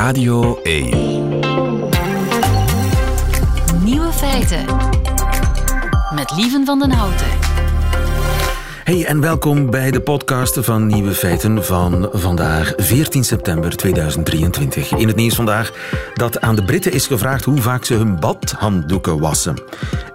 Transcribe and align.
Radio 0.00 0.62
1. 0.62 0.88
Nieuwe 3.82 4.12
feiten. 4.12 4.64
Met 6.14 6.32
Lieven 6.36 6.64
van 6.64 6.78
den 6.78 6.90
Houten. 6.90 7.26
Hey 8.84 9.04
en 9.04 9.20
welkom 9.20 9.70
bij 9.70 9.90
de 9.90 10.00
podcast 10.00 10.58
van 10.60 10.86
Nieuwe 10.86 11.12
Feiten 11.12 11.64
van 11.64 12.08
vandaag 12.12 12.72
14 12.76 13.24
september 13.24 13.76
2023. 13.76 14.92
In 14.92 15.06
het 15.06 15.16
nieuws 15.16 15.34
vandaag 15.34 15.72
dat 16.14 16.40
aan 16.40 16.56
de 16.56 16.64
Britten 16.64 16.92
is 16.92 17.06
gevraagd 17.06 17.44
hoe 17.44 17.60
vaak 17.60 17.84
ze 17.84 17.94
hun 17.94 18.20
badhanddoeken 18.20 19.18
wassen. 19.18 19.62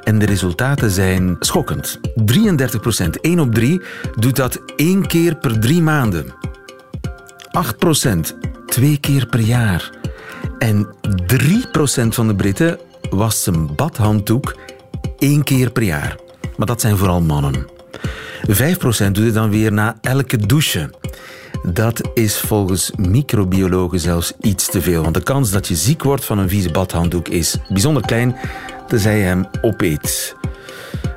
En 0.03 0.19
de 0.19 0.25
resultaten 0.25 0.91
zijn 0.91 1.35
schokkend. 1.39 1.99
33 2.15 2.79
procent, 2.81 3.19
1 3.21 3.39
op 3.39 3.53
3, 3.53 3.81
doet 4.15 4.35
dat 4.35 4.59
één 4.75 5.07
keer 5.07 5.35
per 5.35 5.59
drie 5.59 5.81
maanden. 5.81 6.33
8 7.51 7.77
procent, 7.77 8.35
twee 8.75 8.97
keer 8.97 9.25
per 9.25 9.39
jaar. 9.39 9.89
En 10.59 10.87
3 11.25 11.67
procent 11.71 12.15
van 12.15 12.27
de 12.27 12.35
Britten 12.35 12.79
wast 13.09 13.39
zijn 13.39 13.75
badhanddoek 13.75 14.55
één 15.19 15.43
keer 15.43 15.71
per 15.71 15.83
jaar. 15.83 16.17
Maar 16.57 16.67
dat 16.67 16.81
zijn 16.81 16.97
vooral 16.97 17.21
mannen. 17.21 17.67
5% 18.49 19.11
doet 19.11 19.25
het 19.25 19.33
dan 19.33 19.49
weer 19.49 19.73
na 19.73 19.97
elke 20.01 20.37
douche. 20.37 20.89
Dat 21.63 22.09
is 22.13 22.37
volgens 22.37 22.91
microbiologen 22.95 23.99
zelfs 23.99 24.33
iets 24.41 24.69
te 24.69 24.81
veel. 24.81 25.01
Want 25.01 25.13
de 25.13 25.23
kans 25.23 25.51
dat 25.51 25.67
je 25.67 25.75
ziek 25.75 26.03
wordt 26.03 26.25
van 26.25 26.37
een 26.37 26.49
vieze 26.49 26.71
badhanddoek 26.71 27.27
is 27.27 27.57
bijzonder 27.69 28.05
klein, 28.05 28.35
tenzij 28.87 29.17
je 29.17 29.23
hem 29.23 29.45
opeet. 29.61 30.35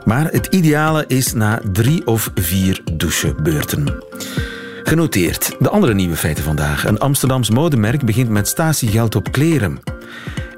Maar 0.04 0.30
het 0.30 0.46
ideale 0.46 1.04
is 1.06 1.32
na 1.32 1.60
drie 1.72 2.06
of 2.06 2.30
vier 2.34 2.82
douchebeurten. 2.92 4.02
Genoteerd. 4.88 5.56
De 5.58 5.68
andere 5.68 5.94
nieuwe 5.94 6.16
feiten 6.16 6.44
vandaag. 6.44 6.86
Een 6.86 6.98
Amsterdams 6.98 7.50
modemerk 7.50 8.04
begint 8.04 8.28
met 8.28 8.48
statiegeld 8.48 9.14
op 9.14 9.32
kleren. 9.32 9.80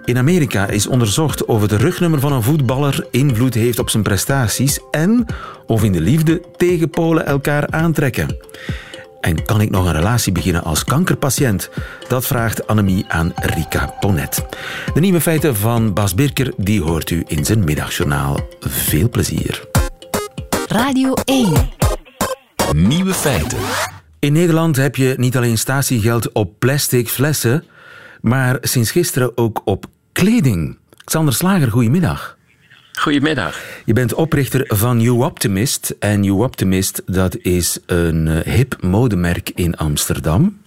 In 0.05 0.19
Amerika 0.19 0.67
is 0.67 0.87
onderzocht 0.87 1.45
of 1.45 1.61
het 1.61 1.73
rugnummer 1.73 2.21
van 2.21 2.33
een 2.33 2.43
voetballer 2.43 3.07
invloed 3.11 3.55
heeft 3.55 3.79
op 3.79 3.91
zijn 3.91 4.03
prestaties 4.03 4.81
en 4.91 5.27
of 5.67 5.85
in 5.85 5.93
de 5.93 6.01
liefde 6.01 6.43
tegenpolen 6.57 7.27
elkaar 7.27 7.71
aantrekken. 7.71 8.37
En 9.21 9.45
kan 9.45 9.61
ik 9.61 9.71
nog 9.71 9.87
een 9.87 9.93
relatie 9.93 10.33
beginnen 10.33 10.65
als 10.65 10.85
kankerpatiënt? 10.85 11.71
Dat 12.09 12.27
vraagt 12.27 12.67
Annemie 12.67 13.05
aan 13.09 13.33
Rika 13.37 13.95
Ponet. 14.01 14.45
De 14.95 15.01
nieuwe 15.01 15.21
feiten 15.21 15.57
van 15.57 15.93
Bas 15.93 16.15
Birker 16.15 16.53
die 16.57 16.83
hoort 16.83 17.11
u 17.11 17.25
in 17.27 17.45
zijn 17.45 17.65
middagjournaal. 17.65 18.41
Veel 18.61 19.09
plezier. 19.09 19.65
Radio 20.69 21.15
1. 21.25 21.71
Nieuwe 22.73 23.15
feiten. 23.15 23.59
In 24.21 24.33
Nederland 24.33 24.77
heb 24.77 24.97
je 24.97 25.15
niet 25.17 25.37
alleen 25.37 25.59
statiegeld 25.59 26.33
op 26.33 26.59
plastic 26.59 27.09
flessen, 27.09 27.65
maar 28.21 28.59
sinds 28.61 28.91
gisteren 28.91 29.37
ook 29.37 29.63
op 29.65 29.87
kleding. 30.13 30.79
Xander 31.05 31.35
Slager, 31.35 31.71
goedemiddag. 31.71 32.37
Goedemiddag. 32.93 33.61
Je 33.85 33.93
bent 33.93 34.15
oprichter 34.15 34.65
van 34.67 34.97
New 34.97 35.21
Optimist. 35.21 35.95
En 35.99 36.21
New 36.21 36.41
Optimist, 36.41 37.03
dat 37.07 37.37
is 37.37 37.79
een 37.87 38.29
eh, 38.29 38.53
hip 38.55 38.77
modemerk 38.81 39.51
in 39.55 39.77
Amsterdam. 39.77 40.59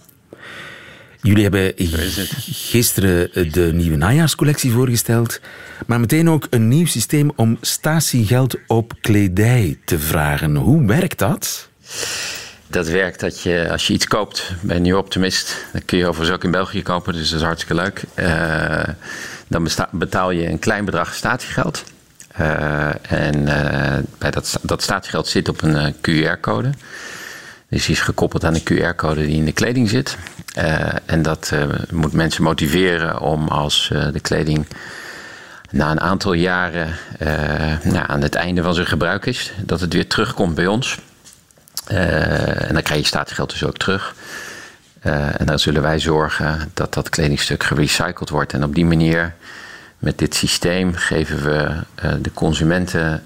Jullie 1.22 1.42
hebben 1.42 1.72
gisteren 2.50 3.52
de 3.52 3.70
nieuwe 3.74 3.96
najaarscollectie 3.96 4.72
voorgesteld, 4.72 5.40
maar 5.86 6.00
meteen 6.00 6.30
ook 6.30 6.46
een 6.50 6.68
nieuw 6.68 6.86
systeem 6.86 7.32
om 7.36 7.58
statiegeld 7.60 8.56
op 8.66 8.92
kledij 9.00 9.78
te 9.84 9.98
vragen. 9.98 10.56
Hoe 10.56 10.86
werkt 10.86 11.18
dat? 11.18 11.68
Dat 12.66 12.88
werkt 12.88 13.20
dat 13.20 13.40
je, 13.40 13.68
als 13.70 13.86
je 13.86 13.92
iets 13.92 14.06
koopt 14.06 14.52
bij 14.60 14.78
New 14.78 14.96
Optimist, 14.96 15.56
dat 15.72 15.84
kun 15.84 15.98
je 15.98 16.06
overigens 16.06 16.36
ook 16.36 16.44
in 16.44 16.50
België 16.50 16.82
kopen, 16.82 17.12
dus 17.12 17.30
dat 17.30 17.40
is 17.40 17.46
hartstikke 17.46 17.82
leuk. 17.82 18.02
Uh, 18.14 18.94
dan 19.48 19.68
betaal 19.90 20.30
je 20.30 20.48
een 20.48 20.58
klein 20.58 20.84
bedrag 20.84 21.14
statiegeld. 21.14 21.84
Uh, 22.40 23.12
en 23.12 23.36
uh, 23.36 23.96
bij 24.18 24.30
dat, 24.30 24.58
dat 24.62 24.82
statiegeld 24.82 25.26
zit 25.26 25.48
op 25.48 25.62
een 25.62 25.94
QR-code. 25.94 26.70
Dus 27.68 27.86
die 27.86 27.94
is 27.94 28.00
gekoppeld 28.00 28.44
aan 28.44 28.54
een 28.54 28.94
QR-code 28.94 29.26
die 29.26 29.36
in 29.36 29.44
de 29.44 29.52
kleding 29.52 29.88
zit. 29.88 30.16
en 31.04 31.22
dat 31.22 31.52
moet 31.90 32.12
mensen 32.12 32.42
motiveren 32.42 33.20
om 33.20 33.48
als 33.48 33.88
de 34.12 34.20
kleding 34.20 34.66
na 35.70 35.90
een 35.90 36.00
aantal 36.00 36.32
jaren 36.32 36.96
nou, 37.82 38.04
aan 38.06 38.22
het 38.22 38.34
einde 38.34 38.62
van 38.62 38.74
zijn 38.74 38.86
gebruik 38.86 39.26
is, 39.26 39.52
dat 39.60 39.80
het 39.80 39.92
weer 39.92 40.06
terugkomt 40.06 40.54
bij 40.54 40.66
ons. 40.66 40.98
Uh, 41.90 42.68
en 42.68 42.74
dan 42.74 42.82
krijg 42.82 43.00
je 43.00 43.06
statiegeld 43.06 43.50
dus 43.50 43.64
ook 43.64 43.76
terug. 43.76 44.14
Uh, 45.02 45.40
en 45.40 45.46
dan 45.46 45.58
zullen 45.58 45.82
wij 45.82 45.98
zorgen 45.98 46.70
dat 46.74 46.94
dat 46.94 47.08
kledingstuk 47.08 47.64
gerecycled 47.64 48.28
wordt. 48.28 48.52
En 48.52 48.64
op 48.64 48.74
die 48.74 48.84
manier, 48.84 49.34
met 49.98 50.18
dit 50.18 50.34
systeem, 50.34 50.94
geven 50.94 51.42
we 51.42 51.60
uh, 52.04 52.12
de 52.20 52.32
consumenten 52.32 53.22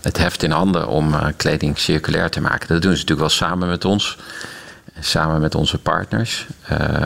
het 0.00 0.18
heft 0.18 0.42
in 0.42 0.50
handen 0.50 0.88
om 0.88 1.14
kleding 1.36 1.78
circulair 1.78 2.30
te 2.30 2.40
maken. 2.40 2.68
Dat 2.68 2.82
doen 2.82 2.96
ze 2.96 3.00
natuurlijk 3.00 3.20
wel 3.20 3.48
samen 3.48 3.68
met 3.68 3.84
ons, 3.84 4.18
samen 5.00 5.40
met 5.40 5.54
onze 5.54 5.78
partners. 5.78 6.46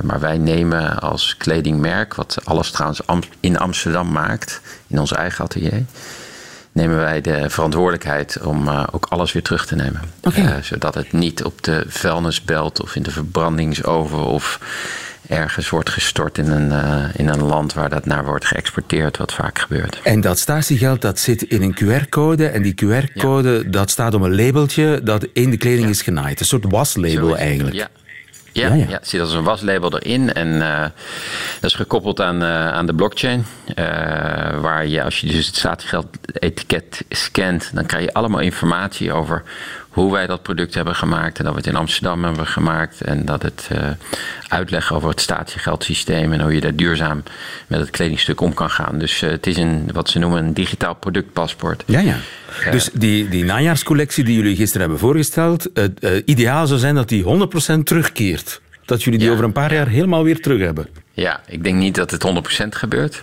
maar 0.03 0.21
wij 0.21 0.39
nemen 0.39 0.99
als 0.99 1.37
kledingmerk, 1.37 2.15
wat 2.15 2.39
alles 2.45 2.71
trouwens 2.71 3.01
in 3.41 3.59
Amsterdam 3.59 4.13
maakt, 4.13 4.61
in 4.87 4.99
ons 4.99 5.13
eigen 5.13 5.45
atelier 5.45 5.85
nemen 6.79 6.97
wij 6.97 7.21
de 7.21 7.51
verantwoordelijkheid 7.51 8.41
om 8.43 8.69
uh, 8.69 8.87
ook 8.91 9.07
alles 9.09 9.33
weer 9.33 9.43
terug 9.43 9.67
te 9.67 9.75
nemen. 9.75 10.01
Okay. 10.23 10.45
Uh, 10.45 10.63
zodat 10.63 10.95
het 10.95 11.13
niet 11.13 11.45
op 11.45 11.63
de 11.63 11.85
vuilnisbelt 11.87 12.83
of 12.83 12.97
in 12.97 13.03
de 13.03 13.11
verbrandingsoven 13.11 14.25
of 14.25 14.61
ergens 15.29 15.69
wordt 15.69 15.91
gestort 15.91 16.39
in 16.39 16.51
een, 16.51 16.71
uh, 16.71 17.05
in 17.17 17.29
een 17.29 17.43
land 17.43 17.73
waar 17.75 17.89
dat 17.89 18.07
naar 18.07 18.25
wordt 18.25 18.45
geëxporteerd, 18.45 19.17
wat 19.17 19.33
vaak 19.33 19.59
gebeurt. 19.59 20.01
En 20.03 20.21
dat 20.21 20.39
statiegeld 20.39 21.03
dat 21.03 21.19
zit 21.19 21.43
in 21.43 21.63
een 21.63 21.75
QR-code 21.75 22.47
en 22.47 22.63
die 22.63 22.75
QR-code 22.75 23.51
ja. 23.51 23.71
dat 23.71 23.91
staat 23.91 24.15
op 24.15 24.23
een 24.23 24.37
labeltje 24.37 25.01
dat 25.03 25.27
in 25.33 25.51
de 25.51 25.57
kleding 25.57 25.85
ja. 25.85 25.91
is 25.91 26.03
genaaid. 26.03 26.41
Een 26.41 26.47
soort 26.47 26.65
waslabel 26.69 27.37
eigenlijk. 27.37 27.77
Ja. 27.77 27.89
Ja, 28.53 28.69
ja, 28.69 28.75
ja. 28.75 28.87
ja, 28.89 28.99
zit 29.03 29.21
als 29.21 29.33
een 29.33 29.45
waslabel 29.45 29.99
erin. 29.99 30.33
En 30.33 30.49
uh, 30.49 30.81
dat 31.61 31.71
is 31.71 31.75
gekoppeld 31.75 32.21
aan, 32.21 32.43
uh, 32.43 32.73
aan 32.73 32.87
de 32.87 32.95
blockchain. 32.95 33.47
Uh, 33.69 33.85
waar 34.61 34.87
je, 34.87 35.03
als 35.03 35.21
je 35.21 35.27
dus 35.27 35.47
het 35.47 35.57
statiegeld-etiket 35.57 37.05
scant, 37.09 37.71
dan 37.75 37.87
krijg 37.87 38.05
je 38.05 38.13
allemaal 38.13 38.41
informatie 38.41 39.13
over 39.13 39.43
hoe 39.99 40.13
wij 40.13 40.27
dat 40.27 40.43
product 40.43 40.75
hebben 40.75 40.95
gemaakt. 40.95 41.39
En 41.39 41.45
dat 41.45 41.53
we 41.53 41.59
het 41.59 41.69
in 41.69 41.77
Amsterdam 41.77 42.25
hebben 42.25 42.47
gemaakt. 42.47 43.01
En 43.01 43.25
dat 43.25 43.43
het 43.43 43.69
uh, 43.73 43.79
uitleggen 44.49 44.97
over 44.97 45.09
het 45.09 45.21
statiegeldsysteem. 45.21 46.33
En 46.33 46.41
hoe 46.41 46.55
je 46.55 46.61
daar 46.61 46.75
duurzaam 46.75 47.23
met 47.67 47.81
het 47.81 47.91
kledingstuk 47.91 48.41
om 48.41 48.55
kan 48.55 48.71
gaan. 48.71 48.99
Dus 48.99 49.23
uh, 49.23 49.31
het 49.31 49.47
is 49.47 49.57
een, 49.57 49.91
wat 49.93 50.09
ze 50.09 50.19
noemen 50.19 50.45
een 50.45 50.55
digitaal 50.55 50.95
productpaspoort. 50.95 51.83
Ja, 51.87 52.01
ja. 52.01 52.17
Uh, 52.65 52.73
dus 52.73 52.91
die, 52.93 53.29
die 53.29 53.45
najaarscollectie 53.45 54.25
die 54.25 54.37
jullie 54.37 54.57
gisteren 54.57 54.81
hebben 54.81 54.99
voorgesteld. 54.99 55.69
Het 55.75 56.23
ideaal 56.25 56.67
zou 56.67 56.81
zijn 56.81 56.95
dat 56.95 57.09
die 57.09 57.25
100% 57.25 57.83
terugkeert. 57.83 58.61
Dat 58.85 59.03
jullie 59.03 59.19
die 59.19 59.29
ja. 59.29 59.35
over 59.35 59.45
een 59.45 59.53
paar 59.53 59.75
jaar 59.75 59.89
helemaal 59.89 60.25
weer 60.25 60.41
terug 60.41 60.61
hebben. 60.61 60.89
Ja, 61.13 61.41
ik 61.47 61.65
denk 61.65 61.77
niet 61.77 61.95
dat 61.95 62.11
het 62.11 62.27
100% 62.65 62.69
gebeurt. 62.69 63.23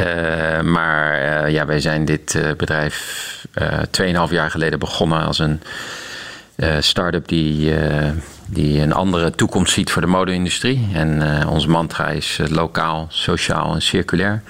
Uh, 0.00 0.60
maar 0.60 1.22
uh, 1.44 1.52
ja, 1.52 1.66
wij 1.66 1.80
zijn 1.80 2.04
dit 2.04 2.34
uh, 2.34 2.50
bedrijf 2.56 3.46
2,5 4.00 4.12
jaar 4.30 4.50
geleden 4.50 4.78
begonnen 4.78 5.24
als 5.24 5.38
een 5.38 5.60
start-up 6.80 7.28
die, 7.28 7.72
die 8.50 8.80
een 8.80 8.92
andere 8.92 9.30
toekomst 9.30 9.72
ziet 9.72 9.90
voor 9.90 10.02
de 10.02 10.08
mode-industrie. 10.08 10.88
En 10.92 11.22
ons 11.48 11.66
mantra 11.66 12.08
is 12.08 12.40
lokaal, 12.48 13.06
sociaal 13.08 13.74
en 13.74 13.82
circulair. 13.82 14.42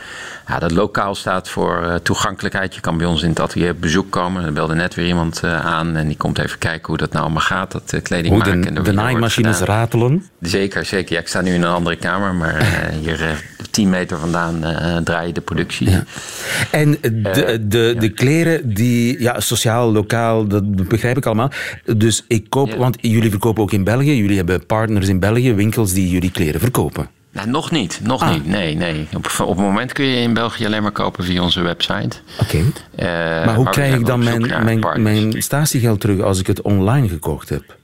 Ja, 0.48 0.58
dat 0.58 0.70
lokaal 0.70 1.14
staat 1.14 1.48
voor 1.48 1.82
uh, 1.82 1.94
toegankelijkheid. 1.94 2.74
Je 2.74 2.80
kan 2.80 2.98
bij 2.98 3.06
ons 3.06 3.22
in 3.22 3.28
het 3.28 3.40
atelier 3.40 3.70
op 3.70 3.80
bezoek 3.80 4.10
komen. 4.10 4.44
Er 4.44 4.52
belde 4.52 4.74
net 4.74 4.94
weer 4.94 5.06
iemand 5.06 5.40
uh, 5.44 5.66
aan 5.66 5.96
en 5.96 6.06
die 6.06 6.16
komt 6.16 6.38
even 6.38 6.58
kijken 6.58 6.86
hoe 6.86 6.96
dat 6.96 7.12
nou 7.12 7.24
allemaal 7.24 7.42
gaat, 7.42 7.72
dat 7.72 7.92
uh, 7.94 8.02
kleding 8.02 8.34
hoe 8.34 8.38
maken. 8.38 8.60
De, 8.60 8.68
en 8.68 8.82
de 8.82 8.92
naaimachines 8.92 9.60
ratelen? 9.60 10.24
Zeker, 10.40 10.84
zeker. 10.84 11.14
Ja, 11.14 11.20
ik 11.20 11.28
sta 11.28 11.40
nu 11.40 11.54
in 11.54 11.62
een 11.62 11.70
andere 11.70 11.96
kamer, 11.96 12.34
maar 12.34 12.64
hier 13.02 13.44
10 13.70 13.88
meter 13.88 14.18
vandaan 14.18 14.60
draai 15.04 15.26
je 15.26 15.32
de 15.32 15.40
productie. 15.40 15.90
Ja. 15.90 16.04
En 16.70 16.98
de, 17.00 17.66
de, 17.68 17.94
de 17.98 18.08
kleren 18.08 18.74
die, 18.74 19.20
ja, 19.20 19.40
sociaal, 19.40 19.92
lokaal, 19.92 20.46
dat 20.46 20.88
begrijp 20.88 21.16
ik 21.16 21.26
allemaal. 21.26 21.50
Dus 21.96 22.24
ik 22.28 22.46
koop, 22.48 22.74
want 22.74 22.96
jullie 23.00 23.30
verkopen 23.30 23.62
ook 23.62 23.72
in 23.72 23.84
België. 23.88 24.16
Jullie 24.16 24.36
hebben 24.36 24.66
partners 24.66 25.08
in 25.08 25.20
België, 25.20 25.54
winkels 25.54 25.92
die 25.92 26.10
jullie 26.10 26.30
kleren 26.30 26.60
verkopen. 26.60 27.08
Nou, 27.32 27.48
nog 27.48 27.70
niet, 27.70 28.00
nog 28.02 28.22
ah. 28.22 28.30
niet. 28.30 28.46
Nee, 28.46 28.74
nee. 28.74 29.08
Op, 29.16 29.30
op 29.40 29.56
het 29.56 29.66
moment 29.66 29.92
kun 29.92 30.04
je 30.04 30.20
in 30.22 30.34
België 30.34 30.66
alleen 30.66 30.82
maar 30.82 30.92
kopen 30.92 31.24
via 31.24 31.42
onze 31.42 31.62
website. 31.62 32.16
Oké. 32.40 32.64
Okay. 32.96 33.40
Uh, 33.40 33.46
maar 33.46 33.54
hoe 33.54 33.68
krijg 33.68 33.94
ik 33.94 34.06
dan 34.06 34.24
mijn, 34.24 34.64
mijn, 34.64 35.02
mijn 35.02 35.42
statiegeld 35.42 36.00
terug 36.00 36.20
als 36.20 36.40
ik 36.40 36.46
het 36.46 36.62
online 36.62 37.08
gekocht 37.08 37.48
heb? 37.48 37.76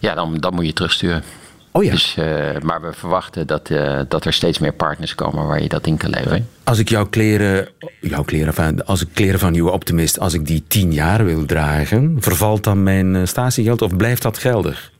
Ja, 0.00 0.14
dan, 0.14 0.36
dan 0.36 0.54
moet 0.54 0.66
je 0.66 0.72
terugsturen. 0.72 1.22
Oh 1.70 1.84
ja. 1.84 1.90
Dus, 1.90 2.16
uh, 2.18 2.26
maar 2.62 2.80
we 2.80 2.92
verwachten 2.92 3.46
dat, 3.46 3.70
uh, 3.70 4.00
dat 4.08 4.24
er 4.24 4.32
steeds 4.32 4.58
meer 4.58 4.72
partners 4.72 5.14
komen 5.14 5.46
waar 5.46 5.62
je 5.62 5.68
dat 5.68 5.86
in 5.86 5.96
kan 5.96 6.10
leveren. 6.10 6.48
Als 6.64 6.78
ik 6.78 6.88
jouw 6.88 7.06
kleren, 7.06 7.68
jouw 8.00 8.22
kleren 8.22 8.54
van, 8.54 8.86
als 8.86 9.02
ik 9.02 9.08
kleren 9.12 9.38
van 9.38 9.52
Nieuwe 9.52 9.70
Optimist, 9.70 10.20
als 10.20 10.34
ik 10.34 10.46
die 10.46 10.64
tien 10.68 10.92
jaar 10.92 11.24
wil 11.24 11.44
dragen, 11.44 12.16
vervalt 12.20 12.64
dan 12.64 12.82
mijn 12.82 13.28
statiegeld 13.28 13.82
of 13.82 13.96
blijft 13.96 14.22
dat 14.22 14.38
geldig? 14.38 14.94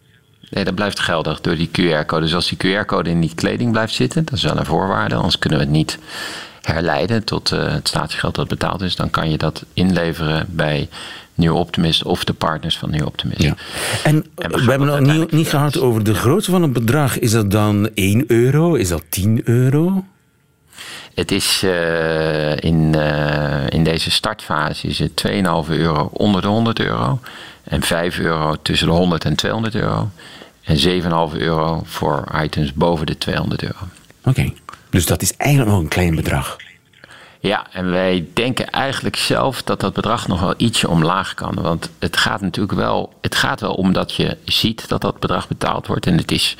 Nee, 0.50 0.64
dat 0.64 0.74
blijft 0.74 1.00
geldig 1.00 1.40
door 1.40 1.56
die 1.56 1.70
QR-code. 1.80 2.22
Dus 2.22 2.34
als 2.34 2.48
die 2.48 2.58
QR-code 2.58 3.10
in 3.10 3.20
die 3.20 3.34
kleding 3.34 3.72
blijft 3.72 3.94
zitten, 3.94 4.24
dat 4.24 4.34
is 4.34 4.42
wel 4.42 4.56
een 4.56 4.64
voorwaarde, 4.64 5.14
anders 5.14 5.38
kunnen 5.38 5.58
we 5.58 5.64
het 5.64 5.74
niet 5.74 5.98
herleiden 6.62 7.24
tot 7.24 7.52
uh, 7.52 7.72
het 7.72 7.88
statiegeld 7.88 8.34
dat 8.34 8.48
betaald 8.48 8.80
is. 8.80 8.96
Dan 8.96 9.10
kan 9.10 9.30
je 9.30 9.38
dat 9.38 9.64
inleveren 9.72 10.46
bij 10.48 10.88
New 11.34 11.56
Optimist 11.56 12.04
of 12.04 12.24
de 12.24 12.32
partners 12.32 12.78
van 12.78 12.90
New 12.90 13.06
Optimist. 13.06 13.42
Ja. 13.42 13.54
En, 14.04 14.24
we, 14.34 14.70
hebben 14.70 14.88
nog 14.88 15.00
niet, 15.00 15.32
niet 15.32 15.48
gehad 15.48 15.78
over 15.78 16.04
de 16.04 16.14
grootte 16.14 16.50
van 16.50 16.62
het 16.62 16.72
bedrag. 16.72 17.18
Is 17.18 17.30
dat 17.30 17.50
dan 17.50 17.90
1 17.94 18.24
euro? 18.26 18.74
Is 18.74 18.88
dat 18.88 19.02
10 19.08 19.40
euro? 19.44 20.04
Het 21.14 21.30
is 21.30 21.62
uh, 21.64 22.56
in, 22.56 22.92
uh, 22.96 23.68
in 23.68 23.84
deze 23.84 24.10
startfase 24.10 24.86
is 24.86 24.98
het 24.98 25.24
2,5 25.28 25.32
euro 25.68 26.10
onder 26.12 26.42
de 26.42 26.48
100 26.48 26.80
euro. 26.80 27.20
En 27.68 27.82
5 27.82 28.18
euro 28.18 28.56
tussen 28.62 28.86
de 28.86 28.92
100 28.92 29.24
en 29.24 29.36
200 29.36 29.74
euro. 29.74 30.10
En 30.62 30.78
7,5 31.32 31.36
euro 31.36 31.82
voor 31.84 32.24
items 32.42 32.72
boven 32.72 33.06
de 33.06 33.18
200 33.18 33.62
euro. 33.62 33.78
Oké, 34.24 34.52
dus 34.90 35.06
dat 35.06 35.22
is 35.22 35.36
eigenlijk 35.36 35.70
nog 35.70 35.80
een 35.80 35.88
klein 35.88 36.14
bedrag. 36.14 36.56
Ja, 37.40 37.66
en 37.72 37.90
wij 37.90 38.26
denken 38.34 38.70
eigenlijk 38.70 39.16
zelf 39.16 39.62
dat 39.62 39.80
dat 39.80 39.92
bedrag 39.92 40.28
nog 40.28 40.40
wel 40.40 40.54
ietsje 40.56 40.88
omlaag 40.88 41.34
kan. 41.34 41.54
Want 41.54 41.90
het 41.98 42.16
gaat 42.16 42.40
natuurlijk 42.40 42.78
wel, 42.78 43.12
het 43.20 43.34
gaat 43.34 43.60
wel 43.60 43.74
om 43.74 43.92
dat 43.92 44.12
je 44.12 44.36
ziet 44.44 44.88
dat 44.88 45.00
dat 45.00 45.20
bedrag 45.20 45.48
betaald 45.48 45.86
wordt. 45.86 46.06
En 46.06 46.16
het 46.16 46.30
is 46.30 46.56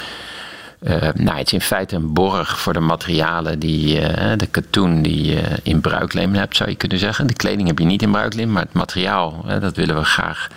uh, 0.81 0.97
nou, 1.15 1.39
het 1.39 1.47
is 1.47 1.53
in 1.53 1.61
feite 1.61 1.97
een 1.97 2.13
borg 2.13 2.59
voor 2.59 2.73
de 2.73 2.81
materialen, 2.81 3.59
die, 3.59 4.01
uh, 4.01 4.33
de 4.37 4.47
katoen 4.47 5.03
die 5.03 5.25
je 5.25 5.43
in 5.63 5.81
bruikleen 5.81 6.35
hebt, 6.35 6.57
zou 6.57 6.71
je 6.71 6.77
kunnen 6.77 6.99
zeggen. 6.99 7.27
De 7.27 7.35
kleding 7.35 7.69
heb 7.69 7.79
je 7.79 7.85
niet 7.85 8.03
in 8.03 8.11
bruikleen, 8.11 8.53
maar 8.53 8.63
het 8.63 8.73
materiaal, 8.73 9.45
dat 9.61 9.77
willen 9.77 9.97
we 9.97 10.05
graag 10.05 10.49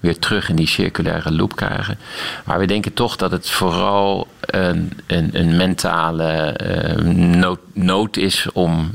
weer 0.00 0.18
terug 0.18 0.48
in 0.48 0.56
die 0.56 0.66
circulaire 0.66 1.32
loop 1.32 1.56
krijgen. 1.56 1.98
Maar 2.44 2.58
we 2.58 2.66
denken 2.66 2.92
toch 2.92 3.16
dat 3.16 3.30
het 3.30 3.50
vooral 3.50 4.26
een, 4.40 4.92
een, 5.06 5.30
een 5.32 5.56
mentale 5.56 6.60
uh, 6.66 7.12
nood, 7.14 7.60
nood, 7.72 8.16
is 8.16 8.46
om 8.52 8.94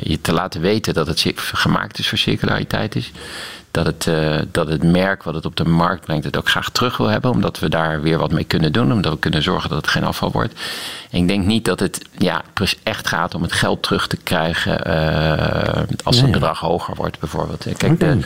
je 0.00 0.20
te 0.20 0.32
laten 0.32 0.60
weten 0.60 0.94
dat 0.94 1.06
het 1.06 1.32
gemaakt 1.36 1.98
is 1.98 2.08
voor 2.08 2.18
circulariteit 2.18 2.96
is 2.96 3.12
dat 3.74 3.86
het, 3.86 4.06
uh, 4.06 4.38
dat 4.50 4.68
het 4.68 4.82
merk 4.82 5.22
wat 5.22 5.34
het 5.34 5.44
op 5.44 5.56
de 5.56 5.64
markt 5.64 6.04
brengt 6.04 6.24
het 6.24 6.36
ook 6.36 6.48
graag 6.48 6.70
terug 6.70 6.96
wil 6.96 7.06
hebben. 7.06 7.30
Omdat 7.30 7.58
we 7.58 7.68
daar 7.68 8.02
weer 8.02 8.18
wat 8.18 8.32
mee 8.32 8.44
kunnen 8.44 8.72
doen. 8.72 8.92
Omdat 8.92 9.12
we 9.12 9.18
kunnen 9.18 9.42
zorgen 9.42 9.68
dat 9.68 9.78
het 9.78 9.88
geen 9.88 10.04
afval 10.04 10.30
wordt. 10.30 10.54
En 11.10 11.18
ik 11.18 11.28
denk 11.28 11.44
niet 11.44 11.64
dat 11.64 11.80
het 11.80 12.04
ja, 12.18 12.42
echt 12.82 13.08
gaat 13.08 13.34
om 13.34 13.42
het 13.42 13.52
geld 13.52 13.82
terug 13.82 14.06
te 14.06 14.16
krijgen 14.16 14.80
uh, 14.86 15.82
als 16.04 16.20
het 16.20 16.30
bedrag 16.30 16.58
hoger 16.58 16.94
wordt 16.94 17.18
bijvoorbeeld. 17.18 17.66
Kijk, 17.76 18.00
de, 18.00 18.18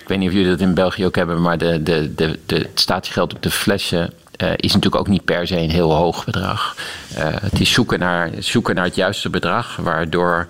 ik 0.00 0.08
weet 0.08 0.18
niet 0.18 0.28
of 0.28 0.34
jullie 0.34 0.50
dat 0.50 0.60
in 0.60 0.74
België 0.74 1.06
ook 1.06 1.16
hebben. 1.16 1.42
Maar 1.42 1.58
de, 1.58 1.82
de, 1.82 2.14
de, 2.14 2.38
de, 2.46 2.56
het 2.56 2.80
statiegeld 2.80 3.34
op 3.34 3.42
de 3.42 3.50
flessen 3.50 4.12
uh, 4.42 4.48
is 4.56 4.72
natuurlijk 4.72 5.00
ook 5.00 5.08
niet 5.08 5.24
per 5.24 5.46
se 5.46 5.58
een 5.58 5.70
heel 5.70 5.94
hoog 5.94 6.24
bedrag. 6.24 6.76
Het 7.18 7.60
is 7.60 7.72
zoeken 7.72 7.98
naar, 7.98 8.30
zoeken 8.38 8.74
naar 8.74 8.84
het 8.84 8.94
juiste 8.94 9.30
bedrag, 9.30 9.76
waardoor 9.76 10.46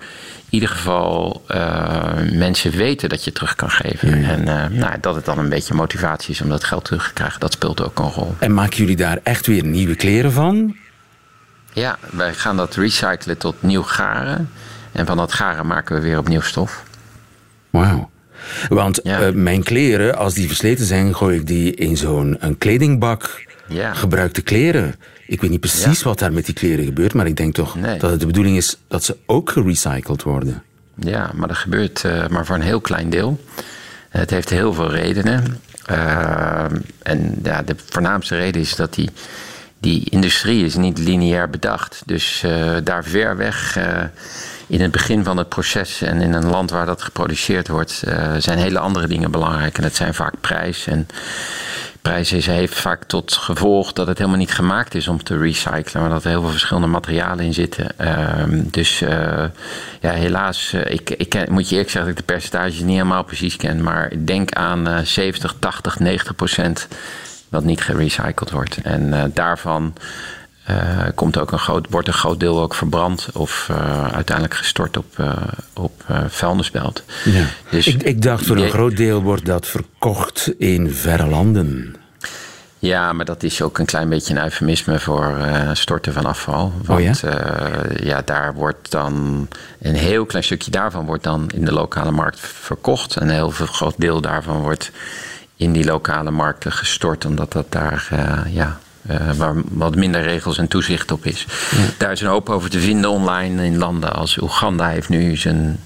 ieder 0.55 0.69
geval 0.69 1.43
uh, 1.51 2.13
mensen 2.31 2.71
weten 2.71 3.09
dat 3.09 3.23
je 3.23 3.31
terug 3.31 3.55
kan 3.55 3.69
geven. 3.69 4.23
En 4.23 4.43
nou, 4.77 4.99
dat 5.01 5.15
het 5.15 5.25
dan 5.25 5.37
een 5.37 5.49
beetje 5.49 5.73
motivatie 5.73 6.33
is 6.33 6.41
om 6.41 6.49
dat 6.49 6.63
geld 6.63 6.85
terug 6.85 7.07
te 7.07 7.13
krijgen, 7.13 7.39
dat 7.39 7.53
speelt 7.53 7.83
ook 7.83 7.99
een 7.99 8.11
rol. 8.11 8.35
En 8.39 8.53
maken 8.53 8.77
jullie 8.77 8.95
daar 8.95 9.19
echt 9.23 9.47
weer 9.47 9.65
nieuwe 9.65 9.95
kleren 9.95 10.31
van? 10.31 10.75
Ja, 11.73 11.97
wij 12.11 12.33
gaan 12.33 12.57
dat 12.57 12.75
recyclen 12.75 13.37
tot 13.37 13.55
nieuw 13.61 13.83
garen. 13.83 14.49
En 14.91 15.05
van 15.05 15.17
dat 15.17 15.33
garen 15.33 15.67
maken 15.67 15.95
we 15.95 16.01
weer 16.01 16.17
opnieuw 16.17 16.41
stof. 16.41 16.83
Wauw. 17.69 18.09
Want 18.67 18.99
ja. 19.03 19.31
mijn 19.33 19.63
kleren, 19.63 20.17
als 20.17 20.33
die 20.33 20.47
versleten 20.47 20.85
zijn, 20.85 21.15
gooi 21.15 21.39
ik 21.39 21.47
die 21.47 21.75
in 21.75 21.97
zo'n 21.97 22.55
kledingbak 22.57 23.43
ja. 23.67 23.93
gebruikte 23.93 24.41
kleren. 24.41 24.95
Ik 25.27 25.41
weet 25.41 25.49
niet 25.49 25.59
precies 25.59 26.03
wat 26.03 26.19
daar 26.19 26.33
met 26.33 26.45
die 26.45 26.53
kleren 26.53 26.85
gebeurt, 26.85 27.13
maar 27.13 27.25
ik 27.25 27.35
denk 27.35 27.53
toch 27.53 27.77
dat 27.97 28.11
het 28.11 28.19
de 28.19 28.25
bedoeling 28.25 28.57
is 28.57 28.77
dat 28.87 29.03
ze 29.03 29.17
ook 29.25 29.49
gerecycled 29.49 30.23
worden. 30.23 30.63
Ja, 30.95 31.31
maar 31.33 31.47
dat 31.47 31.57
gebeurt 31.57 32.03
uh, 32.03 32.27
maar 32.27 32.45
voor 32.45 32.55
een 32.55 32.61
heel 32.61 32.81
klein 32.81 33.09
deel. 33.09 33.39
Het 34.09 34.29
heeft 34.29 34.49
heel 34.49 34.73
veel 34.73 34.91
redenen. 34.91 35.61
Uh, 35.91 36.65
en 37.03 37.39
ja, 37.43 37.61
de 37.61 37.75
voornaamste 37.89 38.35
reden 38.35 38.61
is 38.61 38.75
dat 38.75 38.93
die, 38.93 39.09
die 39.79 40.09
industrie 40.09 40.65
is 40.65 40.75
niet 40.75 40.97
lineair 40.97 41.49
bedacht. 41.49 42.01
Dus 42.05 42.43
uh, 42.45 42.75
daar 42.83 43.03
ver 43.03 43.37
weg 43.37 43.79
in 44.67 44.81
het 44.81 44.91
begin 44.91 45.23
van 45.23 45.37
het 45.37 45.49
proces 45.49 46.01
en 46.01 46.21
in 46.21 46.33
een 46.33 46.45
land 46.45 46.69
waar 46.69 46.85
dat 46.85 47.01
geproduceerd 47.01 47.67
wordt, 47.67 48.03
zijn 48.37 48.57
hele 48.57 48.79
andere 48.79 49.07
dingen 49.07 49.31
belangrijk. 49.31 49.77
En 49.77 49.83
dat 49.83 49.95
zijn 49.95 50.13
vaak 50.13 50.33
prijs 50.41 50.87
en 50.87 51.07
prijs 52.09 52.31
is, 52.31 52.45
heeft 52.45 52.79
vaak 52.79 53.03
tot 53.03 53.33
gevolg 53.33 53.93
dat 53.93 54.07
het 54.07 54.17
helemaal 54.17 54.39
niet 54.39 54.51
gemaakt 54.51 54.95
is 54.95 55.07
om 55.07 55.23
te 55.23 55.37
recyclen, 55.37 56.01
maar 56.01 56.09
dat 56.09 56.23
er 56.23 56.29
heel 56.29 56.41
veel 56.41 56.49
verschillende 56.49 56.87
materialen 56.87 57.45
in 57.45 57.53
zitten. 57.53 57.87
Uh, 58.01 58.43
dus 58.49 59.01
uh, 59.01 59.09
ja, 59.99 60.11
helaas, 60.11 60.71
uh, 60.73 60.91
ik, 60.91 61.09
ik 61.09 61.49
moet 61.49 61.69
je 61.69 61.71
eerlijk 61.71 61.91
zeggen 61.91 62.11
dat 62.11 62.19
ik 62.19 62.27
de 62.27 62.33
percentages 62.33 62.79
niet 62.79 62.89
helemaal 62.89 63.23
precies 63.23 63.55
ken, 63.55 63.83
maar 63.83 64.11
ik 64.11 64.27
denk 64.27 64.53
aan 64.53 65.05
70, 65.05 65.55
80, 65.59 65.99
90 65.99 66.35
procent 66.35 66.87
dat 67.49 67.63
niet 67.63 67.81
gerecycled 67.81 68.51
wordt. 68.51 68.77
En 68.83 69.31
uh, 70.69 70.75
daarvan 71.05 71.13
komt 71.15 71.37
ook 71.37 71.51
een 71.51 71.59
groot, 71.59 71.87
wordt 71.89 72.07
een 72.07 72.13
groot 72.13 72.39
deel 72.39 72.61
ook 72.61 72.75
verbrand 72.75 73.29
of 73.33 73.69
uiteindelijk 74.11 74.55
gestort 74.55 74.97
op, 74.97 75.05
op 75.73 76.03
vuilnisbelt. 76.27 77.03
Ja. 77.23 77.45
Dus 77.69 77.87
ik, 77.87 78.03
ik 78.03 78.21
dacht 78.21 78.45
voor 78.45 78.57
een 78.57 78.69
groot 78.69 78.97
deel 78.97 79.21
wordt 79.21 79.45
dat 79.45 79.67
verkocht 79.67 80.53
in 80.57 80.91
verre 80.91 81.27
landen. 81.27 81.95
Ja, 82.79 83.13
maar 83.13 83.25
dat 83.25 83.43
is 83.43 83.61
ook 83.61 83.77
een 83.77 83.85
klein 83.85 84.09
beetje 84.09 84.35
een 84.35 84.43
eufemisme 84.43 84.99
voor 84.99 85.37
storten 85.73 86.13
van 86.13 86.25
afval. 86.25 86.73
Want 86.83 86.99
oh 86.99 87.21
ja? 87.21 87.83
Uh, 87.91 87.97
ja? 88.07 88.21
daar 88.25 88.53
wordt 88.53 88.91
dan 88.91 89.47
een 89.81 89.95
heel 89.95 90.25
klein 90.25 90.43
stukje 90.43 90.71
daarvan 90.71 91.05
wordt 91.05 91.23
dan 91.23 91.49
in 91.53 91.65
de 91.65 91.73
lokale 91.73 92.11
markt 92.11 92.39
verkocht. 92.39 93.15
En 93.15 93.27
een 93.27 93.33
heel 93.33 93.51
veel 93.51 93.65
groot 93.65 93.95
deel 93.97 94.21
daarvan 94.21 94.61
wordt 94.61 94.91
in 95.55 95.71
die 95.71 95.85
lokale 95.85 96.31
markten 96.31 96.71
gestort, 96.71 97.25
omdat 97.25 97.51
dat 97.51 97.71
daar 97.71 98.09
uh, 99.11 99.17
ja, 99.17 99.33
waar 99.33 99.53
wat 99.69 99.95
minder 99.95 100.21
regels 100.21 100.57
en 100.57 100.67
toezicht 100.67 101.11
op 101.11 101.25
is. 101.25 101.45
Ja. 101.71 101.77
Daar 101.97 102.11
is 102.11 102.21
een 102.21 102.27
hoop 102.27 102.49
over 102.49 102.69
te 102.69 102.79
vinden 102.79 103.09
online 103.09 103.65
in 103.65 103.77
landen 103.77 104.13
als 104.13 104.37
Oeganda 104.41 104.89
heeft 104.89 105.09
nu 105.09 105.35
zijn 105.35 105.79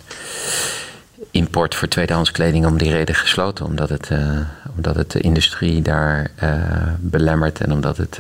import 1.32 1.76
voor 1.76 1.88
tweedehands 1.88 2.32
kleding 2.32 2.66
om 2.66 2.78
die 2.78 2.92
reden 2.92 3.16
gesloten. 3.16 3.66
Omdat 3.66 3.90
het, 3.90 4.10
uh, 4.12 4.40
omdat 4.76 4.96
het 4.96 5.12
de 5.12 5.20
industrie 5.20 5.82
daar 5.82 6.32
uh, 6.44 6.54
belemmert 7.00 7.62
en 7.62 7.72
omdat 7.72 7.98
het 7.98 8.20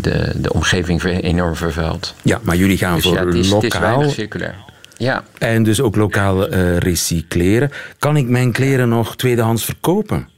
de, 0.00 0.32
de 0.34 0.52
omgeving 0.52 1.02
enorm 1.04 1.56
vervuilt. 1.56 2.14
Ja, 2.22 2.40
maar 2.42 2.56
jullie 2.56 2.78
gaan 2.78 2.94
dus 2.94 3.04
voor 3.04 3.14
ja, 3.14 3.26
het 3.26 3.34
is, 3.34 3.50
lokaal. 3.50 4.00
Het 4.00 4.08
is 4.08 4.14
circulair. 4.14 4.54
Ja. 4.96 5.24
En 5.38 5.62
dus 5.62 5.80
ook 5.80 5.96
lokaal 5.96 6.48
recycleren. 6.78 7.70
Kan 7.98 8.16
ik 8.16 8.28
mijn 8.28 8.52
kleren 8.52 8.88
nog 8.88 9.16
tweedehands 9.16 9.64
verkopen? 9.64 10.28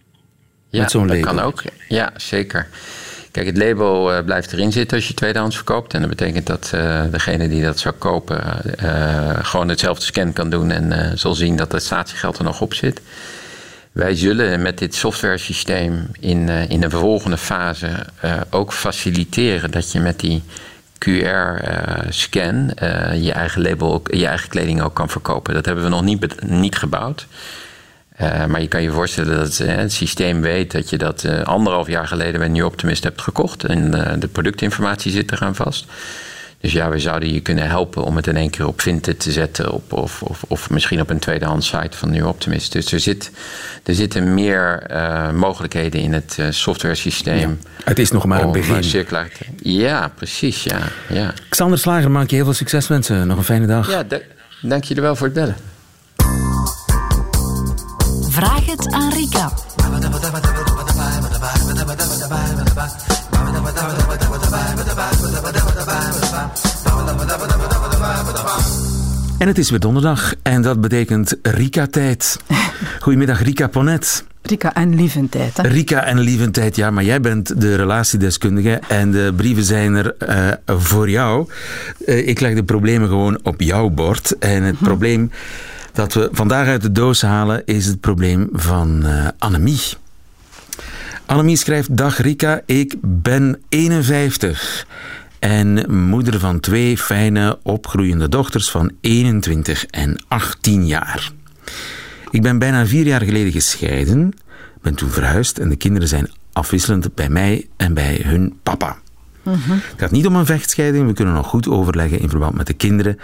Ja, 0.76 0.82
Met 0.82 0.90
zo'n 0.90 1.06
dat 1.06 1.20
kan 1.20 1.40
ook. 1.40 1.62
Ja, 1.88 2.12
zeker. 2.16 2.68
Kijk, 3.36 3.48
het 3.48 3.56
label 3.56 4.12
uh, 4.12 4.24
blijft 4.24 4.52
erin 4.52 4.72
zitten 4.72 4.96
als 4.96 5.08
je 5.08 5.14
tweedehands 5.14 5.56
verkoopt. 5.56 5.94
En 5.94 6.00
dat 6.00 6.08
betekent 6.08 6.46
dat 6.46 6.72
uh, 6.74 7.02
degene 7.10 7.48
die 7.48 7.62
dat 7.62 7.78
zou 7.78 7.94
kopen 7.94 8.42
uh, 8.82 9.30
gewoon 9.42 9.68
hetzelfde 9.68 10.04
scan 10.04 10.32
kan 10.32 10.50
doen 10.50 10.70
en 10.70 11.18
zal 11.18 11.34
zien 11.34 11.56
dat 11.56 11.72
het 11.72 11.82
statiegeld 11.82 12.38
er 12.38 12.44
nog 12.44 12.60
op 12.60 12.74
zit. 12.74 13.00
Wij 13.92 14.14
zullen 14.14 14.62
met 14.62 14.78
dit 14.78 14.94
software 14.94 15.38
systeem 15.38 16.08
in, 16.20 16.48
in 16.48 16.80
de 16.80 16.90
volgende 16.90 17.36
fase 17.36 17.88
ook 18.50 18.72
faciliteren 18.72 19.70
dat 19.70 19.92
je 19.92 20.00
met 20.00 20.20
die 20.20 20.42
QR-scan 20.98 22.72
je 23.20 23.32
eigen 23.32 23.62
label, 23.62 24.02
je 24.10 24.26
eigen 24.26 24.48
kleding 24.48 24.82
ook 24.82 24.94
kan 24.94 25.08
verkopen. 25.08 25.54
Dat 25.54 25.66
hebben 25.66 25.84
we 25.84 25.90
nog 25.90 26.02
niet, 26.02 26.42
niet 26.42 26.76
gebouwd. 26.76 27.26
Uh, 28.20 28.46
maar 28.46 28.60
je 28.60 28.68
kan 28.68 28.82
je 28.82 28.90
voorstellen 28.90 29.36
dat 29.36 29.58
uh, 29.58 29.74
het 29.74 29.92
systeem 29.92 30.40
weet 30.40 30.72
dat 30.72 30.90
je 30.90 30.98
dat 30.98 31.24
uh, 31.24 31.42
anderhalf 31.42 31.86
jaar 31.86 32.06
geleden 32.06 32.40
bij 32.40 32.48
New 32.48 32.64
Optimist 32.64 33.04
hebt 33.04 33.20
gekocht. 33.20 33.64
En 33.64 33.90
de 34.18 34.28
productinformatie 34.28 35.12
zit 35.12 35.32
eraan 35.32 35.54
vast. 35.54 35.84
Dus 36.60 36.72
ja, 36.72 36.88
we 36.88 36.98
zouden 36.98 37.32
je 37.32 37.40
kunnen 37.40 37.68
helpen 37.68 38.04
om 38.04 38.16
het 38.16 38.26
in 38.26 38.36
één 38.36 38.50
keer 38.50 38.66
op 38.66 38.80
Vinted 38.80 39.20
te 39.20 39.32
zetten. 39.32 39.72
Op, 39.72 39.92
of, 39.92 40.22
of, 40.22 40.44
of 40.48 40.70
misschien 40.70 41.00
op 41.00 41.10
een 41.10 41.18
tweedehands 41.18 41.68
site 41.68 41.96
van 41.96 42.10
New 42.10 42.26
Optimist. 42.26 42.72
Dus 42.72 42.92
er, 42.92 43.00
zit, 43.00 43.30
er 43.82 43.94
zitten 43.94 44.34
meer 44.34 44.90
mogelijkheden 45.34 46.00
in 46.00 46.12
het 46.12 46.38
software 46.50 46.94
systeem. 46.94 47.58
Het 47.84 47.98
is 47.98 48.10
nog 48.10 48.24
maar 48.24 48.42
een 48.42 48.52
begin. 48.52 49.06
Ja, 49.62 50.12
precies. 50.14 50.62
Ja, 50.62 50.78
ja. 51.08 51.32
Xander 51.48 51.78
Slager, 51.78 52.10
maak 52.10 52.30
je 52.30 52.36
heel 52.36 52.44
veel 52.44 52.54
succes 52.54 52.88
wensen. 52.88 53.26
Nog 53.26 53.38
een 53.38 53.44
fijne 53.44 53.66
dag. 53.66 53.90
Ja, 53.90 54.04
dank 54.62 54.84
je 54.84 55.00
wel 55.00 55.16
voor 55.16 55.26
het 55.26 55.34
bellen. 55.34 55.56
Vraag 58.36 58.66
het 58.66 58.92
aan 58.92 59.12
Rika. 59.12 59.52
En 69.38 69.46
het 69.48 69.58
is 69.58 69.70
weer 69.70 69.80
donderdag 69.80 70.34
en 70.42 70.62
dat 70.62 70.80
betekent 70.80 71.36
Rika-tijd. 71.42 72.36
Goedemiddag, 73.00 73.42
Rika 73.42 73.66
Ponet. 73.66 74.24
Rika 74.42 74.74
en 74.74 74.94
Lieventijd. 74.94 75.56
Hè? 75.56 75.68
Rika 75.68 76.04
en 76.04 76.18
Lieventijd, 76.18 76.76
ja, 76.76 76.90
maar 76.90 77.04
jij 77.04 77.20
bent 77.20 77.60
de 77.60 77.74
relatiedeskundige 77.74 78.80
en 78.88 79.10
de 79.10 79.32
brieven 79.36 79.64
zijn 79.64 79.94
er 79.94 80.14
uh, 80.28 80.78
voor 80.78 81.10
jou. 81.10 81.48
Uh, 82.06 82.28
ik 82.28 82.40
leg 82.40 82.54
de 82.54 82.64
problemen 82.64 83.08
gewoon 83.08 83.38
op 83.42 83.60
jouw 83.60 83.88
bord. 83.88 84.38
En 84.38 84.62
het 84.62 84.76
hm. 84.76 84.84
probleem 84.84 85.30
dat 85.96 86.14
we 86.14 86.28
vandaag 86.32 86.66
uit 86.66 86.82
de 86.82 86.92
doos 86.92 87.22
halen 87.22 87.62
is 87.64 87.86
het 87.86 88.00
probleem 88.00 88.48
van 88.52 89.06
uh, 89.06 89.28
Annemie. 89.38 89.80
Annemie 91.26 91.56
schrijft: 91.56 91.96
Dag 91.96 92.18
Rika, 92.18 92.60
ik 92.66 92.94
ben 93.00 93.58
51 93.68 94.86
en 95.38 95.94
moeder 96.08 96.40
van 96.40 96.60
twee 96.60 96.98
fijne 96.98 97.58
opgroeiende 97.62 98.28
dochters 98.28 98.70
van 98.70 98.92
21 99.00 99.86
en 99.86 100.24
18 100.28 100.86
jaar. 100.86 101.30
Ik 102.30 102.42
ben 102.42 102.58
bijna 102.58 102.86
vier 102.86 103.06
jaar 103.06 103.22
geleden 103.22 103.52
gescheiden, 103.52 104.32
ben 104.82 104.94
toen 104.94 105.10
verhuisd 105.10 105.58
en 105.58 105.68
de 105.68 105.76
kinderen 105.76 106.08
zijn 106.08 106.30
afwisselend 106.52 107.14
bij 107.14 107.28
mij 107.28 107.66
en 107.76 107.94
bij 107.94 108.20
hun 108.24 108.58
papa. 108.62 108.96
Mhm. 109.42 109.70
Het 109.70 109.94
gaat 109.96 110.10
niet 110.10 110.26
om 110.26 110.36
een 110.36 110.46
vechtscheiding, 110.46 111.06
we 111.06 111.12
kunnen 111.12 111.34
nog 111.34 111.46
goed 111.46 111.68
overleggen 111.68 112.20
in 112.20 112.28
verband 112.28 112.54
met 112.54 112.66
de 112.66 112.74
kinderen. 112.74 113.18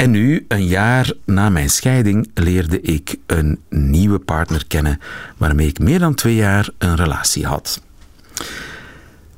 En 0.00 0.10
nu, 0.10 0.44
een 0.48 0.66
jaar 0.66 1.12
na 1.24 1.48
mijn 1.48 1.70
scheiding, 1.70 2.30
leerde 2.34 2.80
ik 2.80 3.16
een 3.26 3.60
nieuwe 3.68 4.18
partner 4.18 4.66
kennen 4.66 5.00
waarmee 5.36 5.66
ik 5.66 5.78
meer 5.78 5.98
dan 5.98 6.14
twee 6.14 6.34
jaar 6.34 6.68
een 6.78 6.96
relatie 6.96 7.46
had. 7.46 7.82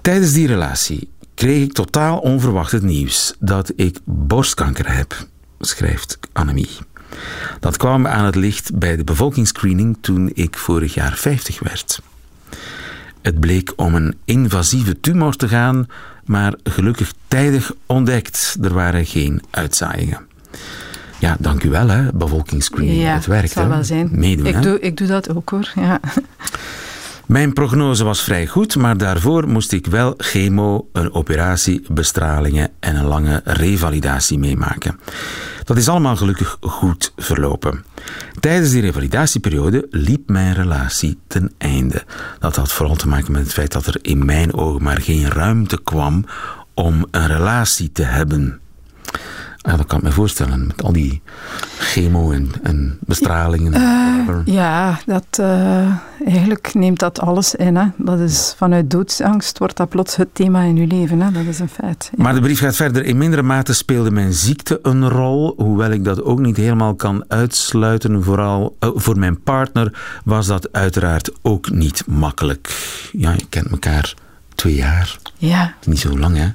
Tijdens 0.00 0.32
die 0.32 0.46
relatie 0.46 1.08
kreeg 1.34 1.62
ik 1.62 1.72
totaal 1.72 2.18
onverwacht 2.18 2.72
het 2.72 2.82
nieuws 2.82 3.34
dat 3.38 3.72
ik 3.76 3.98
borstkanker 4.04 4.96
heb, 4.96 5.26
schrijft 5.60 6.18
Annemie. 6.32 6.78
Dat 7.60 7.76
kwam 7.76 8.06
aan 8.06 8.24
het 8.24 8.36
licht 8.36 8.78
bij 8.78 8.96
de 8.96 9.04
bevolkingsscreening 9.04 9.96
toen 10.00 10.30
ik 10.34 10.58
vorig 10.58 10.94
jaar 10.94 11.16
50 11.16 11.60
werd. 11.60 12.00
Het 13.22 13.40
bleek 13.40 13.72
om 13.76 13.94
een 13.94 14.16
invasieve 14.24 15.00
tumor 15.00 15.36
te 15.36 15.48
gaan, 15.48 15.86
maar 16.24 16.54
gelukkig 16.64 17.12
tijdig 17.28 17.72
ontdekt. 17.86 18.56
Er 18.62 18.74
waren 18.74 19.06
geen 19.06 19.42
uitzaaiingen. 19.50 20.30
Ja, 21.18 21.36
dank 21.38 21.62
u 21.62 21.70
wel, 21.70 21.88
hè, 21.88 22.12
bevolkingsscreening. 22.14 23.02
Ja, 23.02 23.14
het 23.14 23.26
werkt. 23.26 23.50
zal 23.50 23.68
wel 23.68 23.84
zijn. 23.84 24.08
Meedoen, 24.12 24.46
ik, 24.46 24.54
hè? 24.54 24.60
doe, 24.60 24.80
ik 24.80 24.96
doe 24.96 25.06
dat 25.06 25.34
ook 25.34 25.50
hoor. 25.50 25.72
Ja. 25.74 26.00
Mijn 27.26 27.52
prognose 27.52 28.04
was 28.04 28.22
vrij 28.22 28.46
goed, 28.46 28.76
maar 28.76 28.96
daarvoor 28.96 29.48
moest 29.48 29.72
ik 29.72 29.86
wel 29.86 30.14
chemo, 30.16 30.88
een 30.92 31.14
operatie, 31.14 31.84
bestralingen 31.88 32.70
en 32.80 32.96
een 32.96 33.04
lange 33.04 33.40
revalidatie 33.44 34.38
meemaken. 34.38 34.98
Dat 35.64 35.76
is 35.76 35.88
allemaal 35.88 36.16
gelukkig 36.16 36.56
goed 36.60 37.12
verlopen. 37.16 37.84
Tijdens 38.40 38.70
die 38.70 38.80
revalidatieperiode 38.80 39.86
liep 39.90 40.28
mijn 40.28 40.54
relatie 40.54 41.18
ten 41.26 41.52
einde. 41.58 42.04
Dat 42.38 42.56
had 42.56 42.72
vooral 42.72 42.96
te 42.96 43.08
maken 43.08 43.32
met 43.32 43.42
het 43.42 43.52
feit 43.52 43.72
dat 43.72 43.86
er 43.86 43.98
in 44.02 44.24
mijn 44.24 44.54
ogen 44.54 44.82
maar 44.82 45.00
geen 45.00 45.30
ruimte 45.30 45.80
kwam 45.84 46.24
om 46.74 47.06
een 47.10 47.26
relatie 47.26 47.92
te 47.92 48.02
hebben. 48.02 48.60
Ja, 49.62 49.76
dat 49.76 49.86
kan 49.86 49.98
ik 49.98 50.04
me 50.04 50.12
voorstellen, 50.12 50.66
met 50.66 50.82
al 50.82 50.92
die 50.92 51.22
chemo 51.78 52.30
en, 52.30 52.50
en 52.62 52.98
bestralingen. 53.00 53.74
Uh, 53.74 54.54
ja, 54.54 55.00
dat, 55.06 55.24
uh, 55.40 55.96
eigenlijk 56.26 56.74
neemt 56.74 56.98
dat 56.98 57.20
alles 57.20 57.54
in. 57.54 57.76
Hè. 57.76 57.86
Dat 57.96 58.18
is, 58.18 58.54
vanuit 58.56 58.90
doodsangst 58.90 59.58
wordt 59.58 59.76
dat 59.76 59.88
plots 59.88 60.16
het 60.16 60.28
thema 60.32 60.62
in 60.62 60.76
uw 60.76 60.86
leven. 60.86 61.20
Hè. 61.20 61.30
Dat 61.30 61.44
is 61.44 61.58
een 61.58 61.68
feit. 61.68 62.10
Ja. 62.16 62.22
Maar 62.22 62.34
de 62.34 62.40
brief 62.40 62.58
gaat 62.58 62.76
verder. 62.76 63.04
In 63.04 63.18
mindere 63.18 63.42
mate 63.42 63.74
speelde 63.74 64.10
mijn 64.10 64.32
ziekte 64.32 64.78
een 64.82 65.08
rol, 65.08 65.54
hoewel 65.56 65.90
ik 65.90 66.04
dat 66.04 66.22
ook 66.22 66.40
niet 66.40 66.56
helemaal 66.56 66.94
kan 66.94 67.24
uitsluiten. 67.28 68.22
Vooral 68.22 68.76
uh, 68.80 68.90
voor 68.94 69.18
mijn 69.18 69.42
partner 69.42 70.00
was 70.24 70.46
dat 70.46 70.72
uiteraard 70.72 71.30
ook 71.42 71.70
niet 71.70 72.04
makkelijk. 72.06 72.70
Ja, 73.12 73.32
je 73.32 73.46
kent 73.48 73.70
elkaar 73.70 74.14
twee 74.54 74.74
jaar. 74.74 75.18
Ja. 75.36 75.74
Niet 75.84 75.98
zo 76.00 76.18
lang, 76.18 76.36
hè. 76.36 76.48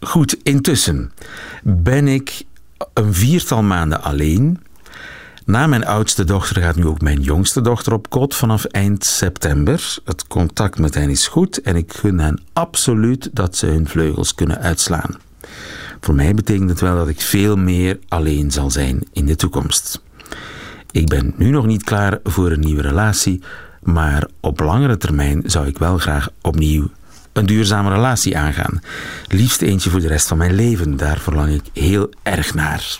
Goed, 0.00 0.36
intussen 0.42 1.12
ben 1.62 2.08
ik 2.08 2.44
een 2.92 3.14
viertal 3.14 3.62
maanden 3.62 4.02
alleen. 4.02 4.60
Na 5.44 5.66
mijn 5.66 5.86
oudste 5.86 6.24
dochter 6.24 6.62
gaat 6.62 6.76
nu 6.76 6.86
ook 6.86 7.00
mijn 7.00 7.20
jongste 7.20 7.60
dochter 7.60 7.92
op 7.92 8.10
kot 8.10 8.34
vanaf 8.34 8.64
eind 8.64 9.04
september. 9.04 9.98
Het 10.04 10.26
contact 10.26 10.78
met 10.78 10.94
hen 10.94 11.10
is 11.10 11.28
goed 11.28 11.60
en 11.60 11.76
ik 11.76 11.92
gun 11.92 12.18
hen 12.18 12.40
absoluut 12.52 13.30
dat 13.32 13.56
ze 13.56 13.66
hun 13.66 13.88
vleugels 13.88 14.34
kunnen 14.34 14.60
uitslaan. 14.60 15.14
Voor 16.00 16.14
mij 16.14 16.34
betekent 16.34 16.70
het 16.70 16.80
wel 16.80 16.96
dat 16.96 17.08
ik 17.08 17.20
veel 17.20 17.56
meer 17.56 17.98
alleen 18.08 18.50
zal 18.50 18.70
zijn 18.70 19.02
in 19.12 19.26
de 19.26 19.36
toekomst. 19.36 20.02
Ik 20.90 21.06
ben 21.06 21.34
nu 21.36 21.50
nog 21.50 21.66
niet 21.66 21.84
klaar 21.84 22.18
voor 22.24 22.50
een 22.50 22.60
nieuwe 22.60 22.82
relatie, 22.82 23.42
maar 23.82 24.28
op 24.40 24.60
langere 24.60 24.96
termijn 24.96 25.42
zou 25.46 25.66
ik 25.66 25.78
wel 25.78 25.98
graag 25.98 26.28
opnieuw 26.40 26.88
een 27.36 27.46
duurzame 27.46 27.90
relatie 27.90 28.38
aangaan. 28.38 28.80
Liefst 29.28 29.62
eentje 29.62 29.90
voor 29.90 30.00
de 30.00 30.08
rest 30.08 30.28
van 30.28 30.38
mijn 30.38 30.54
leven, 30.54 30.96
daar 30.96 31.18
verlang 31.18 31.52
ik 31.52 31.64
heel 31.72 32.10
erg 32.22 32.54
naar. 32.54 32.98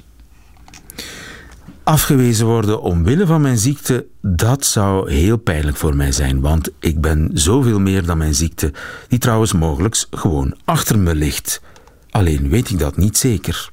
Afgewezen 1.82 2.46
worden 2.46 2.82
omwille 2.82 3.26
van 3.26 3.40
mijn 3.40 3.58
ziekte, 3.58 4.06
dat 4.22 4.64
zou 4.64 5.12
heel 5.12 5.36
pijnlijk 5.36 5.76
voor 5.76 5.96
mij 5.96 6.12
zijn, 6.12 6.40
want 6.40 6.70
ik 6.80 7.00
ben 7.00 7.30
zoveel 7.32 7.80
meer 7.80 8.06
dan 8.06 8.18
mijn 8.18 8.34
ziekte, 8.34 8.72
die 9.08 9.18
trouwens 9.18 9.52
mogelijk 9.52 10.04
gewoon 10.10 10.56
achter 10.64 10.98
me 10.98 11.14
ligt. 11.14 11.62
Alleen 12.10 12.48
weet 12.48 12.70
ik 12.70 12.78
dat 12.78 12.96
niet 12.96 13.18
zeker. 13.18 13.70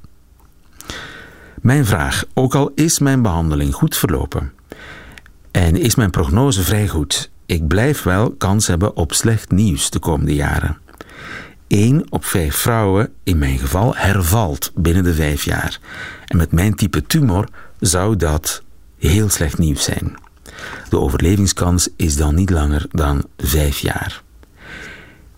Mijn 1.62 1.86
vraag, 1.86 2.24
ook 2.34 2.56
al 2.56 2.72
is 2.76 3.00
mijn 3.00 3.22
behandeling 3.22 3.74
goed 3.74 3.98
verlopen 3.98 4.52
en 5.52 5.76
is 5.76 5.96
mijn 5.96 6.10
prognose 6.10 6.62
vrij 6.62 6.88
goed, 6.88 7.32
ik 7.54 7.68
blijf 7.68 8.04
wel 8.04 8.32
kans 8.32 8.68
hebben 8.68 8.96
op 8.96 9.14
slecht 9.14 9.52
nieuws 9.52 9.90
de 9.90 10.00
komende 10.00 10.36
jaren. 10.36 10.78
Eén 11.68 12.06
op 12.10 12.26
vijf 12.26 12.56
vrouwen, 12.56 13.14
in 13.24 13.38
mijn 13.38 13.58
geval, 13.58 13.96
hervalt 13.96 14.72
binnen 14.76 15.04
de 15.04 15.14
vijf 15.14 15.44
jaar. 15.44 15.80
En 16.26 16.38
met 16.38 16.52
mijn 16.52 16.76
type 16.76 17.06
tumor 17.06 17.48
zou 17.80 18.16
dat 18.16 18.64
heel 18.98 19.30
slecht 19.30 19.58
nieuws 19.58 19.84
zijn. 19.84 20.16
De 20.90 21.00
overlevingskans 21.00 21.90
is 21.96 22.16
dan 22.16 22.36
niet 22.36 22.50
langer 22.50 22.86
dan 22.92 23.26
vijf 23.38 23.80
jaar. 23.80 24.22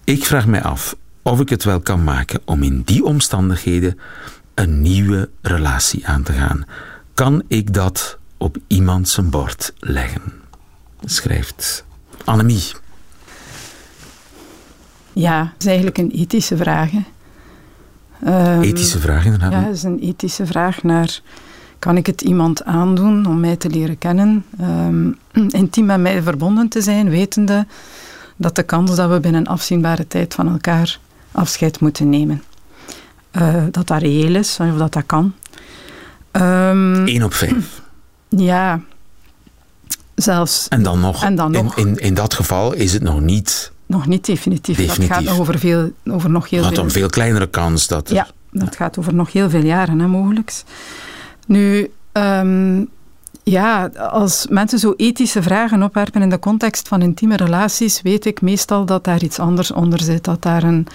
Ik 0.03 0.25
vraag 0.25 0.47
mij 0.47 0.61
af 0.61 0.95
of 1.21 1.39
ik 1.39 1.49
het 1.49 1.63
wel 1.63 1.79
kan 1.79 2.03
maken 2.03 2.41
om 2.45 2.63
in 2.63 2.81
die 2.85 3.03
omstandigheden 3.03 3.99
een 4.53 4.81
nieuwe 4.81 5.29
relatie 5.41 6.07
aan 6.07 6.23
te 6.23 6.33
gaan. 6.33 6.65
Kan 7.13 7.43
ik 7.47 7.73
dat 7.73 8.17
op 8.37 8.57
iemand 8.67 9.09
zijn 9.09 9.29
bord 9.29 9.73
leggen? 9.79 10.21
Schrijft 11.03 11.84
Annemie. 12.25 12.71
Ja, 15.13 15.39
dat 15.39 15.53
is 15.57 15.65
eigenlijk 15.65 15.97
een 15.97 16.11
ethische 16.11 16.57
vraag. 16.57 16.91
Um, 18.27 18.61
ethische 18.61 18.99
vraag 18.99 19.25
inderdaad. 19.25 19.51
Ja, 19.51 19.61
dat 19.61 19.75
is 19.75 19.83
een 19.83 19.99
ethische 19.99 20.45
vraag 20.45 20.83
naar... 20.83 21.19
Kan 21.79 21.97
ik 21.97 22.05
het 22.05 22.21
iemand 22.21 22.63
aandoen 22.63 23.25
om 23.25 23.39
mij 23.39 23.55
te 23.55 23.69
leren 23.69 23.97
kennen? 23.97 24.45
Um, 24.61 25.17
intiem 25.61 25.85
met 25.85 25.99
mij 25.99 26.21
verbonden 26.21 26.67
te 26.67 26.81
zijn, 26.81 27.09
wetende 27.09 27.65
dat 28.35 28.55
de 28.55 28.63
kans 28.63 28.95
dat 28.95 29.09
we 29.09 29.19
binnen 29.19 29.41
een 29.41 29.47
afzienbare 29.47 30.07
tijd 30.07 30.33
van 30.33 30.51
elkaar 30.51 30.99
afscheid 31.31 31.79
moeten 31.79 32.09
nemen. 32.09 32.43
Uh, 33.31 33.63
dat 33.71 33.87
dat 33.87 34.01
reëel 34.01 34.35
is, 34.35 34.57
of 34.59 34.77
dat 34.77 34.93
dat 34.93 35.05
kan. 35.05 35.33
Um, 36.31 37.07
Eén 37.07 37.23
op 37.23 37.33
vijf. 37.33 37.81
Ja, 38.29 38.81
zelfs. 40.15 40.67
En 40.67 40.83
dan 40.83 40.99
nog, 40.99 41.23
en 41.23 41.35
dan 41.35 41.51
nog. 41.51 41.77
In, 41.77 41.87
in, 41.87 41.97
in 41.97 42.13
dat 42.13 42.33
geval 42.33 42.73
is 42.73 42.93
het 42.93 43.03
nog 43.03 43.21
niet... 43.21 43.71
Nog 43.85 44.07
niet 44.07 44.25
definitief. 44.25 44.77
definitief. 44.77 45.07
Dat 45.07 45.17
gaat 45.17 45.25
nog 45.25 45.39
over, 45.39 45.59
veel, 45.59 45.91
over 46.05 46.29
nog 46.29 46.49
heel 46.49 46.63
veel... 46.63 46.83
een 46.83 46.91
veel 46.91 47.09
kleinere 47.09 47.47
kans 47.47 47.87
dat... 47.87 48.09
Ja, 48.09 48.27
dat 48.51 48.69
ja. 48.69 48.77
gaat 48.77 48.97
over 48.97 49.13
nog 49.13 49.31
heel 49.31 49.49
veel 49.49 49.63
jaren, 49.63 49.99
hè, 49.99 50.07
mogelijk. 50.07 50.63
Nu, 51.47 51.91
um, 52.13 52.89
ja, 53.43 53.85
als 53.97 54.47
mensen 54.49 54.79
zo 54.79 54.93
ethische 54.97 55.41
vragen 55.41 55.83
opwerpen 55.83 56.21
in 56.21 56.29
de 56.29 56.39
context 56.39 56.87
van 56.87 57.01
intieme 57.01 57.35
relaties, 57.35 58.01
weet 58.01 58.25
ik 58.25 58.41
meestal 58.41 58.85
dat 58.85 59.03
daar 59.03 59.23
iets 59.23 59.39
anders 59.39 59.71
onder 59.71 60.01
zit. 60.01 60.23
Dat 60.23 60.41
daar 60.41 60.63
een, 60.63 60.87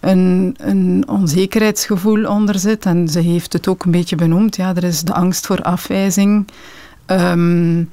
een, 0.00 0.54
een 0.58 1.04
onzekerheidsgevoel 1.08 2.26
onder 2.26 2.58
zit. 2.58 2.86
En 2.86 3.08
ze 3.08 3.20
heeft 3.20 3.52
het 3.52 3.68
ook 3.68 3.84
een 3.84 3.90
beetje 3.90 4.16
benoemd. 4.16 4.56
Ja, 4.56 4.74
er 4.74 4.84
is 4.84 5.02
de 5.02 5.14
angst 5.14 5.46
voor 5.46 5.62
afwijzing. 5.62 6.46
Um, 7.06 7.90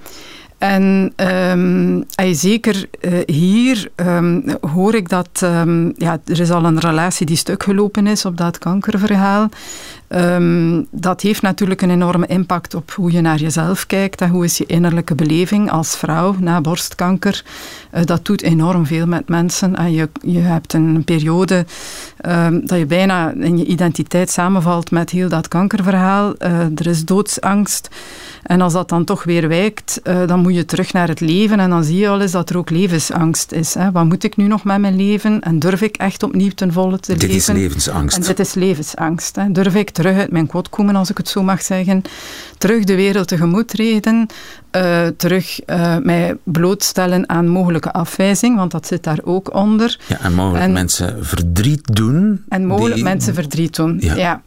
en 0.57 1.13
um, 1.15 2.03
zeker 2.31 2.89
uh, 3.01 3.19
hier 3.25 3.89
um, 3.95 4.43
hoor 4.61 4.95
ik 4.95 5.09
dat 5.09 5.29
ja, 5.97 6.19
er 6.25 6.39
is 6.39 6.51
al 6.51 6.65
een 6.65 6.79
relatie 6.79 7.25
die 7.25 7.35
stuk 7.35 7.63
gelopen 7.63 8.07
is 8.07 8.25
op 8.25 8.37
dat 8.37 8.57
kankerverhaal. 8.57 9.49
Ehm, 10.09 10.83
dat 10.91 11.21
heeft 11.21 11.41
natuurlijk 11.41 11.81
een 11.81 11.89
enorme 11.89 12.27
impact 12.27 12.73
op 12.73 12.91
hoe 12.91 13.11
je 13.11 13.21
naar 13.21 13.37
jezelf 13.37 13.85
kijkt 13.85 14.21
en 14.21 14.29
hoe 14.29 14.43
is 14.43 14.57
je 14.57 14.65
innerlijke 14.65 15.15
beleving 15.15 15.71
als 15.71 15.97
vrouw 15.97 16.35
na 16.39 16.61
borstkanker. 16.61 17.43
Uh, 17.93 18.03
dat 18.05 18.25
doet 18.25 18.41
enorm 18.41 18.85
veel 18.85 19.07
met 19.07 19.27
mensen. 19.27 19.75
En 19.75 19.91
je, 19.91 20.09
je 20.21 20.39
hebt 20.39 20.73
een 20.73 21.03
periode 21.03 21.65
um, 22.25 22.67
dat 22.67 22.77
je 22.77 22.85
bijna 22.85 23.31
in 23.31 23.57
je 23.57 23.65
identiteit 23.65 24.29
samenvalt 24.29 24.91
met 24.91 25.09
heel 25.09 25.29
dat 25.29 25.47
kankerverhaal. 25.47 26.33
Uh, 26.39 26.59
er 26.59 26.87
is 26.87 27.05
doodsangst. 27.05 27.89
En 28.43 28.61
als 28.61 28.73
dat 28.73 28.89
dan 28.89 29.03
toch 29.03 29.23
weer 29.23 29.47
wijkt, 29.47 29.99
uh, 30.03 30.27
dan 30.27 30.39
moet 30.39 30.55
je 30.55 30.65
terug 30.65 30.93
naar 30.93 31.07
het 31.07 31.19
leven 31.19 31.59
en 31.59 31.69
dan 31.69 31.83
zie 31.83 31.97
je 31.97 32.09
al 32.09 32.21
eens 32.21 32.31
dat 32.31 32.49
er 32.49 32.57
ook 32.57 32.69
levensangst 32.69 33.51
is. 33.51 33.73
Hè. 33.73 33.91
Wat 33.91 34.05
moet 34.05 34.23
ik 34.23 34.37
nu 34.37 34.47
nog 34.47 34.63
met 34.63 34.79
mijn 34.79 34.95
leven 34.95 35.41
en 35.41 35.59
durf 35.59 35.81
ik 35.81 35.97
echt 35.97 36.23
opnieuw 36.23 36.51
ten 36.55 36.73
volle 36.73 36.99
te 36.99 37.13
dit 37.13 37.21
leven? 37.21 37.53
Dit 37.53 37.55
is 37.55 37.61
levensangst. 37.61 38.17
En 38.17 38.23
dit 38.23 38.39
is 38.39 38.53
levensangst. 38.53 39.35
Hè. 39.35 39.51
Durf 39.51 39.75
ik 39.75 39.89
terug 39.99 40.17
uit 40.17 40.31
mijn 40.31 40.47
kot 40.47 40.69
komen, 40.69 40.95
als 40.95 41.09
ik 41.09 41.17
het 41.17 41.29
zo 41.29 41.43
mag 41.43 41.61
zeggen. 41.61 42.01
Terug 42.57 42.83
de 42.83 42.95
wereld 42.95 43.27
tegemoet 43.27 43.67
treden. 43.67 44.27
Uh, 44.75 45.07
terug 45.07 45.59
uh, 45.65 45.97
mij 45.97 46.37
blootstellen 46.43 47.29
aan 47.29 47.47
mogelijke 47.47 47.91
afwijzing, 47.91 48.55
want 48.55 48.71
dat 48.71 48.87
zit 48.87 49.03
daar 49.03 49.19
ook 49.23 49.53
onder. 49.53 49.99
Ja, 50.07 50.19
en 50.19 50.33
mogelijk 50.33 50.63
en, 50.63 50.71
mensen 50.71 51.25
verdriet 51.25 51.95
doen. 51.95 52.43
En 52.49 52.65
mogelijk 52.65 52.95
die, 52.95 53.03
mensen 53.03 53.33
verdriet 53.33 53.75
doen, 53.75 53.97
ja. 54.01 54.15
ja. 54.15 54.41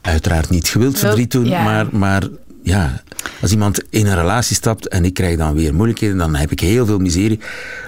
Uiteraard 0.00 0.50
niet 0.50 0.68
gewild 0.68 0.98
verdriet 0.98 1.30
doen, 1.30 1.46
ja. 1.46 1.62
maar, 1.62 1.86
maar 1.90 2.22
ja, 2.62 3.02
als 3.40 3.50
iemand 3.50 3.82
in 3.90 4.06
een 4.06 4.14
relatie 4.14 4.56
stapt 4.56 4.88
en 4.88 5.04
ik 5.04 5.14
krijg 5.14 5.36
dan 5.36 5.54
weer 5.54 5.74
moeilijkheden, 5.74 6.16
dan 6.16 6.34
heb 6.34 6.50
ik 6.50 6.60
heel 6.60 6.86
veel 6.86 6.98
miserie 6.98 7.40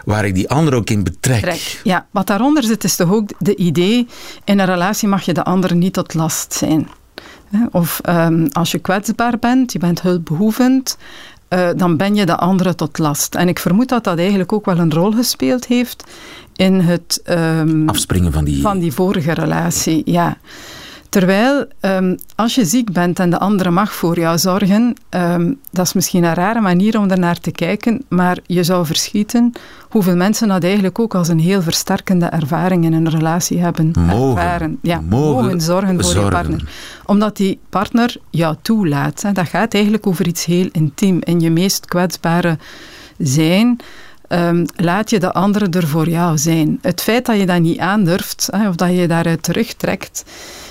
waar 0.04 0.24
ik 0.24 0.34
die 0.34 0.48
ander 0.48 0.74
ook 0.74 0.90
in 0.90 1.04
betrek. 1.04 1.40
Trek. 1.40 1.80
Ja, 1.84 2.06
wat 2.10 2.26
daaronder 2.26 2.62
zit 2.62 2.84
is 2.84 2.96
toch 2.96 3.12
ook 3.12 3.30
de 3.38 3.56
idee, 3.56 4.06
in 4.44 4.58
een 4.58 4.66
relatie 4.66 5.08
mag 5.08 5.22
je 5.22 5.32
de 5.32 5.44
ander 5.44 5.74
niet 5.74 5.92
tot 5.92 6.14
last 6.14 6.52
zijn. 6.52 6.88
Of 7.70 8.00
um, 8.08 8.48
als 8.52 8.70
je 8.70 8.78
kwetsbaar 8.78 9.38
bent, 9.38 9.72
je 9.72 9.78
bent 9.78 10.02
hulpbehoevend, 10.02 10.96
uh, 11.48 11.68
dan 11.76 11.96
ben 11.96 12.14
je 12.14 12.26
de 12.26 12.36
andere 12.36 12.74
tot 12.74 12.98
last. 12.98 13.34
En 13.34 13.48
ik 13.48 13.58
vermoed 13.58 13.88
dat 13.88 14.04
dat 14.04 14.18
eigenlijk 14.18 14.52
ook 14.52 14.64
wel 14.64 14.78
een 14.78 14.92
rol 14.92 15.12
gespeeld 15.12 15.66
heeft 15.66 16.04
in 16.56 16.80
het... 16.80 17.22
Um, 17.30 17.88
Afspringen 17.88 18.32
van 18.32 18.44
die... 18.44 18.60
Van 18.60 18.78
die 18.78 18.92
vorige 18.92 19.32
relatie, 19.32 20.02
ja. 20.04 20.36
Terwijl, 21.08 21.66
um, 21.80 22.16
als 22.34 22.54
je 22.54 22.64
ziek 22.64 22.92
bent 22.92 23.18
en 23.18 23.30
de 23.30 23.38
andere 23.38 23.70
mag 23.70 23.92
voor 23.92 24.18
jou 24.18 24.38
zorgen, 24.38 24.94
um, 25.10 25.58
dat 25.70 25.86
is 25.86 25.92
misschien 25.92 26.24
een 26.24 26.34
rare 26.34 26.60
manier 26.60 26.98
om 26.98 27.10
ernaar 27.10 27.38
te 27.38 27.50
kijken, 27.50 28.04
maar 28.08 28.38
je 28.46 28.64
zou 28.64 28.86
verschieten 28.86 29.52
hoeveel 29.88 30.16
mensen 30.16 30.48
dat 30.48 30.64
eigenlijk 30.64 30.98
ook 30.98 31.14
als 31.14 31.28
een 31.28 31.38
heel 31.38 31.62
versterkende 31.62 32.26
ervaring 32.26 32.84
in 32.84 32.92
een 32.92 33.10
relatie 33.10 33.58
hebben 33.58 33.90
mogen, 33.96 34.42
ervaren. 34.42 34.78
Ja, 34.82 35.00
mogen, 35.08 35.44
mogen 35.44 35.60
zorgen 35.60 35.94
voor 35.94 36.04
zorgen. 36.04 36.24
je 36.24 36.30
partner. 36.30 36.68
Omdat 37.04 37.36
die 37.36 37.58
partner 37.68 38.16
jou 38.30 38.56
toelaat. 38.62 39.22
Hè. 39.22 39.32
Dat 39.32 39.48
gaat 39.48 39.74
eigenlijk 39.74 40.06
over 40.06 40.26
iets 40.26 40.44
heel 40.44 40.68
intiem. 40.72 41.18
In 41.20 41.40
je 41.40 41.50
meest 41.50 41.86
kwetsbare 41.86 42.58
zijn 43.18 43.80
Um, 44.28 44.64
laat 44.76 45.10
je 45.10 45.20
de 45.20 45.32
andere 45.32 45.68
er 45.68 45.86
voor 45.86 46.08
jou 46.08 46.38
zijn. 46.38 46.78
Het 46.82 47.02
feit 47.02 47.26
dat 47.26 47.38
je 47.38 47.46
dat 47.46 47.60
niet 47.60 47.78
aandurft, 47.78 48.48
hè, 48.50 48.68
of 48.68 48.74
dat 48.74 48.96
je 48.96 49.08
daaruit 49.08 49.42
terugtrekt, 49.42 50.24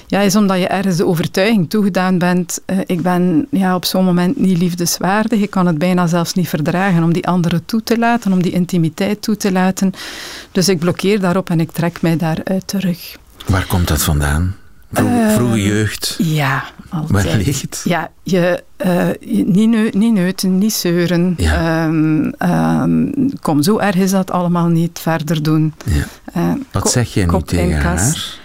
ja, 0.07 0.19
is 0.19 0.35
omdat 0.35 0.57
je 0.57 0.67
ergens 0.67 0.97
de 0.97 1.05
overtuiging 1.05 1.69
toegedaan 1.69 2.17
bent. 2.17 2.59
Uh, 2.65 2.77
ik 2.85 3.01
ben 3.01 3.47
ja, 3.51 3.75
op 3.75 3.85
zo'n 3.85 4.05
moment 4.05 4.39
niet 4.39 4.57
liefdeswaardig. 4.57 5.39
Ik 5.39 5.49
kan 5.49 5.67
het 5.67 5.77
bijna 5.77 6.07
zelfs 6.07 6.33
niet 6.33 6.49
verdragen 6.49 7.03
om 7.03 7.13
die 7.13 7.27
andere 7.27 7.65
toe 7.65 7.83
te 7.83 7.97
laten, 7.97 8.31
om 8.31 8.41
die 8.41 8.51
intimiteit 8.51 9.21
toe 9.21 9.37
te 9.37 9.51
laten. 9.51 9.91
Dus 10.51 10.69
ik 10.69 10.79
blokkeer 10.79 11.19
daarop 11.19 11.49
en 11.49 11.59
ik 11.59 11.71
trek 11.71 12.01
mij 12.01 12.17
daaruit 12.17 12.67
terug. 12.67 13.17
Waar 13.45 13.65
komt 13.65 13.87
dat 13.87 14.03
vandaan? 14.03 14.55
Vroege, 14.91 15.13
uh, 15.13 15.33
vroege 15.35 15.61
jeugd? 15.61 16.15
Ja, 16.17 16.63
altijd. 16.95 17.45
Ligt 17.45 17.81
Ja, 17.83 18.11
je, 18.23 18.63
uh, 18.85 19.07
niet, 19.45 19.69
neu, 19.69 19.89
niet 19.93 20.13
neuten, 20.13 20.57
niet 20.57 20.73
zeuren. 20.73 21.33
Ja. 21.37 21.85
Um, 21.85 22.33
um, 22.39 23.31
kom, 23.41 23.63
zo 23.63 23.77
erg 23.77 23.95
is 23.95 24.11
dat 24.11 24.31
allemaal 24.31 24.67
niet 24.67 24.99
verder 24.99 25.43
doen. 25.43 25.73
Ja. 25.85 26.05
Uh, 26.37 26.53
Wat 26.71 26.91
zeg 26.91 27.13
je 27.13 27.25
nu 27.25 27.41
tegen 27.41 27.81
haar? 27.81 28.37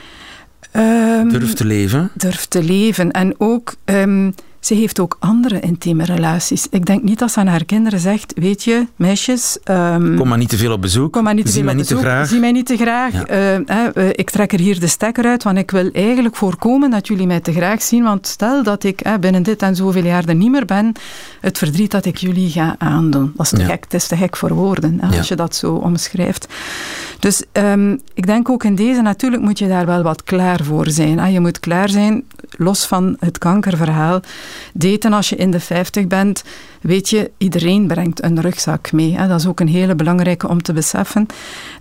Um, 0.73 1.29
durf 1.29 1.53
te 1.53 1.65
leven? 1.65 2.11
Durf 2.15 2.47
te 2.47 2.63
leven. 2.63 3.11
En 3.11 3.35
ook, 3.39 3.75
um, 3.85 4.35
ze 4.61 4.75
heeft 4.75 5.01
ook 5.01 5.17
andere 5.19 5.61
intieme 5.61 6.05
relaties. 6.05 6.67
Ik 6.71 6.87
denk 6.87 7.03
niet 7.03 7.19
dat 7.19 7.31
ze 7.33 7.41
aan 7.41 7.47
haar 7.47 7.65
kinderen 7.65 8.01
zegt, 8.01 8.33
weet 8.37 8.65
je, 8.65 8.87
meisjes... 8.97 9.59
Um, 9.65 10.17
kom 10.17 10.29
maar 10.29 10.39
niet 10.39 10.49
te 10.49 10.57
veel 10.57 10.73
op 10.73 10.81
bezoek. 10.81 11.13
Kom 11.13 11.23
maar 11.25 11.35
niet 11.35 11.45
te 11.47 11.53
Zie 11.53 11.63
veel 11.65 11.73
mij 11.73 11.83
op 11.83 11.89
niet 11.89 11.99
bezoek. 11.99 12.05
te 12.05 12.11
graag. 12.15 12.29
Zie 12.29 12.41
mij 12.41 12.53
niet 12.53 12.67
te 12.67 12.77
graag. 12.77 13.13
Ja. 13.13 13.59
Uh, 13.59 13.87
uh, 13.95 14.09
ik 14.13 14.31
trek 14.31 14.53
er 14.53 14.59
hier 14.61 14.81
de 14.81 14.87
stekker 14.87 15.25
uit, 15.25 15.43
want 15.43 15.59
ik 15.59 15.71
wil 15.71 15.91
eigenlijk 15.93 16.37
voorkomen 16.37 16.91
dat 16.91 17.07
jullie 17.07 17.27
mij 17.27 17.41
te 17.41 17.53
graag 17.53 17.83
zien. 17.83 18.03
Want 18.03 18.27
stel 18.27 18.63
dat 18.63 18.85
ik 18.85 19.03
binnen 19.21 19.43
dit 19.43 19.63
en 19.63 19.77
zoveel 19.77 20.05
jaar 20.05 20.25
er 20.29 20.35
niet 20.35 20.51
meer 20.51 20.65
ben, 20.65 20.93
het 21.41 21.59
verdriet 21.59 21.91
dat 21.91 22.05
ik 22.05 22.17
jullie 22.17 22.51
ga 22.51 22.75
aandoen. 22.79 23.33
Dat 23.37 23.47
is 23.47 23.53
te 23.53 23.59
Ja. 23.59 23.67
gek, 23.67 23.85
het 23.85 23.95
is 23.95 24.07
te 24.07 24.17
gek 24.17 24.37
voor 24.37 24.55
woorden, 24.55 24.99
Ja. 25.11 25.17
als 25.19 25.29
je 25.29 25.35
dat 25.35 25.55
zo 25.57 25.75
omschrijft. 25.75 26.49
Dus 27.19 27.43
um, 27.53 28.01
ik 28.15 28.27
denk 28.27 28.49
ook 28.49 28.65
in 28.65 28.75
deze, 28.75 29.01
natuurlijk 29.03 29.43
moet 29.43 29.59
je 29.59 29.69
daar 29.69 29.87
wel 29.87 30.03
wat 30.03 30.23
klaar 30.23 30.65
voor 30.65 30.89
zijn. 30.91 31.33
Je 31.33 31.41
moet 31.41 31.61
klaar 31.61 31.89
zijn, 31.89 32.25
los 32.59 32.87
van 32.87 33.17
het 33.19 33.39
kankerverhaal. 33.39 34.21
Daten 34.73 35.13
als 35.13 35.29
je 35.29 35.37
in 35.37 35.51
de 35.51 35.61
50 35.61 36.07
bent, 36.07 36.45
weet 36.81 37.09
je, 37.09 37.31
iedereen 37.39 37.87
brengt 37.87 38.23
een 38.23 38.41
rugzak 38.41 38.93
mee. 38.93 39.17
Hè. 39.17 39.29
Dat 39.29 39.41
is 39.41 39.47
ook 39.47 39.61
een 39.61 39.69
hele 39.69 39.95
belangrijke 39.95 40.49
om 40.49 40.63
te 40.63 40.73
beseffen. 40.73 41.27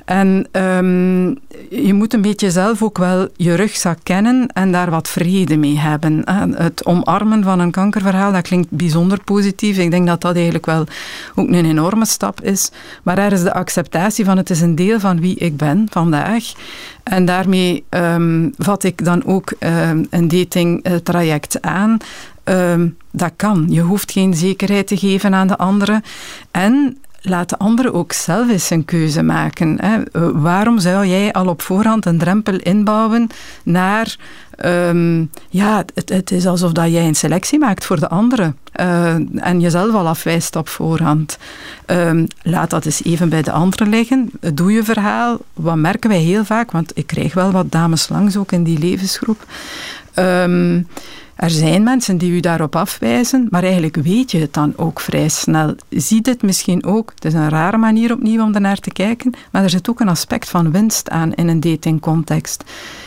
En 0.05 0.47
um, 0.51 1.38
je 1.69 1.93
moet 1.93 2.13
een 2.13 2.21
beetje 2.21 2.51
zelf 2.51 2.84
ook 2.84 2.97
wel 2.97 3.27
je 3.36 3.53
rugzak 3.53 3.97
kennen 4.03 4.47
en 4.47 4.71
daar 4.71 4.89
wat 4.89 5.08
vrede 5.08 5.58
mee 5.58 5.77
hebben. 5.77 6.21
Het 6.55 6.86
omarmen 6.86 7.43
van 7.43 7.60
een 7.60 7.71
kankerverhaal, 7.71 8.32
dat 8.32 8.41
klinkt 8.41 8.69
bijzonder 8.69 9.23
positief. 9.23 9.77
Ik 9.77 9.91
denk 9.91 10.08
dat 10.08 10.21
dat 10.21 10.36
eigenlijk 10.36 10.65
wel 10.65 10.86
ook 11.36 11.47
een 11.47 11.65
enorme 11.65 12.05
stap 12.05 12.41
is. 12.41 12.71
Maar 13.03 13.17
er 13.17 13.32
is 13.32 13.43
de 13.43 13.53
acceptatie 13.53 14.25
van 14.25 14.38
het 14.38 14.49
is 14.49 14.62
een 14.62 14.75
deel 14.75 14.99
van 14.99 15.19
wie 15.19 15.36
ik 15.36 15.58
ben 15.58 15.88
vandaag. 15.89 16.53
En 17.03 17.25
daarmee 17.25 17.84
um, 17.89 18.53
vat 18.58 18.84
ik 18.84 19.05
dan 19.05 19.25
ook 19.25 19.53
um, 19.60 20.08
een 20.10 20.27
datingtraject 20.60 21.62
aan. 21.62 21.98
Um, 22.43 22.98
dat 23.12 23.32
kan. 23.36 23.65
Je 23.69 23.82
hoeft 23.82 24.12
geen 24.12 24.34
zekerheid 24.34 24.88
te 24.88 24.98
geven 24.98 25.34
aan 25.34 25.48
de 25.48 25.58
andere. 25.58 26.02
En 26.52 26.98
laat 27.22 27.50
de 27.50 27.58
andere 27.58 27.93
ook 27.93 28.13
zelf 28.13 28.50
eens 28.50 28.69
een 28.69 28.86
keuze 28.86 29.22
maken. 29.24 29.78
Hè. 29.82 29.98
Waarom 30.32 30.80
zou 30.80 31.06
jij 31.06 31.34
al 31.34 31.48
op 31.48 31.62
voorhand 31.62 32.06
een 32.06 32.17
drempel 32.17 32.56
inbouwen 32.56 33.28
naar... 33.63 34.15
Um, 34.65 35.32
ja, 35.50 35.84
het, 35.93 36.10
het, 36.10 36.32
is 36.32 36.45
alsof 36.45 36.72
dat 36.72 36.91
jij 36.91 37.08
een 37.08 37.15
selectie 37.15 37.60
maakt 37.60 37.86
voor 37.86 38.00
de 38.00 38.10
andere. 38.10 38.54
Uh, 38.80 39.13
en 39.36 39.60
jezelf 39.60 39.93
al 39.93 40.08
afwijst 40.08 40.56
op 40.56 40.67
voorhand. 40.67 41.38
Um, 41.86 42.28
laat 42.41 42.69
dat 42.69 42.86
eens 42.86 43.04
even 43.04 43.30
bij 43.30 43.41
de 43.41 43.52
andere 43.52 43.86
liggen. 43.86 44.32
Doe 44.54 44.72
je 44.72 44.84
verhaal. 44.84 45.38
Wat 45.54 45.76
merken 45.76 46.10
wij 46.10 46.19
heel 46.19 46.45
vaak? 46.45 46.72
Want 46.72 46.91
ik 46.93 47.08
krijg 47.08 47.34
wel 47.34 47.52
wat 47.52 47.72
dames 47.72 48.10
langs, 48.10 48.38
ook 48.38 48.52
in 48.52 48.63
die 48.63 48.80
levensgroep. 48.80 49.45
Um, 50.19 50.88
er 51.39 51.49
zijn 51.49 51.84
mensen 51.84 52.17
die 52.17 52.32
u 52.32 52.39
daarop 52.39 52.75
afwijzen, 52.75 53.47
maar 53.49 53.63
eigenlijk 53.63 53.95
weet 53.95 54.32
je 54.32 54.39
het 54.39 54.53
dan 54.53 54.73
ook 54.75 54.99
vrij 54.99 55.29
snel. 55.29 55.75
Zie 55.89 56.21
dit 56.21 56.41
misschien 56.41 56.86
ook, 56.86 57.12
het 57.15 57.25
is 57.25 57.34
een 57.34 57.49
rare 57.49 57.77
manier 57.77 58.13
opnieuw 58.13 58.43
om 58.43 58.55
ernaar 58.55 58.77
te 58.77 58.91
kijken, 58.91 59.34
maar 59.51 59.63
er 59.63 59.69
zit 59.69 59.89
ook 59.89 59.99
een 59.99 60.10
aspect 60.10 60.49
van 60.49 60.71
winst 60.71 61.10
aan 61.10 61.34
in 61.34 61.47
een 61.47 61.60
datingcontext. 61.60 62.63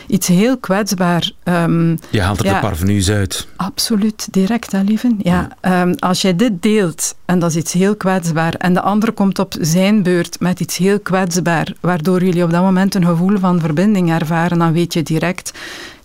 Iets 0.07 0.27
heel 0.27 0.57
kwetsbaar. 0.57 1.31
Um, 1.43 1.97
je 2.09 2.21
haalt 2.21 2.39
er 2.39 2.45
ja, 2.45 2.53
de 2.53 2.59
parvenu's 2.59 3.09
uit. 3.09 3.47
Absoluut, 3.55 4.27
direct, 4.31 4.71
hè, 4.71 4.81
lieven. 4.81 5.19
Ja. 5.21 5.47
ja. 5.61 5.81
Um, 5.81 5.95
als 5.99 6.21
jij 6.21 6.35
dit 6.35 6.61
deelt, 6.61 7.15
en 7.25 7.39
dat 7.39 7.49
is 7.49 7.55
iets 7.55 7.73
heel 7.73 7.95
kwetsbaar, 7.95 8.53
en 8.53 8.73
de 8.73 8.81
ander 8.81 9.11
komt 9.11 9.39
op 9.39 9.55
zijn 9.59 10.03
beurt 10.03 10.39
met 10.39 10.59
iets 10.59 10.77
heel 10.77 10.99
kwetsbaar, 10.99 11.73
waardoor 11.79 12.23
jullie 12.23 12.43
op 12.43 12.51
dat 12.51 12.61
moment 12.61 12.95
een 12.95 13.05
gevoel 13.05 13.39
van 13.39 13.59
verbinding 13.59 14.11
ervaren, 14.11 14.59
dan 14.59 14.73
weet 14.73 14.93
je 14.93 15.03
direct 15.03 15.51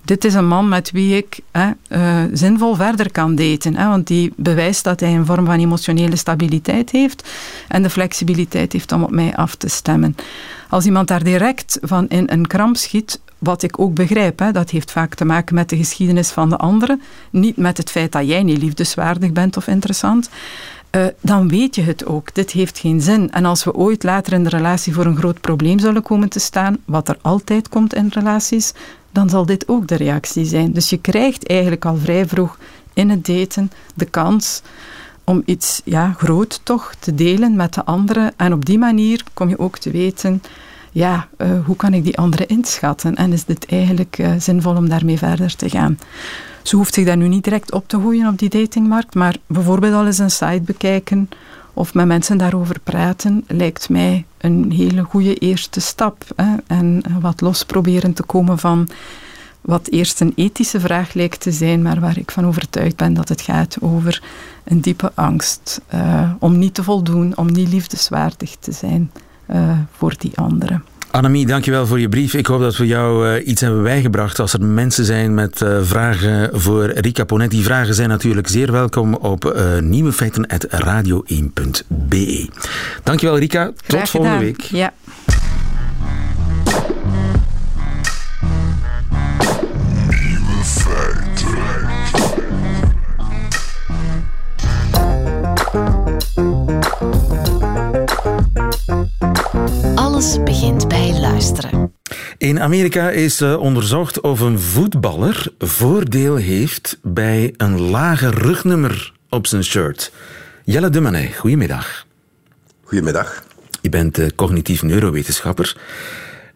dit 0.09 0.25
is 0.25 0.35
een 0.35 0.47
man 0.47 0.69
met 0.69 0.91
wie 0.91 1.17
ik 1.17 1.41
hè, 1.51 1.71
uh, 1.89 2.23
zinvol 2.33 2.75
verder 2.75 3.13
kan 3.13 3.35
daten. 3.35 3.77
Hè, 3.77 3.89
want 3.89 4.07
die 4.07 4.33
bewijst 4.37 4.85
dat 4.85 5.01
hij 5.01 5.15
een 5.15 5.27
vorm 5.27 5.47
van 5.47 5.59
emotionele 5.59 6.17
stabiliteit 6.17 6.91
heeft 6.91 7.29
en 7.69 7.83
de 7.83 7.91
flexibiliteit 7.91 8.73
heeft 8.73 8.93
om 8.93 9.03
op 9.03 9.11
mij 9.11 9.37
af 9.37 9.55
te 9.55 9.69
stemmen. 9.69 10.17
Als 10.69 10.85
iemand 10.85 11.09
daar 11.09 11.25
direct 11.25 11.79
van 11.83 12.09
in 12.09 12.25
een 12.27 12.47
kramp 12.47 12.77
schiet, 12.77 13.21
wat 13.39 13.63
ik 13.63 13.79
ook 13.79 13.95
begrijp, 13.95 14.39
hè, 14.39 14.53
dat 14.53 14.71
heeft 14.71 14.91
vaak 14.91 15.15
te 15.15 15.25
maken 15.25 15.55
met 15.55 15.69
de 15.69 15.77
geschiedenis 15.77 16.31
van 16.31 16.49
de 16.49 16.57
andere, 16.57 16.99
niet 17.31 17.57
met 17.57 17.77
het 17.77 17.91
feit 17.91 18.13
dat 18.13 18.29
jij 18.29 18.43
niet 18.43 18.63
liefdeswaardig 18.63 19.33
bent 19.33 19.57
of 19.57 19.67
interessant. 19.67 20.29
Uh, 20.97 21.07
dan 21.21 21.49
weet 21.49 21.75
je 21.75 21.83
het 21.83 22.07
ook. 22.07 22.35
Dit 22.35 22.51
heeft 22.51 22.79
geen 22.79 23.01
zin. 23.01 23.31
En 23.31 23.45
als 23.45 23.65
we 23.65 23.75
ooit 23.75 24.03
later 24.03 24.33
in 24.33 24.43
de 24.43 24.49
relatie 24.49 24.95
voor 24.95 25.07
een 25.07 25.17
groot 25.17 25.41
probleem 25.41 25.79
zullen 25.79 26.03
komen 26.03 26.29
te 26.29 26.39
staan, 26.39 26.77
wat 26.85 27.09
er 27.09 27.19
altijd 27.23 27.69
komt 27.69 27.95
in 27.95 28.11
relaties, 28.13 28.73
dan 29.11 29.31
zal 29.31 29.47
dit 29.47 29.69
ook 29.69 29.89
de 29.89 29.95
reactie 29.95 30.45
zijn. 30.45 30.73
Dus 30.73 30.91
je 30.91 30.99
krijgt 30.99 31.47
eigenlijk 31.47 31.85
al 31.85 31.97
vrij 31.97 32.27
vroeg 32.27 32.59
in 32.95 33.11
het 33.11 33.27
daten 33.27 33.71
de 33.95 34.05
kans 34.05 34.63
om 35.25 35.43
iets 35.45 35.81
ja, 35.85 36.15
groot 36.17 36.61
toch 36.63 36.95
te 36.99 37.15
delen 37.15 37.57
met 37.57 37.75
de 37.75 37.85
anderen. 37.85 38.33
En 38.37 38.53
op 38.53 38.65
die 38.65 38.79
manier 38.79 39.23
kom 39.35 39.49
je 39.49 39.59
ook 39.59 39.79
te 39.79 39.91
weten, 39.91 40.43
ja, 40.93 41.29
uh, 41.39 41.49
hoe 41.65 41.77
kan 41.77 41.95
ik 41.95 42.05
die 42.05 42.19
andere 42.19 42.47
inschatten? 42.47 43.15
En 43.15 43.33
is 43.33 43.45
dit 43.45 43.67
eigenlijk 43.67 44.19
uh, 44.19 44.33
zinvol 44.39 44.77
om 44.77 44.89
daarmee 44.89 45.19
verder 45.19 45.57
te 45.57 45.69
gaan? 45.69 45.99
Ze 46.63 46.77
hoeft 46.77 46.95
zich 46.95 47.05
daar 47.05 47.17
nu 47.17 47.29
niet 47.29 47.45
direct 47.45 47.73
op 47.73 47.89
te 47.89 48.01
gooien 48.01 48.29
op 48.29 48.39
die 48.39 48.49
datingmarkt, 48.49 49.15
maar 49.15 49.37
bijvoorbeeld 49.47 49.95
al 49.95 50.07
eens 50.07 50.19
een 50.19 50.31
site 50.31 50.63
bekijken 50.65 51.29
of 51.79 51.95
met 51.95 52.07
mensen 52.07 52.39
daarover 52.39 52.81
praten, 52.81 53.45
lijkt 53.47 53.89
mij 53.89 54.25
een 54.39 54.73
hele 54.73 55.03
goede 55.03 55.35
eerste 55.35 55.81
stap. 55.81 56.25
Hè? 56.37 56.55
En 56.67 57.03
wat 57.21 57.41
los 57.41 57.65
proberen 57.65 58.13
te 58.13 58.23
komen 58.23 58.59
van 58.59 58.89
wat 59.61 59.89
eerst 59.89 60.21
een 60.21 60.33
ethische 60.37 60.81
vraag 60.81 61.13
lijkt 61.13 61.41
te 61.41 61.53
zijn, 61.53 61.83
maar 61.83 62.01
waar 62.01 62.19
ik 62.19 62.31
van 62.31 62.47
overtuigd 62.47 62.97
ben 62.97 63.15
dat 63.15 63.29
het 63.29 63.41
gaat 63.41 63.77
over 63.81 64.23
een 64.65 64.81
diepe 64.81 65.13
angst 65.15 65.81
uh, 65.95 66.31
om 66.39 66.59
niet 66.59 66.75
te 66.75 66.83
voldoen, 66.83 67.37
om 67.37 67.53
niet 67.53 67.69
liefdeswaardig 67.69 68.57
te 68.57 68.73
zijn 68.73 69.11
uh, 69.51 69.79
voor 69.93 70.15
die 70.19 70.33
anderen. 70.35 70.85
Annemie, 71.11 71.47
dankjewel 71.47 71.87
voor 71.87 72.01
je 72.01 72.09
brief. 72.09 72.35
Ik 72.35 72.47
hoop 72.47 72.61
dat 72.61 72.77
we 72.77 72.87
jou 72.87 73.29
uh, 73.29 73.47
iets 73.47 73.61
hebben 73.61 73.83
bijgebracht. 73.83 74.39
Als 74.39 74.53
er 74.53 74.65
mensen 74.65 75.05
zijn 75.05 75.35
met 75.35 75.61
uh, 75.61 75.79
vragen 75.83 76.61
voor 76.61 76.91
Rika 76.91 77.25
Ponet, 77.25 77.51
die 77.51 77.65
vragen 77.65 77.95
zijn 77.95 78.09
natuurlijk 78.09 78.49
zeer 78.49 78.73
welkom 78.73 79.15
op 79.15 79.45
uh, 79.45 79.79
nieuwefeiten.radio1.be. 79.79 82.49
Dankjewel 83.03 83.39
Rika, 83.39 83.73
tot 83.87 84.09
volgende 84.09 84.39
week. 84.39 84.61
Ja. 84.61 84.93
In 102.39 102.61
Amerika 102.61 103.11
is 103.11 103.41
uh, 103.41 103.61
onderzocht 103.61 104.21
of 104.21 104.41
een 104.41 104.61
voetballer 104.61 105.53
voordeel 105.59 106.37
heeft 106.37 106.99
bij 107.03 107.55
een 107.57 107.81
lager 107.81 108.35
rugnummer 108.35 109.13
op 109.29 109.47
zijn 109.47 109.65
shirt. 109.65 110.13
Jelle 110.65 110.91
Dumanet, 110.91 111.35
goedemiddag. 111.37 112.07
Goedemiddag. 112.85 113.43
Je 113.81 113.89
bent 113.89 114.19
uh, 114.19 114.27
cognitief 114.37 114.83
neurowetenschapper 114.83 115.77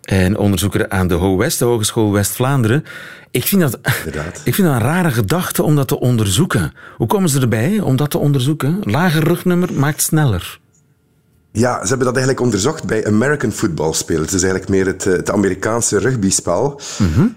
en 0.02 0.38
onderzoeker 0.38 0.88
aan 0.88 1.08
de 1.08 1.14
HOWEST, 1.14 1.58
de 1.58 1.64
Hogeschool 1.64 2.12
West-Vlaanderen. 2.12 2.84
Ik, 3.30 3.46
vind 3.46 3.60
dat, 3.60 3.78
ik 4.44 4.54
vind 4.54 4.68
dat 4.68 4.76
een 4.76 4.82
rare 4.82 5.10
gedachte 5.10 5.62
om 5.62 5.76
dat 5.76 5.88
te 5.88 6.00
onderzoeken. 6.00 6.72
Hoe 6.96 7.06
komen 7.06 7.28
ze 7.28 7.40
erbij 7.40 7.80
om 7.80 7.96
dat 7.96 8.10
te 8.10 8.18
onderzoeken? 8.18 8.78
Lager 8.82 9.22
rugnummer 9.22 9.72
maakt 9.72 10.02
sneller. 10.02 10.60
Ja, 11.54 11.82
ze 11.82 11.88
hebben 11.88 12.06
dat 12.06 12.16
eigenlijk 12.16 12.44
onderzocht 12.44 12.84
bij 12.84 13.06
American 13.06 13.52
football 13.52 13.92
spelers. 13.92 14.30
Dus 14.30 14.42
eigenlijk 14.42 14.70
meer 14.70 14.86
het, 14.86 15.04
het 15.04 15.30
Amerikaanse 15.30 15.98
rugbyspel. 15.98 16.80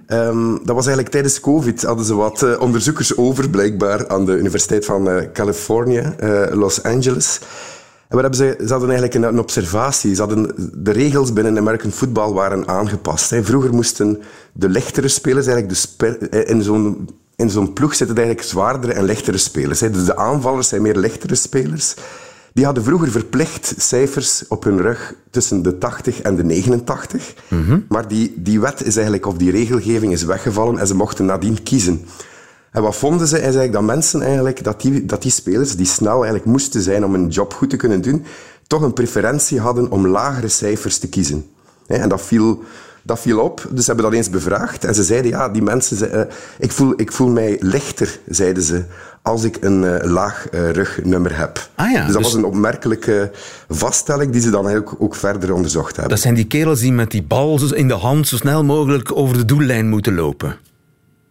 Um, 0.08 0.52
dat 0.54 0.76
was 0.76 0.86
eigenlijk 0.86 1.10
tijdens 1.10 1.40
COVID. 1.40 1.82
Hadden 1.84 2.06
ze 2.06 2.16
wat 2.16 2.42
uh, 2.42 2.60
onderzoekers 2.60 3.18
over, 3.18 3.50
blijkbaar, 3.50 4.08
aan 4.08 4.26
de 4.26 4.38
Universiteit 4.38 4.86
van 4.86 5.10
uh, 5.10 5.22
Californië, 5.34 6.14
uh, 6.24 6.44
Los 6.52 6.84
Angeles. 6.84 7.40
En 8.08 8.22
wat 8.22 8.22
hebben 8.22 8.40
ze, 8.40 8.66
ze 8.66 8.72
hadden 8.72 8.90
eigenlijk 8.90 9.14
een, 9.14 9.24
een, 9.24 9.40
observatie. 9.40 10.16
Ze 10.16 10.22
hadden, 10.22 10.72
de 10.74 10.92
regels 10.92 11.34
binnen 11.34 11.58
American 11.58 11.92
football 11.92 12.32
waren 12.32 12.68
aangepast. 12.68 13.30
Hè. 13.30 13.44
Vroeger 13.44 13.74
moesten 13.74 14.22
de 14.54 14.70
lichtere 14.70 15.08
spelers 15.08 15.48
eigenlijk 15.48 15.76
de 15.76 15.82
sper, 15.88 16.48
in 16.48 16.62
zo'n 16.62 17.10
in 17.36 17.50
zo'n 17.50 17.74
ploeg 17.74 17.96
zitten 17.96 18.18
eigenlijk 18.18 18.48
zwaardere 18.48 18.94
en 18.94 19.04
lichtere 19.04 19.38
spelers. 19.38 19.80
Hè. 19.80 19.90
Dus 19.90 20.06
de 20.06 20.16
aanvallers 20.16 20.68
zijn 20.68 20.82
meer 20.82 20.96
lichtere 20.96 21.36
spelers. 21.36 21.96
Die 22.56 22.66
hadden 22.66 22.84
vroeger 22.84 23.12
verplicht 23.12 23.74
cijfers 23.78 24.44
op 24.48 24.64
hun 24.64 24.82
rug 24.82 25.14
tussen 25.30 25.62
de 25.62 25.78
80 25.78 26.22
en 26.22 26.36
de 26.36 26.44
89. 26.44 27.34
Mm-hmm. 27.48 27.86
Maar 27.90 28.08
die, 28.08 28.34
die 28.36 28.60
wet 28.60 28.84
is 28.84 28.96
eigenlijk, 28.96 29.26
of 29.26 29.38
die 29.38 29.52
regelgeving 29.52 30.12
is 30.12 30.24
weggevallen 30.24 30.78
en 30.78 30.88
ze 30.88 30.96
mochten 30.96 31.26
nadien 31.26 31.64
kiezen. 31.64 32.06
En 32.72 32.82
wat 32.82 32.96
vonden 32.96 33.28
ze? 33.28 33.36
Is 33.36 33.42
eigenlijk 33.42 33.74
dat 33.74 33.84
mensen 33.84 34.22
eigenlijk, 34.22 34.64
dat 34.64 34.82
die, 34.82 35.06
dat 35.06 35.22
die 35.22 35.32
spelers 35.32 35.76
die 35.76 35.86
snel 35.86 36.16
eigenlijk 36.16 36.46
moesten 36.46 36.82
zijn 36.82 37.06
om 37.06 37.14
een 37.14 37.28
job 37.28 37.54
goed 37.54 37.70
te 37.70 37.76
kunnen 37.76 38.02
doen, 38.02 38.26
toch 38.68 38.82
een 38.82 38.94
preferentie 38.94 39.60
hadden 39.60 39.92
om 39.92 40.08
lagere 40.08 40.48
cijfers 40.48 40.98
te 40.98 41.10
kiezen. 41.10 41.46
En 41.88 42.10
dat 42.10 42.22
viel, 42.22 42.64
dat 43.02 43.20
viel 43.20 43.40
op, 43.40 43.68
dus 43.70 43.86
ze 43.86 43.92
hebben 43.92 44.12
dat 44.12 44.20
eens 44.20 44.30
bevraagd. 44.30 44.84
En 44.84 44.96
ze 44.96 45.04
zeiden, 45.04 45.32
ja, 45.32 45.50
die 45.50 45.62
mensen, 45.62 45.98
ze, 45.98 46.12
uh, 46.12 46.22
ik, 46.60 46.72
voel, 46.72 46.94
ik 46.96 47.12
voel 47.12 47.30
mij 47.30 47.58
lichter, 47.60 48.20
zeiden 48.28 48.64
ze, 48.64 48.86
als 49.26 49.44
ik 49.44 49.58
een 49.62 49.84
uh, 49.84 49.96
laag 50.02 50.48
uh, 50.52 50.70
rugnummer 50.70 51.38
heb. 51.38 51.70
Ah 51.76 51.92
ja, 51.92 52.06
dus 52.06 52.14
dat 52.14 52.24
dus- 52.24 52.32
was 52.32 52.34
een 52.34 52.46
opmerkelijke 52.46 53.32
vaststelling 53.70 54.32
die 54.32 54.42
ze 54.42 54.50
dan 54.50 54.68
eigenlijk 54.68 55.02
ook 55.02 55.16
verder 55.16 55.54
onderzocht 55.54 55.92
hebben. 55.92 56.10
Dat 56.10 56.20
zijn 56.20 56.34
die 56.34 56.46
kerels 56.46 56.80
die 56.80 56.92
met 56.92 57.12
die 57.12 57.24
bal 57.24 57.74
in 57.74 57.88
de 57.88 57.94
hand 57.94 58.28
zo 58.28 58.36
snel 58.36 58.64
mogelijk 58.64 59.18
over 59.18 59.38
de 59.38 59.46
doellijn 59.46 59.90
moeten 59.90 60.16
lopen. 60.16 60.56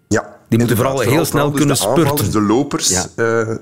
Ja. 0.08 0.36
Die 0.48 0.58
moeten 0.58 0.76
vooral 0.76 1.00
heel 1.00 1.24
snel 1.24 1.50
dus 1.50 1.58
kunnen 1.58 1.76
de 1.76 1.86
aanvallers, 1.86 2.10
spurten. 2.10 2.32
De 2.32 2.46
lopers. 2.46 2.88
Ja. 2.88 3.06
Uh, 3.16 3.56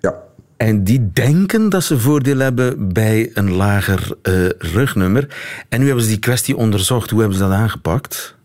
ja. 0.00 0.14
En 0.56 0.84
die 0.84 1.10
denken 1.12 1.68
dat 1.68 1.82
ze 1.82 1.98
voordeel 1.98 2.38
hebben 2.38 2.92
bij 2.92 3.30
een 3.34 3.52
lager 3.52 4.16
rugnummer. 4.58 5.36
En 5.68 5.80
nu 5.80 5.86
hebben 5.86 6.04
ze 6.04 6.10
die 6.10 6.18
kwestie 6.18 6.56
onderzocht. 6.56 7.10
Hoe 7.10 7.20
hebben 7.20 7.38
ze 7.38 7.44
dat 7.44 7.52
aangepakt? 7.52 8.36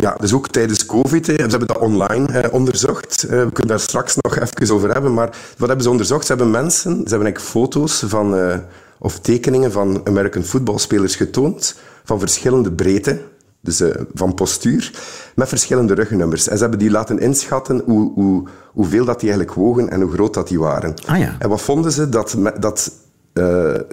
Ja, 0.00 0.16
dus 0.20 0.32
ook 0.32 0.48
tijdens 0.48 0.86
COVID. 0.86 1.26
Hè, 1.26 1.34
ze 1.34 1.40
hebben 1.40 1.66
dat 1.66 1.78
online 1.78 2.26
eh, 2.26 2.52
onderzocht. 2.52 3.24
Uh, 3.24 3.30
we 3.30 3.52
kunnen 3.52 3.66
daar 3.66 3.80
straks 3.80 4.16
nog 4.16 4.38
even 4.38 4.74
over 4.74 4.92
hebben. 4.92 5.14
Maar 5.14 5.36
wat 5.56 5.68
hebben 5.68 5.82
ze 5.82 5.90
onderzocht? 5.90 6.26
Ze 6.26 6.32
hebben 6.32 6.50
mensen, 6.50 6.90
ze 6.90 6.96
hebben 6.96 7.10
eigenlijk 7.10 7.40
foto's 7.40 8.02
van, 8.06 8.38
uh, 8.38 8.56
of 8.98 9.18
tekeningen 9.18 9.72
van 9.72 10.00
American 10.04 10.42
footballspelers 10.42 11.16
getoond. 11.16 11.78
Van 12.04 12.18
verschillende 12.18 12.72
breedte. 12.72 13.20
Dus 13.60 13.80
uh, 13.80 13.94
van 14.14 14.34
postuur. 14.34 14.90
Met 15.34 15.48
verschillende 15.48 15.94
rugnummers. 15.94 16.48
En 16.48 16.56
ze 16.56 16.62
hebben 16.62 16.78
die 16.78 16.90
laten 16.90 17.18
inschatten 17.18 17.82
hoe, 17.84 18.12
hoe, 18.12 18.48
hoeveel 18.72 19.04
dat 19.04 19.20
die 19.20 19.28
eigenlijk 19.28 19.58
wogen 19.58 19.90
en 19.90 20.00
hoe 20.00 20.12
groot 20.12 20.34
dat 20.34 20.48
die 20.48 20.58
waren. 20.58 20.94
Ah, 21.06 21.18
ja. 21.18 21.36
En 21.38 21.48
wat 21.48 21.60
vonden 21.60 21.92
ze? 21.92 22.08
Dat, 22.08 22.36
dat, 22.60 22.92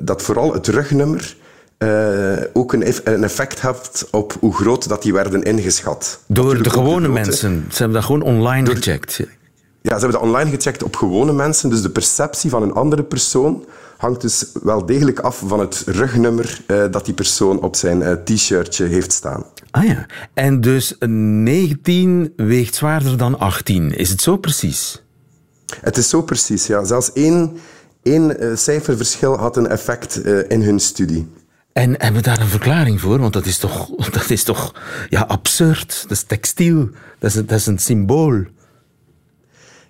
dat 0.01 0.21
vooral 0.21 0.53
het 0.53 0.67
rugnummer 0.67 1.35
uh, 1.79 2.37
ook 2.53 2.73
een, 2.73 2.93
een, 3.03 3.23
effect 3.23 3.61
heeft 3.61 4.07
op 4.11 4.37
hoe 4.39 4.53
groot 4.53 4.87
dat 4.87 5.01
die 5.01 5.13
werden 5.13 5.43
ingeschat. 5.43 6.19
Door 6.27 6.45
Natuurlijk 6.45 6.73
de 6.73 6.79
gewone 6.79 7.07
mensen. 7.07 7.65
Ze 7.69 7.77
hebben 7.77 7.95
dat 7.95 8.05
gewoon 8.05 8.21
online 8.21 8.65
Door, 8.65 8.75
gecheckt. 8.75 9.17
Ja, 9.17 9.25
ze 9.81 9.99
hebben 9.99 10.11
dat 10.11 10.21
online 10.21 10.49
gecheckt 10.49 10.83
op 10.83 10.95
gewone 10.95 11.33
mensen. 11.33 11.69
Dus 11.69 11.81
de 11.81 11.89
perceptie 11.89 12.49
van 12.49 12.61
een 12.61 12.73
andere 12.73 13.03
persoon 13.03 13.65
hangt 13.97 14.21
dus 14.21 14.45
wel 14.63 14.85
degelijk 14.85 15.19
af 15.19 15.43
van 15.45 15.59
het 15.59 15.83
rugnummer 15.85 16.61
uh, 16.67 16.83
dat 16.91 17.05
die 17.05 17.13
persoon 17.13 17.61
op 17.61 17.75
zijn 17.75 18.01
uh, 18.01 18.11
t-shirtje 18.11 18.85
heeft 18.85 19.11
staan. 19.11 19.43
Ah 19.71 19.85
ja, 19.85 20.05
en 20.33 20.61
dus 20.61 20.95
19 20.99 22.33
weegt 22.35 22.75
zwaarder 22.75 23.17
dan 23.17 23.39
18. 23.39 23.97
Is 23.97 24.09
het 24.09 24.21
zo 24.21 24.37
precies? 24.37 25.03
Het 25.81 25.97
is 25.97 26.09
zo 26.09 26.21
precies, 26.21 26.67
ja. 26.67 26.83
Zelfs 26.83 27.13
één, 27.13 27.57
één 28.03 28.43
uh, 28.43 28.55
cijferverschil 28.55 29.37
had 29.37 29.57
een 29.57 29.67
effect 29.67 30.15
in 30.47 30.61
hun 30.61 30.79
studie. 30.79 31.27
En 31.75 31.89
hebben 31.89 32.13
we 32.13 32.21
daar 32.21 32.39
een 32.39 32.47
verklaring 32.47 33.01
voor? 33.01 33.19
Want 33.19 33.33
dat 33.33 33.45
is 33.45 33.57
toch, 33.57 33.89
dat 34.17 34.29
is 34.29 34.43
toch 34.43 34.73
ja, 35.09 35.21
absurd. 35.21 36.01
Dat 36.01 36.11
is 36.11 36.23
textiel. 36.23 36.89
Dat 37.19 37.29
is, 37.29 37.33
dat 37.33 37.51
is 37.51 37.65
een 37.65 37.79
symbool. 37.79 38.43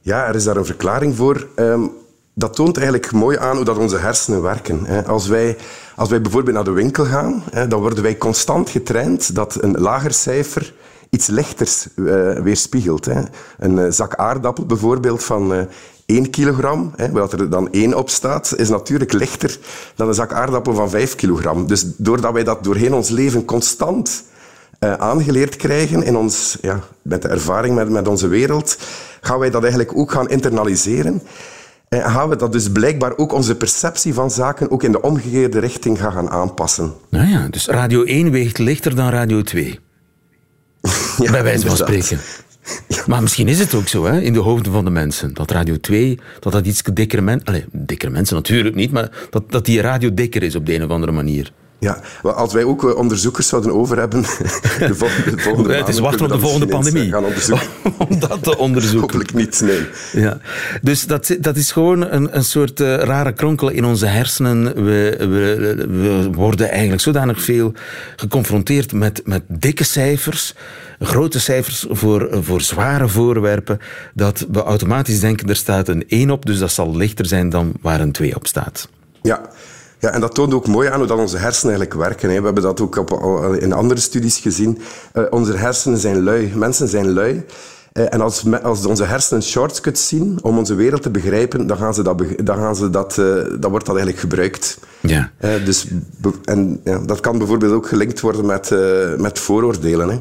Ja, 0.01 0.27
er 0.27 0.35
is 0.35 0.43
daar 0.43 0.57
een 0.57 0.65
verklaring 0.65 1.15
voor. 1.15 1.47
Um, 1.55 1.91
dat 2.33 2.55
toont 2.55 2.77
eigenlijk 2.77 3.11
mooi 3.11 3.37
aan 3.37 3.55
hoe 3.55 3.65
dat 3.65 3.77
onze 3.77 3.97
hersenen 3.97 4.41
werken. 4.41 5.05
Als, 5.05 5.27
wij, 5.27 5.57
als 5.95 6.09
wij 6.09 6.21
bijvoorbeeld 6.21 6.55
naar 6.55 6.63
de 6.63 6.71
winkel 6.71 7.05
gaan, 7.05 7.43
dan 7.69 7.79
worden 7.79 8.03
wij 8.03 8.17
constant 8.17 8.69
getraind 8.69 9.35
dat 9.35 9.63
een 9.63 9.71
lager 9.71 10.13
cijfer 10.13 10.73
iets 11.09 11.27
lichters 11.27 11.87
uh, 11.95 12.39
weerspiegelt. 12.39 13.07
Een 13.57 13.77
uh, 13.77 13.85
zak 13.89 14.15
aardappel 14.15 14.65
bijvoorbeeld 14.65 15.23
van 15.23 15.53
uh, 15.53 15.61
1 16.05 16.29
kilogram, 16.29 16.93
hè, 16.95 17.11
waar 17.11 17.31
er 17.31 17.49
dan 17.49 17.67
1 17.71 17.97
op 17.97 18.09
staat, 18.09 18.53
is 18.57 18.69
natuurlijk 18.69 19.13
lichter 19.13 19.57
dan 19.95 20.07
een 20.07 20.13
zak 20.13 20.33
aardappel 20.33 20.73
van 20.73 20.89
5 20.89 21.15
kilogram. 21.15 21.67
Dus 21.67 21.85
doordat 21.97 22.33
wij 22.33 22.43
dat 22.43 22.63
doorheen 22.63 22.93
ons 22.93 23.09
leven 23.09 23.45
constant 23.45 24.23
uh, 24.79 24.93
aangeleerd 24.93 25.55
krijgen, 25.55 26.03
in 26.03 26.15
ons, 26.15 26.57
ja, 26.61 26.79
met 27.01 27.21
de 27.21 27.27
ervaring 27.27 27.75
met, 27.75 27.89
met 27.89 28.07
onze 28.07 28.27
wereld, 28.27 28.77
gaan 29.21 29.39
wij 29.39 29.49
dat 29.49 29.61
eigenlijk 29.61 29.97
ook 29.97 30.11
gaan 30.11 30.29
internaliseren. 30.29 31.21
En 31.89 32.11
gaan 32.11 32.29
we 32.29 32.35
dat 32.35 32.51
dus 32.51 32.71
blijkbaar 32.71 33.17
ook 33.17 33.33
onze 33.33 33.55
perceptie 33.55 34.13
van 34.13 34.31
zaken 34.31 34.71
ook 34.71 34.83
in 34.83 34.91
de 34.91 35.01
omgekeerde 35.01 35.59
richting 35.59 35.99
gaan, 35.99 36.11
gaan 36.11 36.29
aanpassen. 36.29 36.93
Nou 37.09 37.27
ja, 37.27 37.47
dus 37.47 37.67
Radio 37.67 38.03
1 38.03 38.31
weegt 38.31 38.57
lichter 38.57 38.95
dan 38.95 39.09
Radio 39.09 39.41
2. 39.41 39.79
ja, 41.17 41.31
Bij 41.31 41.43
wijze 41.43 41.67
van 41.67 41.77
inderdaad. 41.77 42.03
spreken. 42.03 42.19
Maar 43.07 43.21
misschien 43.21 43.47
is 43.47 43.59
het 43.59 43.73
ook 43.73 43.87
zo, 43.87 44.05
hè, 44.05 44.21
in 44.21 44.33
de 44.33 44.39
hoofden 44.39 44.71
van 44.71 44.83
de 44.85 44.91
mensen. 44.91 45.33
Dat 45.33 45.51
Radio 45.51 45.79
2, 45.79 46.19
dat 46.39 46.53
dat 46.53 46.65
iets 46.65 46.81
dikkere 46.93 47.21
mensen... 47.21 47.47
Allee, 47.47 47.65
dikkere 47.71 48.11
mensen 48.11 48.35
natuurlijk 48.35 48.75
niet, 48.75 48.91
maar 48.91 49.09
dat, 49.29 49.51
dat 49.51 49.65
die 49.65 49.81
radio 49.81 50.13
dikker 50.13 50.43
is 50.43 50.55
op 50.55 50.65
de 50.65 50.75
een 50.75 50.83
of 50.83 50.89
andere 50.89 51.11
manier. 51.11 51.51
Ja, 51.79 52.01
als 52.21 52.53
wij 52.53 52.63
ook 52.63 52.83
eh, 52.83 52.95
onderzoekers 52.95 53.47
zouden 53.47 53.73
over 53.73 53.97
hebben, 53.97 54.21
de 54.79 54.95
volgende, 54.95 55.35
de 55.35 55.41
volgende 55.41 55.73
Het 55.73 55.87
is 55.87 55.99
wachten 55.99 56.25
op 56.25 56.31
de 56.31 56.39
volgende 56.39 56.67
pandemie. 56.67 57.11
Gaan 57.11 57.25
onderzoeken. 57.25 57.67
Om 58.09 58.19
dat 58.19 58.43
te 58.43 58.57
onderzoeken. 58.57 58.99
Hopelijk 58.99 59.33
niet, 59.33 59.61
nee. 59.61 60.23
Ja. 60.23 60.39
Dus 60.81 61.05
dat, 61.05 61.35
dat 61.39 61.55
is 61.55 61.71
gewoon 61.71 62.11
een, 62.11 62.35
een 62.35 62.43
soort 62.43 62.79
uh, 62.79 62.95
rare 62.95 63.33
kronkel 63.33 63.69
in 63.69 63.85
onze 63.85 64.05
hersenen. 64.05 64.63
We, 64.63 65.15
we, 65.17 65.75
we, 65.89 66.29
worden 66.31 66.69
eigenlijk 66.69 67.01
zodanig 67.01 67.41
veel 67.41 67.73
geconfronteerd 68.15 68.93
met, 68.93 69.21
met 69.25 69.43
dikke 69.47 69.83
cijfers, 69.83 70.53
grote 70.99 71.39
cijfers 71.39 71.85
voor, 71.89 72.27
voor 72.31 72.61
zware 72.61 73.07
voorwerpen, 73.07 73.79
dat 74.13 74.45
we 74.51 74.63
automatisch 74.63 75.19
denken 75.19 75.49
er 75.49 75.55
staat 75.55 75.87
een 75.87 76.03
1 76.07 76.31
op, 76.31 76.45
dus 76.45 76.59
dat 76.59 76.71
zal 76.71 76.95
lichter 76.95 77.25
zijn 77.25 77.49
dan 77.49 77.73
waar 77.81 77.99
een 77.99 78.11
2 78.11 78.35
op 78.35 78.47
staat. 78.47 78.89
Ja, 79.21 79.41
ja, 79.99 80.11
en 80.11 80.21
dat 80.21 80.35
toont 80.35 80.53
ook 80.53 80.67
mooi 80.67 80.89
aan 80.89 80.97
hoe 80.97 81.07
dat 81.07 81.17
onze 81.17 81.37
hersenen 81.37 81.75
eigenlijk 81.75 82.07
werken. 82.07 82.29
Hè. 82.29 82.39
We 82.39 82.45
hebben 82.45 82.63
dat 82.63 82.81
ook 82.81 82.95
op, 82.95 83.11
in 83.59 83.73
andere 83.73 83.99
studies 83.99 84.37
gezien. 84.37 84.81
Uh, 85.13 85.23
onze 85.29 85.53
hersenen 85.53 85.97
zijn 85.97 86.23
lui. 86.23 86.51
Mensen 86.55 86.87
zijn 86.87 87.13
lui. 87.13 87.45
Uh, 87.93 88.13
en 88.13 88.21
als, 88.21 88.43
als 88.63 88.85
onze 88.85 89.03
hersenen 89.03 89.43
shortcuts 89.43 90.07
zien 90.07 90.39
om 90.41 90.57
onze 90.57 90.75
wereld 90.75 91.01
te 91.01 91.09
begrijpen, 91.09 91.67
dan, 91.67 91.77
gaan 91.77 91.93
ze 91.93 92.03
dat, 92.03 92.21
dan, 92.43 92.57
gaan 92.57 92.75
ze 92.75 92.89
dat, 92.89 93.17
uh, 93.17 93.25
dan 93.59 93.71
wordt 93.71 93.85
dat 93.85 93.95
eigenlijk 93.95 94.19
gebruikt. 94.19 94.79
Ja. 94.99 95.31
dus, 95.65 95.87
en 96.43 96.81
ja, 96.83 96.99
dat 96.99 97.19
kan 97.19 97.37
bijvoorbeeld 97.37 97.73
ook 97.73 97.87
gelinkt 97.87 98.19
worden 98.19 98.45
met, 98.45 98.69
met 99.17 99.39
vooroordelen. 99.39 100.09
Hè. 100.09 100.19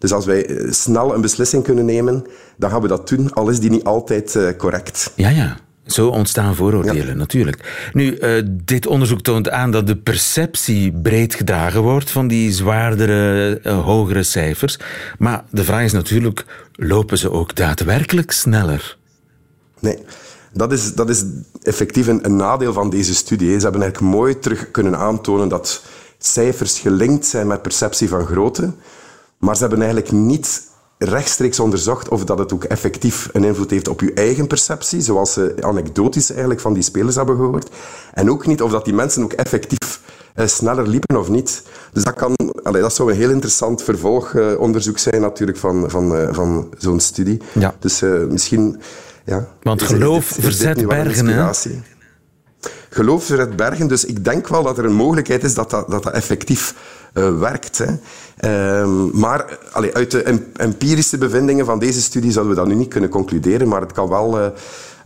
Dus 0.00 0.12
als 0.12 0.24
wij 0.24 0.66
snel 0.70 1.14
een 1.14 1.20
beslissing 1.20 1.64
kunnen 1.64 1.84
nemen, 1.84 2.26
dan 2.56 2.70
gaan 2.70 2.82
we 2.82 2.88
dat 2.88 3.08
doen, 3.08 3.32
al 3.32 3.48
is 3.48 3.60
die 3.60 3.70
niet 3.70 3.84
altijd 3.84 4.38
correct. 4.56 5.12
Ja, 5.14 5.28
ja. 5.28 5.56
Zo 5.92 6.08
ontstaan 6.08 6.54
vooroordelen, 6.54 7.06
ja. 7.06 7.14
natuurlijk. 7.14 7.90
Nu, 7.92 8.18
uh, 8.18 8.42
dit 8.50 8.86
onderzoek 8.86 9.20
toont 9.20 9.50
aan 9.50 9.70
dat 9.70 9.86
de 9.86 9.96
perceptie 9.96 10.92
breed 10.92 11.34
gedragen 11.34 11.82
wordt 11.82 12.10
van 12.10 12.28
die 12.28 12.52
zwaardere, 12.52 13.60
uh, 13.64 13.84
hogere 13.84 14.22
cijfers. 14.22 14.78
Maar 15.18 15.44
de 15.50 15.64
vraag 15.64 15.84
is 15.84 15.92
natuurlijk, 15.92 16.44
lopen 16.72 17.18
ze 17.18 17.30
ook 17.30 17.54
daadwerkelijk 17.54 18.30
sneller? 18.30 18.96
Nee. 19.78 19.98
Dat 20.52 20.72
is, 20.72 20.94
dat 20.94 21.08
is 21.08 21.24
effectief 21.62 22.06
een, 22.06 22.24
een 22.24 22.36
nadeel 22.36 22.72
van 22.72 22.90
deze 22.90 23.14
studie. 23.14 23.56
Ze 23.58 23.62
hebben 23.62 23.82
eigenlijk 23.82 24.14
mooi 24.14 24.38
terug 24.38 24.70
kunnen 24.70 24.98
aantonen 24.98 25.48
dat 25.48 25.82
cijfers 26.18 26.78
gelinkt 26.78 27.26
zijn 27.26 27.46
met 27.46 27.62
perceptie 27.62 28.08
van 28.08 28.26
grootte. 28.26 28.72
Maar 29.40 29.54
ze 29.54 29.60
hebben 29.60 29.82
eigenlijk 29.82 30.12
niet 30.12 30.68
rechtstreeks 30.98 31.60
onderzocht 31.60 32.08
of 32.08 32.24
dat 32.24 32.38
het 32.38 32.52
ook 32.52 32.64
effectief 32.64 33.28
een 33.32 33.44
invloed 33.44 33.70
heeft 33.70 33.88
op 33.88 34.00
uw 34.00 34.10
eigen 34.14 34.46
perceptie, 34.46 35.00
zoals 35.00 35.32
ze 35.32 35.54
anekdotisch 35.60 36.30
eigenlijk 36.30 36.60
van 36.60 36.72
die 36.72 36.82
spelers 36.82 37.16
hebben 37.16 37.36
gehoord. 37.36 37.68
En 38.12 38.30
ook 38.30 38.46
niet 38.46 38.62
of 38.62 38.70
dat 38.70 38.84
die 38.84 38.94
mensen 38.94 39.22
ook 39.22 39.32
effectief 39.32 40.00
eh, 40.34 40.46
sneller 40.46 40.88
liepen 40.88 41.18
of 41.18 41.28
niet. 41.28 41.62
Dus 41.92 42.04
dat, 42.04 42.14
kan, 42.14 42.34
allee, 42.62 42.82
dat 42.82 42.94
zou 42.94 43.10
een 43.10 43.16
heel 43.16 43.30
interessant 43.30 43.82
vervolgonderzoek 43.82 44.98
zijn 44.98 45.20
natuurlijk 45.20 45.58
van, 45.58 45.90
van, 45.90 46.16
uh, 46.16 46.28
van 46.32 46.68
zo'n 46.78 47.00
studie. 47.00 47.40
Ja. 47.52 47.74
Dus 47.78 48.02
uh, 48.02 48.24
misschien... 48.24 48.80
Ja, 49.24 49.48
Want 49.62 49.82
geloof 49.82 50.24
verzet 50.24 50.86
bergen, 50.86 51.26
hè? 51.26 51.52
Geloof 52.90 53.24
verzet 53.24 53.56
bergen, 53.56 53.88
dus 53.88 54.04
ik 54.04 54.24
denk 54.24 54.48
wel 54.48 54.62
dat 54.62 54.78
er 54.78 54.84
een 54.84 54.92
mogelijkheid 54.92 55.44
is 55.44 55.54
dat 55.54 55.70
dat, 55.70 55.90
dat, 55.90 56.02
dat 56.02 56.12
effectief 56.12 56.74
uh, 57.14 57.38
werkt. 57.38 57.78
Hè. 57.78 58.80
Um, 58.80 59.10
maar 59.18 59.58
allee, 59.72 59.94
uit 59.94 60.10
de 60.10 60.42
empirische 60.56 61.18
bevindingen 61.18 61.64
van 61.64 61.78
deze 61.78 62.00
studie 62.00 62.32
zouden 62.32 62.54
we 62.54 62.60
dat 62.60 62.68
nu 62.68 62.74
niet 62.74 62.88
kunnen 62.88 63.10
concluderen, 63.10 63.68
maar 63.68 63.80
het 63.80 63.92
kan 63.92 64.08
wel 64.08 64.38
uh, 64.38 64.46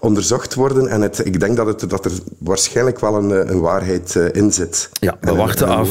onderzocht 0.05 0.55
worden 0.55 0.89
en 0.89 1.01
het, 1.01 1.27
ik 1.27 1.41
denk 1.41 1.57
dat, 1.57 1.67
het, 1.67 1.91
dat 1.91 2.05
er 2.05 2.13
waarschijnlijk 2.39 3.01
wel 3.01 3.17
een, 3.17 3.33
eh, 3.33 3.51
een 3.51 3.61
waarheid 3.61 4.15
uh, 4.15 4.25
in 4.33 4.53
zit. 4.53 4.89
Ja, 4.93 5.17
we 5.21 5.35
wachten 5.35 5.69
af 5.69 5.89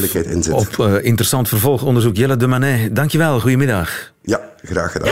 op 0.51 0.77
uh, 0.79 1.03
interessant 1.03 1.47
vervolgonderzoek. 1.47 2.15
Jelle 2.15 2.37
de 2.37 2.47
Manet, 2.47 2.95
dankjewel. 2.95 3.39
Goedemiddag. 3.39 4.11
Ja, 4.21 4.41
graag 4.63 4.91
gedaan. 4.91 5.09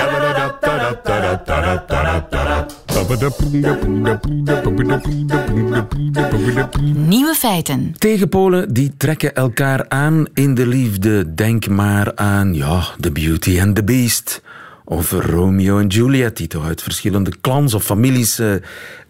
Nieuwe 6.96 7.36
feiten. 7.36 7.96
Tegenpolen 7.98 8.74
die 8.74 8.94
trekken 8.98 9.36
elkaar 9.36 9.86
aan 9.90 10.26
in 10.34 10.54
de 10.54 10.68
liefde. 10.68 11.34
Denk 11.34 11.68
maar 11.68 12.16
aan 12.16 12.54
ja, 12.54 12.84
The 13.00 13.12
Beauty 13.12 13.62
and 13.62 13.76
the 13.76 13.84
Beast. 13.84 14.42
Of 14.86 15.12
Romeo 15.12 15.80
en 15.80 15.88
Juliet, 15.88 16.38
die 16.38 16.48
toch 16.48 16.66
uit 16.66 16.82
verschillende 16.82 17.32
clans 17.42 17.74
of 17.74 17.84
families 17.84 18.40
uh, 18.40 18.54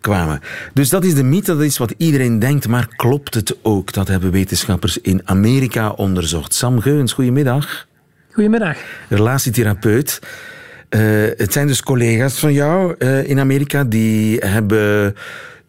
kwamen. 0.02 0.39
Dus 0.74 0.89
dat 0.89 1.04
is 1.04 1.15
de 1.15 1.24
mythe, 1.24 1.56
dat 1.56 1.63
is 1.63 1.78
wat 1.78 1.94
iedereen 1.98 2.39
denkt. 2.39 2.67
Maar 2.67 2.88
klopt 2.96 3.34
het 3.34 3.56
ook? 3.62 3.94
Dat 3.94 4.08
hebben 4.08 4.32
wetenschappers 4.32 4.98
in 4.98 5.22
Amerika 5.26 5.89
onderzocht. 5.89 6.54
Sam 6.54 6.80
Geuns, 6.80 7.13
goedemiddag. 7.13 7.88
Goedemiddag. 8.32 8.78
Relatietherapeut. 9.10 10.20
Uh, 10.95 11.01
het 11.38 11.54
zijn 11.54 11.67
dus 11.67 11.82
collega's 11.84 12.39
van 12.39 12.54
jou 12.54 12.95
uh, 12.99 13.30
in 13.30 13.39
Amerika 13.39 13.84
die 13.84 14.38
hebben 14.38 15.15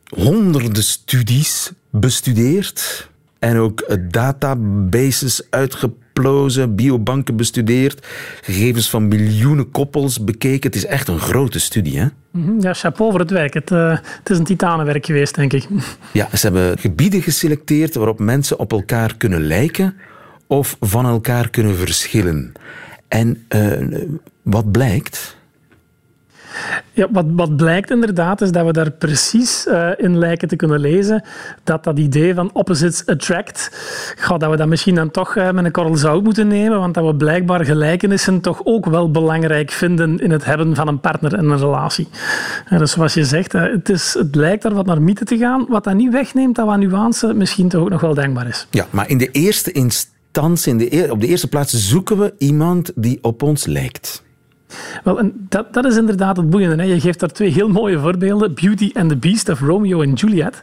honderden 0.08 0.82
studies 0.82 1.72
bestudeerd 1.90 3.10
en 3.38 3.56
ook 3.56 3.96
databases 4.10 5.46
uitgeplozen, 5.50 6.74
biobanken 6.74 7.36
bestudeerd, 7.36 8.06
gegevens 8.42 8.90
van 8.90 9.08
miljoenen 9.08 9.70
koppels 9.70 10.24
bekeken. 10.24 10.70
Het 10.70 10.74
is 10.74 10.86
echt 10.86 11.08
een 11.08 11.18
grote 11.18 11.60
studie, 11.60 11.98
hè? 11.98 12.06
Ja, 12.60 12.74
chapeau 12.74 13.10
voor 13.10 13.20
het 13.20 13.30
werk. 13.30 13.54
Het, 13.54 13.70
uh, 13.70 13.90
het 13.90 14.30
is 14.30 14.38
een 14.38 14.44
titanenwerk 14.44 15.06
geweest, 15.06 15.34
denk 15.34 15.52
ik. 15.52 15.66
Ja, 16.12 16.28
ze 16.36 16.46
hebben 16.46 16.78
gebieden 16.78 17.22
geselecteerd 17.22 17.94
waarop 17.94 18.18
mensen 18.18 18.58
op 18.58 18.72
elkaar 18.72 19.16
kunnen 19.16 19.46
lijken 19.46 19.94
of 20.46 20.76
van 20.80 21.06
elkaar 21.06 21.50
kunnen 21.50 21.76
verschillen. 21.76 22.52
En 23.08 23.46
uh, 23.48 24.08
wat 24.42 24.72
blijkt? 24.72 25.36
Ja, 26.92 27.08
wat, 27.10 27.24
wat 27.28 27.56
blijkt 27.56 27.90
inderdaad 27.90 28.40
is 28.40 28.52
dat 28.52 28.66
we 28.66 28.72
daar 28.72 28.90
precies 28.90 29.66
uh, 29.66 29.88
in 29.96 30.18
lijken 30.18 30.48
te 30.48 30.56
kunnen 30.56 30.80
lezen 30.80 31.24
dat 31.64 31.84
dat 31.84 31.98
idee 31.98 32.34
van 32.34 32.50
opposites 32.52 33.06
attract, 33.06 33.70
goh, 34.20 34.38
dat 34.38 34.50
we 34.50 34.56
dat 34.56 34.68
misschien 34.68 34.94
dan 34.94 35.10
toch 35.10 35.36
uh, 35.36 35.50
met 35.50 35.64
een 35.64 35.70
korrel 35.70 35.96
zout 35.96 36.22
moeten 36.22 36.46
nemen, 36.46 36.78
want 36.78 36.94
dat 36.94 37.04
we 37.04 37.14
blijkbaar 37.14 37.64
gelijkenissen 37.64 38.40
toch 38.40 38.60
ook 38.64 38.86
wel 38.86 39.10
belangrijk 39.10 39.70
vinden 39.70 40.18
in 40.18 40.30
het 40.30 40.44
hebben 40.44 40.74
van 40.74 40.88
een 40.88 41.00
partner 41.00 41.38
in 41.38 41.50
een 41.50 41.58
relatie. 41.58 42.08
Dus 42.68 42.92
zoals 42.92 43.14
je 43.14 43.24
zegt, 43.24 43.52
het, 43.52 43.88
is, 43.88 44.14
het 44.18 44.34
lijkt 44.34 44.64
er 44.64 44.74
wat 44.74 44.86
naar 44.86 45.02
mythe 45.02 45.24
te 45.24 45.36
gaan, 45.36 45.66
wat 45.68 45.84
dat 45.84 45.94
niet 45.94 46.12
wegneemt 46.12 46.56
dat 46.56 46.66
wat 46.66 46.78
nuance 46.78 47.34
misschien 47.34 47.68
toch 47.68 47.80
ook 47.80 47.90
nog 47.90 48.00
wel 48.00 48.14
denkbaar 48.14 48.48
is. 48.48 48.66
Ja, 48.70 48.86
maar 48.90 49.08
in 49.08 49.18
de 49.18 49.30
eerste 49.30 49.72
instantie, 49.72 50.72
in 50.72 50.78
de, 50.78 51.08
op 51.10 51.20
de 51.20 51.26
eerste 51.26 51.48
plaats 51.48 51.88
zoeken 51.88 52.18
we 52.18 52.34
iemand 52.38 52.92
die 52.94 53.18
op 53.22 53.42
ons 53.42 53.66
lijkt. 53.66 54.22
Wel, 55.04 55.18
en 55.18 55.46
dat, 55.48 55.74
dat 55.74 55.84
is 55.84 55.96
inderdaad 55.96 56.36
het 56.36 56.50
boeiende. 56.50 56.82
Hè. 56.82 56.88
Je 56.88 57.00
geeft 57.00 57.20
daar 57.20 57.28
twee 57.28 57.50
heel 57.50 57.68
mooie 57.68 57.98
voorbeelden. 57.98 58.54
Beauty 58.54 58.90
and 58.94 59.08
the 59.08 59.16
Beast 59.16 59.48
of 59.48 59.60
Romeo 59.60 60.02
en 60.02 60.12
Juliet. 60.12 60.60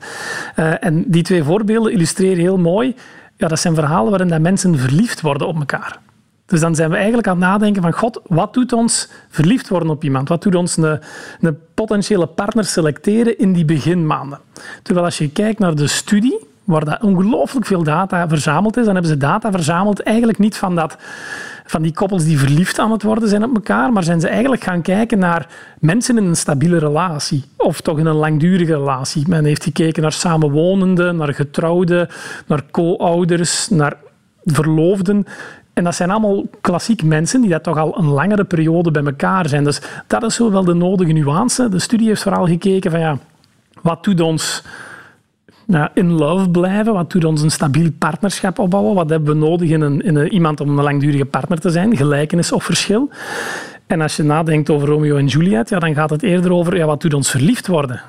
Uh, 0.60 0.84
en 0.84 1.04
die 1.08 1.24
twee 1.24 1.44
voorbeelden 1.44 1.92
illustreren 1.92 2.38
heel 2.38 2.58
mooi... 2.58 2.96
Ja, 3.38 3.48
dat 3.48 3.60
zijn 3.60 3.76
verhalen 3.76 4.10
waarin 4.10 4.28
dat 4.28 4.42
mensen 4.42 4.78
verliefd 4.78 5.22
worden 5.22 5.48
op 5.48 5.60
elkaar. 5.60 6.00
Dus 6.46 6.60
dan 6.60 6.76
zijn 6.76 6.90
we 6.90 6.96
eigenlijk 6.96 7.28
aan 7.28 7.42
het 7.42 7.46
nadenken 7.50 7.82
van... 7.82 7.94
God, 7.94 8.22
wat 8.28 8.54
doet 8.54 8.74
ons 8.74 9.10
verliefd 9.30 9.70
worden 9.70 9.90
op 9.90 10.04
iemand? 10.04 10.30
Wat 10.30 10.44
doet 10.44 10.56
ons 10.56 10.78
een, 10.78 11.00
een 11.42 11.58
potentiële 11.74 12.26
partner 12.26 12.66
selecteren 12.66 13.38
in 13.38 13.54
die 13.54 13.66
beginmaanden? 13.66 14.40
Terwijl 14.84 15.06
als 15.06 15.18
je 15.18 15.30
kijkt 15.30 15.60
naar 15.60 15.76
de 15.76 15.88
studie 15.88 16.48
waar 16.70 16.86
dat 16.86 17.02
ongelooflijk 17.02 17.66
veel 17.66 17.84
data 17.84 18.28
verzameld 18.28 18.78
is, 18.78 18.86
dan 18.86 18.94
hebben 18.94 19.12
ze 19.12 19.18
data 19.18 19.52
verzameld 19.52 20.04
eigenlijk 20.04 20.38
niet 20.38 20.58
van 20.58 20.76
dat 20.76 20.98
van 21.66 21.82
die 21.82 21.94
koppels 21.94 22.24
die 22.24 22.40
verliefd 22.40 22.80
aan 22.80 22.92
het 22.92 23.04
worden 23.04 23.30
zijn 23.30 23.44
op 23.44 23.56
elkaar, 23.56 23.92
maar 23.92 24.04
zijn 24.04 24.20
ze 24.20 24.28
eigenlijk 24.28 24.64
gaan 24.64 24.82
kijken 24.82 25.20
naar 25.20 25.48
mensen 25.80 26.18
in 26.18 26.26
een 26.26 26.36
stabiele 26.36 26.78
relatie 26.78 27.44
of 27.58 27.82
toch 27.82 28.00
in 28.00 28.06
een 28.06 28.16
langdurige 28.16 28.74
relatie. 28.74 29.24
Men 29.28 29.46
heeft 29.46 29.64
gekeken 29.64 30.02
naar 30.02 30.12
samenwonenden, 30.12 31.16
naar 31.16 31.34
getrouwden, 31.34 32.08
naar 32.48 32.64
co-ouders, 32.72 33.70
naar 33.70 33.98
verloofden. 34.44 35.26
En 35.74 35.84
dat 35.84 35.96
zijn 35.96 36.10
allemaal 36.10 36.44
klassiek 36.62 37.04
mensen 37.04 37.42
die 37.42 37.50
dat 37.50 37.64
toch 37.64 37.78
al 37.78 37.98
een 37.98 38.10
langere 38.10 38.44
periode 38.44 38.92
bij 38.92 39.04
elkaar 39.04 39.48
zijn. 39.48 39.64
Dus 39.64 39.82
dat 40.08 40.24
is 40.24 40.36
zo 40.36 40.52
wel 40.52 40.64
de 40.64 40.74
nodige 40.74 41.12
nuance. 41.12 41.70
De 41.70 41.80
studie 41.80 42.08
heeft 42.08 42.22
vooral 42.22 42.46
gekeken 42.46 42.92
van 42.92 43.00
ja, 43.00 43.18
wat 43.82 44.04
doet 44.04 44.22
ons 44.22 44.64
in 45.94 46.12
love 46.12 46.50
blijven. 46.50 46.94
Wat 46.94 47.12
doet 47.12 47.26
ons 47.26 47.42
een 47.42 47.52
stabiel 47.52 47.92
partnerschap 48.00 48.60
opbouwen? 48.60 48.96
Wat 48.96 49.10
hebben 49.10 49.34
we 49.34 49.46
nodig 49.46 49.70
in, 49.70 50.02
in 50.02 50.28
iemand 50.28 50.62
om 50.62 50.78
een 50.78 50.84
langdurige 50.84 51.26
partner 51.26 51.60
te 51.60 51.70
zijn? 51.70 51.98
Gelijkenis 51.98 52.52
of 52.52 52.64
verschil? 52.64 53.10
En 53.88 54.02
als 54.02 54.16
je 54.16 54.24
nadenkt 54.24 54.70
over 54.70 54.88
Romeo 54.88 55.18
en 55.18 55.28
Juliet, 55.28 55.70
ja, 55.70 55.80
dan 55.80 55.94
gaat 55.94 56.10
het 56.10 56.24
eerder 56.24 56.54
over 56.54 56.78
ja, 56.78 56.86
wat 56.86 57.02
doet 57.02 57.14
ons 57.14 57.32
verliefd 57.32 57.68
worden? 57.68 58.02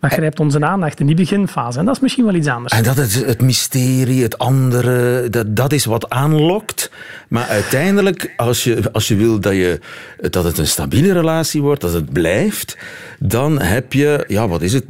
Dat 0.00 0.12
grijpt 0.12 0.40
onze 0.40 0.64
aandacht 0.64 1.00
in 1.00 1.06
die 1.06 1.16
beginfase. 1.16 1.78
En 1.78 1.84
dat 1.84 1.94
is 1.94 2.00
misschien 2.00 2.24
wel 2.24 2.34
iets 2.34 2.48
anders. 2.48 2.72
En 2.72 2.82
dat 2.82 2.98
is 2.98 3.14
het 3.14 3.40
mysterie, 3.40 4.22
het 4.22 4.38
andere, 4.38 5.28
dat, 5.30 5.56
dat 5.56 5.72
is 5.72 5.84
wat 5.84 6.10
aanlokt. 6.10 6.90
Maar 7.28 7.46
uiteindelijk, 7.46 8.32
als 8.36 8.64
je, 8.64 8.92
als 8.92 9.08
je 9.08 9.16
wil 9.16 9.40
dat, 9.40 9.52
je, 9.52 9.80
dat 10.30 10.44
het 10.44 10.58
een 10.58 10.66
stabiele 10.66 11.12
relatie 11.12 11.62
wordt, 11.62 11.80
dat 11.80 11.92
het 11.92 12.12
blijft, 12.12 12.76
dan 13.18 13.60
heb 13.60 13.92
je, 13.92 14.24
ja, 14.28 14.48
wat 14.48 14.62
is 14.62 14.72
het, 14.72 14.84
90%, 14.84 14.86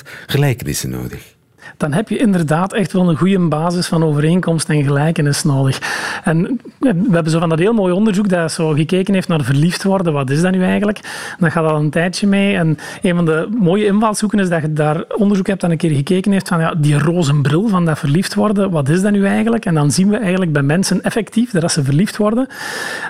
95% 0.00 0.08
gelijkenissen 0.26 0.90
nodig. 0.90 1.36
Dan 1.78 1.92
heb 1.92 2.08
je 2.08 2.18
inderdaad 2.18 2.72
echt 2.72 2.92
wel 2.92 3.08
een 3.08 3.16
goede 3.16 3.38
basis 3.38 3.86
van 3.86 4.04
overeenkomst 4.04 4.68
en 4.68 4.84
gelijkenis 4.84 5.44
nodig. 5.44 5.80
En 6.24 6.60
we 6.78 6.94
hebben 7.10 7.32
zo 7.32 7.38
van 7.38 7.48
dat 7.48 7.58
heel 7.58 7.72
mooi 7.72 7.92
onderzoek 7.92 8.28
dat 8.28 8.52
zo 8.52 8.68
gekeken 8.68 9.14
heeft 9.14 9.28
naar 9.28 9.44
verliefd 9.44 9.82
worden. 9.82 10.12
Wat 10.12 10.30
is 10.30 10.40
dat 10.40 10.52
nu 10.52 10.62
eigenlijk? 10.62 11.00
Dat 11.38 11.52
gaat 11.52 11.70
al 11.70 11.76
een 11.76 11.90
tijdje 11.90 12.26
mee. 12.26 12.56
En 12.56 12.78
een 13.02 13.14
van 13.14 13.24
de 13.24 13.48
mooie 13.58 13.84
invalshoeken 13.86 14.38
is 14.38 14.48
dat 14.48 14.62
je 14.62 14.72
daar 14.72 15.04
onderzoek 15.16 15.46
hebt 15.46 15.60
dat 15.60 15.70
een 15.70 15.76
keer 15.76 15.94
gekeken 15.94 16.32
heeft 16.32 16.48
van 16.48 16.60
ja, 16.60 16.74
die 16.74 16.98
roze 16.98 17.34
bril 17.34 17.68
van 17.68 17.84
dat 17.84 17.98
verliefd 17.98 18.34
worden. 18.34 18.70
Wat 18.70 18.88
is 18.88 19.02
dat 19.02 19.12
nu 19.12 19.26
eigenlijk? 19.26 19.64
En 19.64 19.74
dan 19.74 19.90
zien 19.90 20.08
we 20.08 20.16
eigenlijk 20.16 20.52
bij 20.52 20.62
mensen 20.62 21.02
effectief 21.02 21.50
dat 21.50 21.62
als 21.62 21.72
ze 21.72 21.84
verliefd 21.84 22.16
worden, 22.16 22.46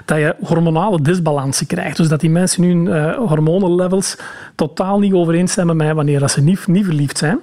dat 0.04 0.18
je 0.18 0.35
hormonale 0.40 1.02
disbalansen 1.02 1.66
krijgt. 1.66 1.96
Dus 1.96 2.09
dat 2.09 2.20
die 2.20 2.31
mensen 2.31 2.62
nu 2.62 2.90
uh, 2.90 3.16
hormonenlevels 3.16 4.16
totaal 4.54 4.98
niet 4.98 5.12
overeenstemmen 5.12 5.76
met 5.76 5.92
wanneer 5.92 6.20
dat 6.20 6.31
ze 6.31 6.40
niet, 6.40 6.66
niet 6.66 6.85
verliefd 6.85 7.18
zijn. 7.18 7.38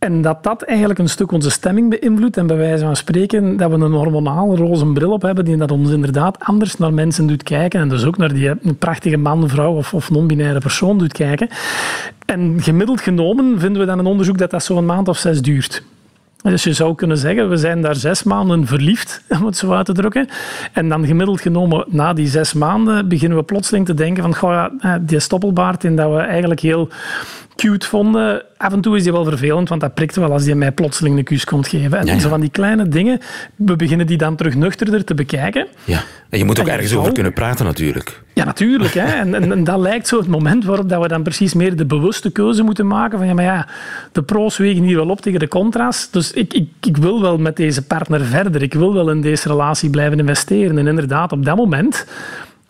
En 0.00 0.22
dat 0.22 0.42
dat 0.42 0.62
eigenlijk 0.62 0.98
een 0.98 1.08
stuk 1.08 1.32
onze 1.32 1.50
stemming 1.50 1.90
beïnvloedt. 1.90 2.36
En 2.36 2.46
bij 2.46 2.56
wijze 2.56 2.84
van 2.84 2.96
spreken 2.96 3.56
dat 3.56 3.70
we 3.70 3.76
een 3.76 3.92
hormonale 3.92 4.56
roze 4.56 4.86
bril 4.86 5.12
op 5.12 5.22
hebben 5.22 5.44
die 5.44 5.56
dat 5.56 5.70
ons 5.70 5.90
inderdaad 5.90 6.38
anders 6.38 6.76
naar 6.76 6.92
mensen 6.92 7.26
doet 7.26 7.42
kijken. 7.42 7.80
En 7.80 7.88
dus 7.88 8.04
ook 8.04 8.16
naar 8.16 8.32
die 8.32 8.54
prachtige 8.78 9.16
man, 9.16 9.48
vrouw 9.48 9.74
of, 9.74 9.94
of 9.94 10.10
non-binaire 10.10 10.58
persoon 10.58 10.98
doet 10.98 11.12
kijken. 11.12 11.48
En 12.26 12.62
gemiddeld 12.62 13.00
genomen 13.00 13.60
vinden 13.60 13.80
we 13.80 13.86
dan 13.86 13.98
een 13.98 14.06
onderzoek 14.06 14.38
dat 14.38 14.50
dat 14.50 14.64
zo'n 14.64 14.86
maand 14.86 15.08
of 15.08 15.18
zes 15.18 15.42
duurt. 15.42 15.82
Dus 16.42 16.64
je 16.64 16.72
zou 16.72 16.94
kunnen 16.94 17.16
zeggen, 17.16 17.48
we 17.48 17.56
zijn 17.56 17.82
daar 17.82 17.96
zes 17.96 18.22
maanden 18.22 18.66
verliefd, 18.66 19.22
om 19.40 19.46
het 19.46 19.56
zo 19.56 19.72
uit 19.72 19.86
te 19.86 19.92
drukken. 19.92 20.28
En 20.72 20.88
dan 20.88 21.06
gemiddeld 21.06 21.40
genomen, 21.40 21.84
na 21.88 22.12
die 22.12 22.28
zes 22.28 22.52
maanden, 22.52 23.08
beginnen 23.08 23.38
we 23.38 23.44
plotseling 23.44 23.86
te 23.86 23.94
denken 23.94 24.22
van, 24.22 24.34
goh, 24.34 24.64
die 25.00 25.18
stoppelbaard, 25.18 25.84
in 25.84 25.96
dat 25.96 26.12
we 26.12 26.18
eigenlijk 26.18 26.60
heel 26.60 26.90
cute 27.60 27.86
vonden. 27.86 28.42
Af 28.56 28.72
en 28.72 28.80
toe 28.80 28.96
is 28.96 29.02
die 29.02 29.12
wel 29.12 29.24
vervelend, 29.24 29.68
want 29.68 29.80
dat 29.80 29.94
prikt 29.94 30.16
wel 30.16 30.32
als 30.32 30.44
die 30.44 30.54
mij 30.54 30.72
plotseling 30.72 31.18
een 31.18 31.24
kus 31.24 31.44
komt 31.44 31.68
geven. 31.68 31.98
En 31.98 32.20
zo 32.20 32.28
van 32.28 32.40
die 32.40 32.50
kleine 32.50 32.88
dingen, 32.88 33.20
we 33.56 33.76
beginnen 33.76 34.06
die 34.06 34.16
dan 34.16 34.36
terug 34.36 34.54
nuchterder 34.54 35.04
te 35.04 35.14
bekijken. 35.14 35.66
Ja, 35.84 36.02
en 36.28 36.38
je 36.38 36.44
moet 36.44 36.60
ook 36.60 36.68
ergens 36.68 36.94
over 36.94 37.12
kunnen 37.12 37.32
praten 37.32 37.64
natuurlijk. 37.64 38.22
Ja, 38.32 38.44
natuurlijk. 38.44 38.94
Hè. 38.94 39.04
En, 39.04 39.34
en, 39.34 39.52
en, 39.52 39.64
dat 39.64 39.78
lijkt 39.78 40.08
zo 40.08 40.18
het 40.18 40.26
moment 40.26 40.64
waarop 40.64 40.88
dat 40.88 41.02
we 41.02 41.08
dan 41.08 41.22
precies 41.22 41.54
meer 41.54 41.76
de 41.76 41.84
bewuste 41.84 42.30
keuze 42.30 42.62
moeten 42.62 42.86
maken 42.86 43.18
van 43.18 43.26
ja, 43.26 43.34
maar 43.34 43.44
ja, 43.44 43.66
de 44.12 44.22
pro's 44.22 44.56
wegen 44.56 44.82
hier 44.82 44.96
wel 44.96 45.08
op 45.08 45.20
tegen 45.20 45.38
de 45.38 45.48
contra's. 45.48 46.10
Dus 46.10 46.29
ik, 46.32 46.54
ik, 46.54 46.68
ik 46.80 46.96
wil 46.96 47.20
wel 47.20 47.38
met 47.38 47.56
deze 47.56 47.82
partner 47.82 48.20
verder. 48.20 48.62
Ik 48.62 48.74
wil 48.74 48.94
wel 48.94 49.10
in 49.10 49.20
deze 49.20 49.48
relatie 49.48 49.90
blijven 49.90 50.18
investeren. 50.18 50.78
En 50.78 50.86
inderdaad, 50.86 51.32
op 51.32 51.44
dat 51.44 51.56
moment 51.56 52.06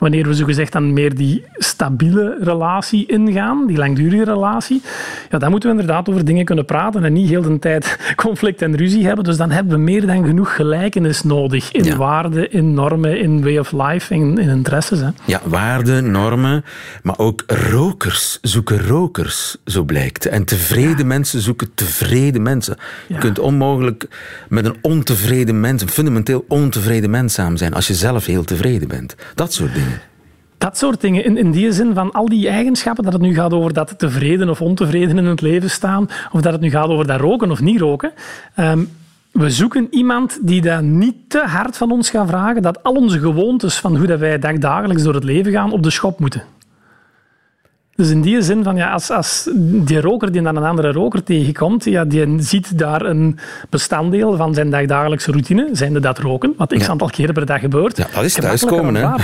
wanneer 0.01 0.27
we 0.27 0.35
zogezegd 0.35 0.73
dan 0.73 0.93
meer 0.93 1.15
die 1.15 1.45
stabiele 1.55 2.37
relatie 2.41 3.07
ingaan, 3.07 3.67
die 3.67 3.77
langdurige 3.77 4.25
relatie, 4.25 4.83
ja, 5.31 5.39
dan 5.39 5.51
moeten 5.51 5.71
we 5.71 5.81
inderdaad 5.81 6.09
over 6.09 6.25
dingen 6.25 6.45
kunnen 6.45 6.65
praten 6.65 7.05
en 7.05 7.13
niet 7.13 7.29
heel 7.29 7.43
de 7.43 7.59
tijd 7.59 7.99
conflict 8.25 8.63
en 8.63 8.77
ruzie 8.77 9.07
hebben. 9.07 9.25
Dus 9.25 9.37
dan 9.37 9.51
hebben 9.51 9.73
we 9.73 9.79
meer 9.79 10.07
dan 10.07 10.25
genoeg 10.25 10.55
gelijkenis 10.55 11.23
nodig 11.23 11.73
in 11.73 11.97
waarden, 11.97 12.53
in 12.53 12.75
normen, 12.75 13.21
in 13.21 13.43
way 13.43 13.59
of 13.59 13.73
life, 13.73 14.15
in, 14.15 14.39
in 14.39 14.49
interesses. 14.49 15.01
Hè. 15.01 15.09
Ja, 15.25 15.41
waarden, 15.45 16.11
normen, 16.11 16.65
maar 17.03 17.19
ook 17.19 17.45
rokers 17.47 18.39
zoeken 18.43 18.87
rokers, 18.87 19.57
zo 19.65 19.83
blijkt. 19.83 20.27
En 20.27 20.45
tevreden 20.45 21.07
mensen 21.07 21.41
zoeken 21.41 21.71
tevreden 21.75 22.43
mensen. 22.43 22.77
Je 23.07 23.19
kunt 23.19 23.39
onmogelijk 23.39 24.09
met 24.49 24.65
een 24.65 24.77
ontevreden 24.83 25.61
mens, 25.61 25.83
een 25.83 25.89
fundamenteel 25.89 26.45
ontevreden 26.49 27.11
mens 27.11 27.35
samen 27.35 27.59
zijn 27.59 27.75
als 27.75 27.87
je 27.87 27.95
zelf 27.95 28.27
heel 28.27 28.45
tevreden 28.45 28.89
bent. 28.89 29.15
Dat 29.35 29.53
soort 29.53 29.75
dingen. 29.75 29.90
Dat 30.61 30.79
soort 30.79 31.01
dingen. 31.01 31.25
In, 31.25 31.37
in 31.37 31.51
die 31.51 31.73
zin 31.73 31.95
van 31.95 32.13
al 32.13 32.29
die 32.29 32.49
eigenschappen, 32.49 33.05
dat 33.05 33.13
het 33.13 33.23
nu 33.23 33.35
gaat 33.35 33.53
over 33.53 33.73
dat 33.73 33.99
tevreden 33.99 34.49
of 34.49 34.61
ontevreden 34.61 35.19
in 35.19 35.25
het 35.25 35.41
leven 35.41 35.71
staan, 35.71 36.09
of 36.33 36.41
dat 36.41 36.53
het 36.53 36.61
nu 36.61 36.71
gaat 36.71 36.89
over 36.89 37.07
dat 37.07 37.21
roken 37.21 37.51
of 37.51 37.61
niet 37.61 37.81
roken. 37.81 38.13
Ehm, 38.55 38.85
we 39.33 39.51
zoeken 39.51 39.87
iemand 39.91 40.39
die 40.43 40.61
dat 40.61 40.83
niet 40.83 41.15
te 41.29 41.39
hard 41.39 41.77
van 41.77 41.91
ons 41.91 42.11
gaat 42.11 42.29
vragen, 42.29 42.63
dat 42.63 42.83
al 42.83 42.95
onze 42.95 43.19
gewoontes 43.19 43.79
van 43.79 43.97
hoe 43.97 44.07
dat 44.07 44.19
wij 44.19 44.39
dagdagelijks 44.39 45.03
door 45.03 45.15
het 45.15 45.25
leven 45.25 45.53
gaan 45.53 45.73
op 45.73 45.83
de 45.83 45.91
schop 45.91 46.19
moeten. 46.19 46.43
Dus 48.01 48.11
in 48.11 48.21
die 48.21 48.43
zin 48.43 48.63
van, 48.63 48.77
ja, 48.77 48.93
als, 48.93 49.11
als 49.11 49.49
die 49.65 50.01
roker 50.01 50.33
die 50.33 50.43
dan 50.43 50.57
een 50.57 50.65
andere 50.65 50.93
roker 50.93 51.23
tegenkomt, 51.23 51.85
ja, 51.85 52.05
die 52.05 52.43
ziet 52.43 52.79
daar 52.79 53.03
een 53.03 53.39
bestanddeel 53.71 54.37
van 54.37 54.55
zijn 54.55 54.71
dagdagelijkse 54.71 55.31
routine, 55.31 55.69
zijnde 55.73 56.01
dat 56.01 56.19
roken, 56.19 56.55
wat 56.57 56.75
x 56.79 56.89
aantal 56.89 57.09
keren 57.09 57.35
per 57.35 57.47
dag 57.47 57.61
gebeurt. 57.61 57.97
Ja, 57.97 58.07
dat 58.15 58.25
is 58.25 58.35
thuiskomen, 58.35 58.95
hè? 58.95 59.03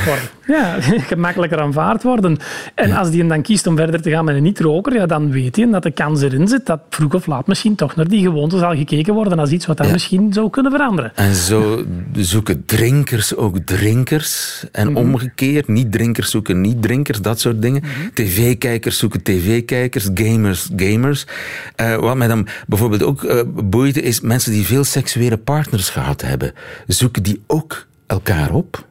Ja, 0.46 0.76
gemakkelijker 1.12 1.60
aanvaard 1.60 2.02
worden. 2.02 2.38
En 2.74 2.92
als 2.92 3.10
die 3.10 3.26
dan 3.26 3.42
kiest 3.42 3.66
om 3.66 3.76
verder 3.76 4.02
te 4.02 4.10
gaan 4.10 4.24
met 4.24 4.36
een 4.36 4.42
niet-roker, 4.42 4.94
ja, 4.94 5.06
dan 5.06 5.30
weet 5.30 5.56
hij 5.56 5.70
dat 5.70 5.82
de 5.82 5.90
kans 5.90 6.22
erin 6.22 6.48
zit 6.48 6.66
dat 6.66 6.80
vroeg 6.90 7.14
of 7.14 7.26
laat 7.26 7.46
misschien 7.46 7.74
toch 7.74 7.96
naar 7.96 8.08
die 8.08 8.22
gewoonte 8.22 8.58
zal 8.58 8.74
gekeken 8.74 9.14
worden 9.14 9.38
als 9.38 9.50
iets 9.50 9.66
wat 9.66 9.76
dan 9.76 9.90
misschien 9.90 10.32
zou 10.32 10.50
kunnen 10.50 10.72
veranderen. 10.72 11.12
En 11.14 11.34
zo 11.34 11.84
zoeken 12.12 12.64
drinkers 12.66 13.36
ook 13.36 13.58
drinkers 13.58 14.64
en 14.72 14.88
mhm. 14.88 14.96
omgekeerd. 14.96 15.68
Niet-drinkers 15.68 16.30
zoeken 16.30 16.60
niet-drinkers, 16.60 17.20
dat 17.20 17.40
soort 17.40 17.62
dingen. 17.62 17.82
Mm 17.82 18.14
TV 18.14 18.58
tv-kijkers 18.66 18.98
zoeken 18.98 19.22
tv-kijkers, 19.22 20.08
gamers, 20.14 20.70
gamers. 20.76 21.26
Uh, 21.80 21.96
wat 21.96 22.16
mij 22.16 22.28
dan 22.28 22.46
bijvoorbeeld 22.66 23.02
ook 23.02 23.22
uh, 23.22 23.40
boeide, 23.64 24.02
is 24.02 24.20
mensen 24.20 24.52
die 24.52 24.66
veel 24.66 24.84
seksuele 24.84 25.36
partners 25.36 25.90
gehad 25.90 26.20
hebben. 26.20 26.52
Zoeken 26.86 27.22
die 27.22 27.42
ook 27.46 27.86
elkaar 28.06 28.52
op? 28.52 28.84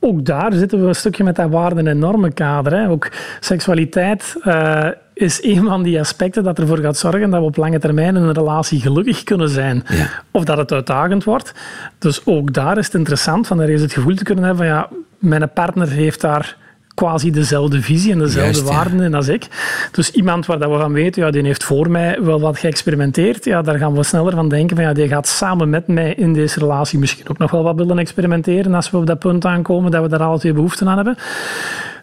Ook 0.00 0.24
daar 0.24 0.52
zitten 0.52 0.80
we 0.80 0.88
een 0.88 0.94
stukje 0.94 1.24
met 1.24 1.36
dat 1.36 1.50
waarden- 1.50 1.86
en 1.86 1.98
normenkader. 1.98 2.72
Hè. 2.72 2.88
Ook 2.88 3.08
seksualiteit 3.40 4.34
uh, 4.44 4.88
is 5.14 5.42
een 5.42 5.64
van 5.64 5.82
die 5.82 6.00
aspecten 6.00 6.44
dat 6.44 6.58
ervoor 6.58 6.78
gaat 6.78 6.96
zorgen 6.96 7.30
dat 7.30 7.40
we 7.40 7.46
op 7.46 7.56
lange 7.56 7.78
termijn 7.78 8.16
in 8.16 8.22
een 8.22 8.32
relatie 8.32 8.80
gelukkig 8.80 9.22
kunnen 9.22 9.48
zijn. 9.48 9.82
Ja. 9.88 10.08
Of 10.30 10.44
dat 10.44 10.58
het 10.58 10.72
uitdagend 10.72 11.24
wordt. 11.24 11.54
Dus 11.98 12.26
ook 12.26 12.52
daar 12.52 12.78
is 12.78 12.86
het 12.86 12.94
interessant 12.94 13.46
van 13.46 13.60
er 13.60 13.68
eens 13.68 13.80
het 13.80 13.92
gevoel 13.92 14.14
te 14.14 14.24
kunnen 14.24 14.44
hebben 14.44 14.66
van 14.66 14.74
ja, 14.74 14.88
mijn 15.18 15.52
partner 15.52 15.88
heeft 15.88 16.20
daar 16.20 16.56
quasi 16.98 17.30
dezelfde 17.30 17.82
visie 17.82 18.12
en 18.12 18.18
dezelfde 18.18 18.62
waarden 18.62 19.14
als 19.14 19.28
ik. 19.28 19.46
Dus 19.92 20.10
iemand 20.10 20.46
waar 20.46 20.58
dat 20.58 20.70
we 20.70 20.78
van 20.78 20.92
weten, 20.92 21.24
ja, 21.24 21.30
die 21.30 21.42
heeft 21.42 21.64
voor 21.64 21.90
mij 21.90 22.18
wel 22.22 22.40
wat 22.40 22.58
geëxperimenteerd, 22.58 23.44
ja, 23.44 23.62
daar 23.62 23.78
gaan 23.78 23.94
we 23.94 24.02
sneller 24.02 24.32
van 24.32 24.48
denken 24.48 24.76
van 24.76 24.84
ja, 24.84 24.92
die 24.92 25.08
gaat 25.08 25.28
samen 25.28 25.70
met 25.70 25.86
mij 25.86 26.14
in 26.14 26.32
deze 26.32 26.58
relatie 26.58 26.98
misschien 26.98 27.28
ook 27.28 27.38
nog 27.38 27.50
wel 27.50 27.62
wat 27.62 27.76
willen 27.76 27.98
experimenteren 27.98 28.74
als 28.74 28.90
we 28.90 28.96
op 28.96 29.06
dat 29.06 29.18
punt 29.18 29.44
aankomen 29.44 29.90
dat 29.90 30.02
we 30.02 30.08
daar 30.08 30.22
alle 30.22 30.38
twee 30.38 30.52
behoefte 30.52 30.84
aan 30.84 30.96
hebben. 30.96 31.16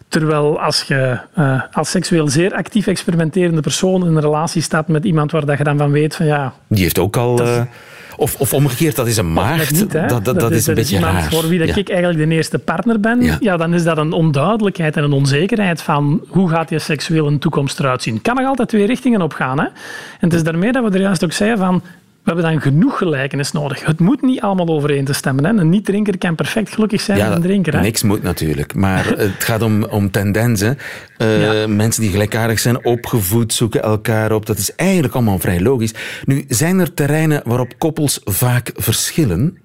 Terwijl 0.08 0.60
als 0.60 0.82
je 0.82 1.18
uh, 1.38 1.62
als 1.72 1.90
seksueel 1.90 2.28
zeer 2.28 2.54
actief 2.54 2.86
experimenterende 2.86 3.60
persoon 3.60 4.06
in 4.06 4.16
een 4.16 4.20
relatie 4.20 4.62
staat 4.62 4.88
met 4.88 5.04
iemand 5.04 5.30
waar 5.30 5.46
dat 5.46 5.58
je 5.58 5.64
dan 5.64 5.78
van 5.78 5.90
weet 5.90 6.16
van 6.16 6.26
ja... 6.26 6.52
Die 6.68 6.82
heeft 6.82 6.98
ook 6.98 7.16
al... 7.16 7.40
Of, 8.16 8.36
of 8.38 8.52
omgekeerd, 8.52 8.96
dat 8.96 9.06
is 9.06 9.16
een 9.16 9.32
maagd. 9.32 9.92
dat, 9.92 10.24
dat, 10.24 10.40
dat, 10.40 10.50
is 10.50 10.66
een 10.66 10.74
beetje 10.74 10.98
raar. 10.98 11.30
Voor 11.30 11.48
wie 11.48 11.66
dat 11.66 11.76
ik 11.76 11.88
eigenlijk 11.88 12.28
de 12.28 12.34
eerste 12.34 12.58
partner 12.58 13.00
ben, 13.00 13.38
ja. 13.40 13.56
dan 13.56 13.74
is 13.74 13.84
dat 13.84 13.98
een 13.98 14.12
onduidelijkheid 14.12 14.96
en 14.96 15.04
een 15.04 15.12
onzekerheid 15.12 15.82
van 15.82 16.20
hoe 16.28 16.48
gaat 16.48 16.70
je 16.70 16.78
seksuele 16.78 17.38
toekomst 17.38 17.78
eruit 17.78 18.02
zien. 18.02 18.22
Kan 18.22 18.34
nog 18.34 18.46
altijd 18.46 18.68
twee 18.68 18.86
richtingen 18.86 19.22
op 19.22 19.32
gaan. 19.32 19.58
Hè? 19.58 19.64
En 19.64 19.72
het 20.20 20.32
is 20.32 20.42
daarmee 20.42 20.72
dat 20.72 20.84
we 20.84 20.90
er 20.90 21.00
juist 21.00 21.24
ook 21.24 21.32
zeiden 21.32 21.58
van 21.58 21.82
we 22.26 22.32
hebben 22.32 22.52
dan 22.52 22.60
genoeg 22.60 22.98
gelijkenis 22.98 23.52
nodig. 23.52 23.84
Het 23.84 24.00
moet 24.00 24.22
niet 24.22 24.40
allemaal 24.40 24.68
overeen 24.68 25.04
te 25.04 25.12
stemmen. 25.12 25.44
Hè. 25.44 25.50
Een 25.50 25.68
niet-drinker 25.68 26.18
kan 26.18 26.34
perfect 26.34 26.74
gelukkig 26.74 27.00
zijn 27.00 27.18
ja, 27.18 27.34
een 27.34 27.40
drinker. 27.40 27.74
Hè. 27.74 27.80
Niks 27.80 28.02
moet 28.02 28.22
natuurlijk. 28.22 28.74
Maar 28.74 29.06
het 29.18 29.44
gaat 29.44 29.62
om, 29.62 29.84
om 29.84 30.10
tendensen. 30.10 30.78
Uh, 31.18 31.66
Mensen 31.66 32.02
die 32.02 32.10
gelijkaardig 32.10 32.58
zijn, 32.58 32.84
opgevoed, 32.84 33.52
zoeken 33.52 33.82
elkaar 33.82 34.32
op. 34.32 34.46
Dat 34.46 34.58
is 34.58 34.74
eigenlijk 34.74 35.14
allemaal 35.14 35.38
vrij 35.38 35.60
logisch. 35.60 35.94
Nu, 36.24 36.44
zijn 36.48 36.78
er 36.78 36.94
terreinen 36.94 37.42
waarop 37.44 37.78
koppels 37.78 38.20
vaak 38.24 38.70
verschillen? 38.74 39.58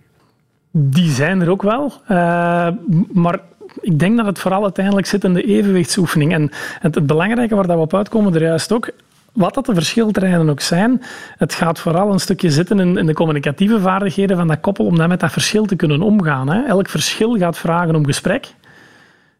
Die 0.72 1.12
zijn 1.12 1.42
er 1.42 1.50
ook 1.50 1.62
wel. 1.62 1.94
Uh, 2.04 2.68
maar 3.14 3.40
ik 3.80 4.00
denk 4.00 4.18
dat 4.18 4.26
het 4.26 4.40
vooral 4.40 4.64
uiteindelijk 4.64 5.08
zit 5.08 5.24
in 5.24 5.34
de 5.34 5.44
evenwichtsoefening. 5.44 6.34
En 6.34 6.52
het, 6.80 6.96
het 6.96 7.06
belangrijke 7.06 7.56
waar 7.56 7.68
we 7.68 7.74
op 7.74 7.94
uitkomen, 7.94 8.36
er 8.36 8.42
juist 8.42 8.72
ook, 8.72 8.92
wat 9.32 9.54
dat 9.54 9.66
de 9.66 9.74
verschilterreinen 9.74 10.50
ook 10.50 10.60
zijn, 10.60 11.02
het 11.38 11.54
gaat 11.54 11.80
vooral 11.80 12.12
een 12.12 12.20
stukje 12.20 12.52
zitten 12.52 12.80
in, 12.80 12.98
in, 12.98 13.06
de 13.06 13.14
communicatieve 13.14 13.80
vaardigheden 13.80 14.38
van 14.38 14.48
dat 14.48 14.60
koppel 14.60 14.86
om 14.86 14.98
dan 14.98 15.10
met 15.10 15.20
dat 15.20 15.32
verschil 15.32 15.66
te 15.66 15.76
kunnen 15.76 16.02
omgaan. 16.02 16.50
Hè. 16.50 16.64
Elk 16.64 16.90
verschil 16.90 17.38
gaat 17.38 17.58
vragen 17.58 17.96
om 17.96 18.06
gesprek. 18.06 18.54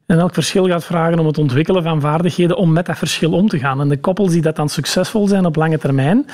En 0.06 0.20
elk 0.20 0.34
verschil 0.34 0.68
gaat 0.68 0.86
vragen 0.86 1.20
om 1.20 1.26
het 1.26 1.38
ontwikkelen 1.38 1.84
van 1.84 2.02
vaardigheden 2.02 2.58
om 2.58 2.74
met 2.74 2.86
dat 2.86 2.98
verschil 2.98 3.32
om 3.32 3.48
te 3.48 3.60
gaan. 3.60 3.82
En 3.82 3.90
de 3.90 4.00
koppels 4.00 4.32
die 4.32 4.42
dat 4.42 4.56
dan 4.56 4.70
succesvol 4.70 5.28
zijn 5.28 5.46
op 5.46 5.56
lange 5.56 5.78
termijn, 5.78 6.26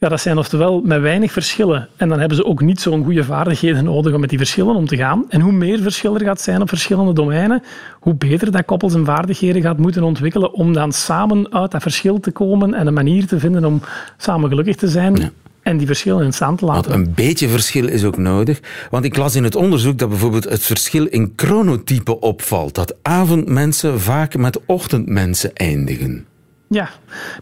ja, 0.00 0.08
dat 0.08 0.20
zijn 0.20 0.38
oftewel 0.38 0.80
met 0.84 1.00
weinig 1.00 1.32
verschillen. 1.32 1.88
En 1.96 2.08
dan 2.08 2.18
hebben 2.18 2.36
ze 2.36 2.44
ook 2.44 2.60
niet 2.60 2.80
zo'n 2.80 3.04
goede 3.04 3.24
vaardigheden 3.24 3.84
nodig 3.84 4.14
om 4.14 4.20
met 4.20 4.28
die 4.28 4.38
verschillen 4.38 4.74
om 4.74 4.86
te 4.86 4.96
gaan. 4.96 5.24
En 5.28 5.40
hoe 5.40 5.52
meer 5.52 5.78
verschil 5.78 6.14
er 6.14 6.24
gaat 6.24 6.40
zijn 6.40 6.60
op 6.60 6.68
verschillende 6.68 7.12
domeinen, 7.12 7.62
hoe 8.00 8.14
beter 8.14 8.52
dat 8.52 8.64
koppels 8.64 8.94
en 8.94 9.04
vaardigheden 9.04 9.62
gaat 9.62 9.78
moeten 9.78 10.02
ontwikkelen 10.02 10.52
om 10.52 10.72
dan 10.72 10.92
samen 10.92 11.52
uit 11.52 11.70
dat 11.70 11.82
verschil 11.82 12.20
te 12.20 12.30
komen 12.30 12.74
en 12.74 12.86
een 12.86 12.94
manier 12.94 13.26
te 13.26 13.38
vinden 13.38 13.64
om 13.64 13.82
samen 14.16 14.48
gelukkig 14.48 14.76
te 14.76 14.88
zijn. 14.88 15.32
En 15.62 15.76
die 15.76 15.86
verschillen 15.86 16.24
in 16.24 16.32
stand 16.32 16.58
te 16.58 16.64
laten. 16.64 16.90
Want 16.90 17.06
een 17.06 17.14
beetje 17.14 17.48
verschil 17.48 17.88
is 17.88 18.04
ook 18.04 18.16
nodig. 18.16 18.60
Want 18.90 19.04
ik 19.04 19.16
las 19.16 19.34
in 19.34 19.44
het 19.44 19.56
onderzoek 19.56 19.98
dat 19.98 20.08
bijvoorbeeld 20.08 20.44
het 20.44 20.62
verschil 20.62 21.06
in 21.06 21.32
chronotype 21.36 22.20
opvalt. 22.20 22.74
Dat 22.74 22.94
avondmensen 23.02 24.00
vaak 24.00 24.36
met 24.36 24.60
ochtendmensen 24.66 25.54
eindigen. 25.54 26.26
Ja, 26.72 26.88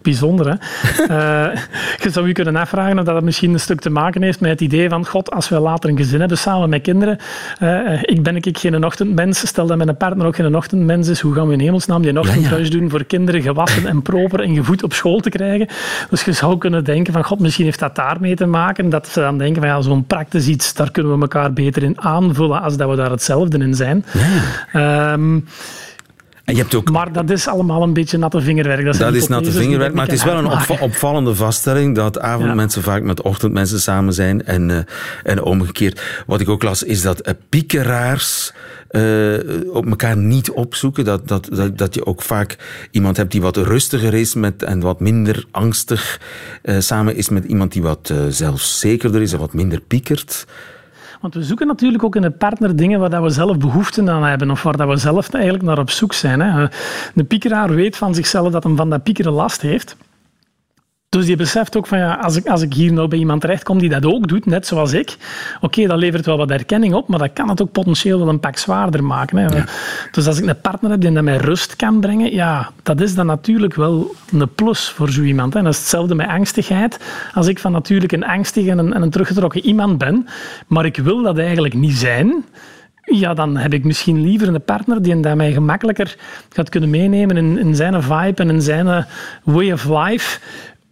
bijzonder 0.02 0.46
hè. 0.46 0.54
uh, 1.02 1.56
je 2.02 2.10
zou 2.10 2.26
je 2.26 2.32
kunnen 2.32 2.56
afvragen 2.56 2.98
of 2.98 3.04
dat 3.04 3.22
misschien 3.22 3.52
een 3.52 3.60
stuk 3.60 3.80
te 3.80 3.90
maken 3.90 4.22
heeft 4.22 4.40
met 4.40 4.50
het 4.50 4.60
idee 4.60 4.88
van 4.88 5.06
God, 5.06 5.30
als 5.30 5.48
we 5.48 5.58
later 5.58 5.90
een 5.90 5.96
gezin 5.96 6.20
hebben 6.20 6.38
samen 6.38 6.68
met 6.68 6.82
kinderen, 6.82 7.18
uh, 7.62 8.02
ik 8.02 8.22
ben 8.22 8.36
ik 8.36 8.58
geen 8.58 8.84
ochtendmens, 8.84 9.46
stel 9.46 9.66
dat 9.66 9.76
mijn 9.76 9.96
partner 9.96 10.26
ook 10.26 10.36
geen 10.36 10.56
ochtendmens 10.56 11.08
is, 11.08 11.20
hoe 11.20 11.34
gaan 11.34 11.46
we 11.46 11.52
in 11.52 11.60
hemelsnaam 11.60 12.02
die 12.02 12.18
ochtendhuis 12.18 12.70
doen 12.70 12.90
voor 12.90 13.04
kinderen 13.04 13.42
gewassen 13.42 13.86
en 13.86 14.02
proper 14.02 14.40
en 14.40 14.54
gevoed 14.54 14.82
op 14.82 14.92
school 14.92 15.20
te 15.20 15.30
krijgen? 15.30 15.68
Dus 16.10 16.24
je 16.24 16.32
zou 16.32 16.58
kunnen 16.58 16.84
denken 16.84 17.12
van 17.12 17.24
God, 17.24 17.40
misschien 17.40 17.64
heeft 17.64 17.78
dat 17.78 17.96
daarmee 17.96 18.34
te 18.34 18.46
maken, 18.46 18.88
dat 18.88 19.08
ze 19.08 19.20
dan 19.20 19.38
denken 19.38 19.62
van 19.62 19.70
ja, 19.70 19.80
zo'n 19.80 20.06
praktisch 20.06 20.46
iets, 20.46 20.74
daar 20.74 20.90
kunnen 20.90 21.14
we 21.14 21.20
elkaar 21.20 21.52
beter 21.52 21.82
in 21.82 22.00
aanvullen 22.00 22.62
als 22.62 22.76
dat 22.76 22.90
we 22.90 22.96
daar 22.96 23.10
hetzelfde 23.10 23.58
in 23.58 23.74
zijn. 23.74 24.04
Ja. 24.72 25.12
Um, 25.12 25.44
en 26.48 26.54
je 26.54 26.60
hebt 26.60 26.74
ook... 26.74 26.90
Maar 26.90 27.12
dat 27.12 27.30
is 27.30 27.46
allemaal 27.46 27.82
een 27.82 27.92
beetje 27.92 28.18
natte 28.18 28.40
vingerwerk. 28.40 28.84
Dat, 28.84 28.96
dat 28.96 29.14
is 29.14 29.28
natte 29.28 29.52
vingerwerk, 29.52 29.94
maar 29.94 30.04
het 30.04 30.14
is 30.14 30.24
wel 30.24 30.38
een 30.38 30.80
opvallende 30.80 31.34
vaststelling 31.34 31.94
dat 31.94 32.20
avondmensen 32.20 32.82
vaak 32.82 33.02
met 33.02 33.22
ochtendmensen 33.22 33.80
samen 33.80 34.12
zijn 34.12 34.44
en, 34.44 34.68
uh, 34.68 34.78
en 35.22 35.42
omgekeerd. 35.42 36.02
Wat 36.26 36.40
ik 36.40 36.48
ook 36.48 36.62
las 36.62 36.82
is 36.82 37.02
dat 37.02 37.28
uh, 37.28 37.34
piekeraars 37.48 38.52
uh, 38.90 39.34
op 39.72 39.86
elkaar 39.86 40.16
niet 40.16 40.50
opzoeken. 40.50 41.04
Dat, 41.04 41.28
dat, 41.28 41.48
dat, 41.52 41.78
dat, 41.78 41.94
je 41.94 42.06
ook 42.06 42.22
vaak 42.22 42.56
iemand 42.90 43.16
hebt 43.16 43.32
die 43.32 43.42
wat 43.42 43.56
rustiger 43.56 44.14
is 44.14 44.34
met, 44.34 44.62
en 44.62 44.80
wat 44.80 45.00
minder 45.00 45.44
angstig 45.50 46.20
samen 46.78 47.16
is 47.16 47.28
met 47.28 47.44
iemand 47.44 47.72
die 47.72 47.82
wat 47.82 48.12
zelfzekerder 48.28 49.22
is 49.22 49.32
en 49.32 49.38
wat 49.38 49.52
minder 49.52 49.80
piekert. 49.80 50.46
Want 51.20 51.34
we 51.34 51.42
zoeken 51.42 51.66
natuurlijk 51.66 52.02
ook 52.04 52.16
in 52.16 52.22
een 52.22 52.36
partner 52.36 52.76
dingen 52.76 53.00
waar 53.00 53.22
we 53.22 53.30
zelf 53.30 53.58
behoefte 53.58 54.10
aan 54.10 54.24
hebben 54.24 54.50
of 54.50 54.62
waar 54.62 54.88
we 54.88 54.96
zelf 54.96 55.32
eigenlijk 55.32 55.64
naar 55.64 55.78
op 55.78 55.90
zoek 55.90 56.12
zijn. 56.12 56.40
Hè. 56.40 56.66
De 57.14 57.24
piekeraar 57.24 57.74
weet 57.74 57.96
van 57.96 58.14
zichzelf 58.14 58.52
dat 58.52 58.64
hij 58.64 58.74
van 58.74 58.90
dat 58.90 59.02
piekeren 59.02 59.32
last 59.32 59.60
heeft. 59.60 59.96
Dus 61.08 61.26
die 61.26 61.36
beseft 61.36 61.76
ook 61.76 61.86
van 61.86 61.98
ja, 61.98 62.14
als 62.14 62.36
ik, 62.36 62.46
als 62.46 62.62
ik 62.62 62.74
hier 62.74 62.92
nou 62.92 63.08
bij 63.08 63.18
iemand 63.18 63.40
terechtkom 63.40 63.78
die 63.78 63.88
dat 63.88 64.04
ook 64.04 64.28
doet, 64.28 64.46
net 64.46 64.66
zoals 64.66 64.92
ik, 64.92 65.16
oké, 65.60 65.86
dat 65.86 65.98
levert 65.98 66.26
wel 66.26 66.36
wat 66.36 66.50
erkenning 66.50 66.94
op, 66.94 67.08
maar 67.08 67.18
dat 67.18 67.32
kan 67.32 67.48
het 67.48 67.62
ook 67.62 67.72
potentieel 67.72 68.18
wel 68.18 68.28
een 68.28 68.40
pak 68.40 68.56
zwaarder 68.56 69.04
maken. 69.04 69.38
Hè. 69.38 69.62
Dus 70.10 70.26
als 70.26 70.38
ik 70.38 70.46
een 70.48 70.60
partner 70.60 70.90
heb 70.90 71.00
die 71.00 71.12
dat 71.12 71.22
mij 71.22 71.36
rust 71.36 71.76
kan 71.76 72.00
brengen, 72.00 72.32
ja, 72.32 72.70
dat 72.82 73.00
is 73.00 73.14
dan 73.14 73.26
natuurlijk 73.26 73.74
wel 73.74 74.14
een 74.32 74.54
plus 74.54 74.88
voor 74.88 75.10
zo 75.10 75.22
iemand. 75.22 75.54
Hè. 75.54 75.62
dat 75.62 75.72
is 75.72 75.78
hetzelfde 75.78 76.14
met 76.14 76.28
angstigheid. 76.28 77.00
Als 77.34 77.46
ik 77.46 77.58
van 77.58 77.72
natuurlijk 77.72 78.12
een 78.12 78.24
angstig 78.24 78.66
en 78.66 78.78
een, 78.78 78.92
en 78.92 79.02
een 79.02 79.10
teruggetrokken 79.10 79.66
iemand 79.66 79.98
ben, 79.98 80.26
maar 80.66 80.84
ik 80.84 80.96
wil 80.96 81.22
dat 81.22 81.38
eigenlijk 81.38 81.74
niet 81.74 81.96
zijn, 81.96 82.44
ja, 83.02 83.34
dan 83.34 83.56
heb 83.56 83.72
ik 83.72 83.84
misschien 83.84 84.20
liever 84.20 84.48
een 84.48 84.64
partner 84.64 85.02
die 85.02 85.20
dat 85.20 85.36
mij 85.36 85.52
gemakkelijker 85.52 86.16
gaat 86.48 86.68
kunnen 86.68 86.90
meenemen 86.90 87.36
in, 87.36 87.58
in 87.58 87.74
zijn 87.74 88.02
vibe 88.02 88.42
en 88.42 88.50
in 88.50 88.62
zijn 88.62 89.06
way 89.44 89.72
of 89.72 89.84
life 89.84 90.40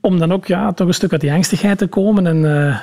om 0.07 0.19
dan 0.19 0.33
ook 0.33 0.47
ja, 0.47 0.73
toch 0.73 0.87
een 0.87 0.95
stuk 0.95 1.13
uit 1.13 1.21
die 1.21 1.33
angstigheid 1.33 1.79
te 1.79 1.87
komen 1.87 2.27
en, 2.27 2.45
uh, 2.45 2.77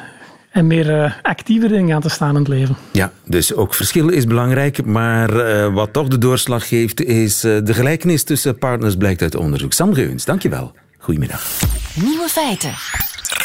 en 0.49 0.67
meer 0.67 1.03
uh, 1.03 1.11
actiever 1.21 1.71
in 1.71 1.93
aan 1.93 2.01
te 2.01 2.09
staan 2.09 2.29
in 2.29 2.35
het 2.35 2.47
leven. 2.47 2.75
Ja, 2.91 3.11
dus 3.25 3.53
ook 3.53 3.73
verschil 3.73 4.09
is 4.09 4.27
belangrijk, 4.27 4.85
maar 4.85 5.33
uh, 5.33 5.73
wat 5.73 5.93
toch 5.93 6.07
de 6.07 6.17
doorslag 6.17 6.67
geeft 6.67 7.03
is 7.03 7.39
de 7.39 7.73
gelijkenis 7.73 8.23
tussen 8.23 8.57
partners 8.57 8.95
blijkt 8.95 9.21
uit 9.21 9.35
onderzoek. 9.35 9.73
Sam 9.73 9.93
Geuns, 9.93 10.25
dankjewel. 10.25 10.71
Goedemiddag. 10.97 11.59
Nieuwe 11.95 12.27
feiten. 12.27 12.73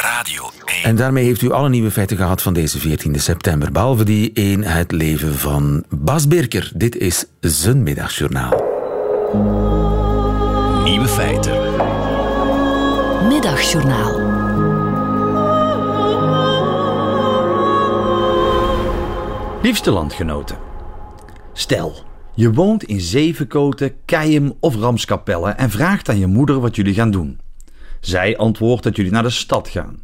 Radio 0.02 0.50
1. 0.64 0.84
En 0.84 0.96
daarmee 0.96 1.24
heeft 1.24 1.42
u 1.42 1.52
alle 1.52 1.68
nieuwe 1.68 1.90
feiten 1.90 2.16
gehad 2.16 2.42
van 2.42 2.52
deze 2.52 2.78
14 2.78 3.20
september, 3.20 3.72
behalve 3.72 4.04
die 4.04 4.32
in 4.32 4.62
het 4.62 4.92
leven 4.92 5.34
van 5.34 5.84
Bas 5.88 6.28
Birker. 6.28 6.70
Dit 6.74 6.96
is 6.96 7.24
zijn 7.40 7.82
middagjournaal. 7.82 8.50
Nieuwe 10.84 11.08
feiten. 11.08 11.67
Middagjournaal. 13.28 14.12
Liefste 19.62 19.90
landgenoten. 19.90 20.58
Stel, 21.52 21.94
je 22.34 22.52
woont 22.52 22.84
in 22.84 23.00
Zevenkoten, 23.00 23.92
Keiem 24.04 24.52
of 24.60 24.76
Ramskapelle 24.76 25.50
en 25.50 25.70
vraagt 25.70 26.08
aan 26.08 26.18
je 26.18 26.26
moeder 26.26 26.60
wat 26.60 26.76
jullie 26.76 26.94
gaan 26.94 27.10
doen. 27.10 27.40
Zij 28.00 28.36
antwoordt 28.36 28.82
dat 28.82 28.96
jullie 28.96 29.12
naar 29.12 29.22
de 29.22 29.30
stad 29.30 29.68
gaan. 29.68 30.02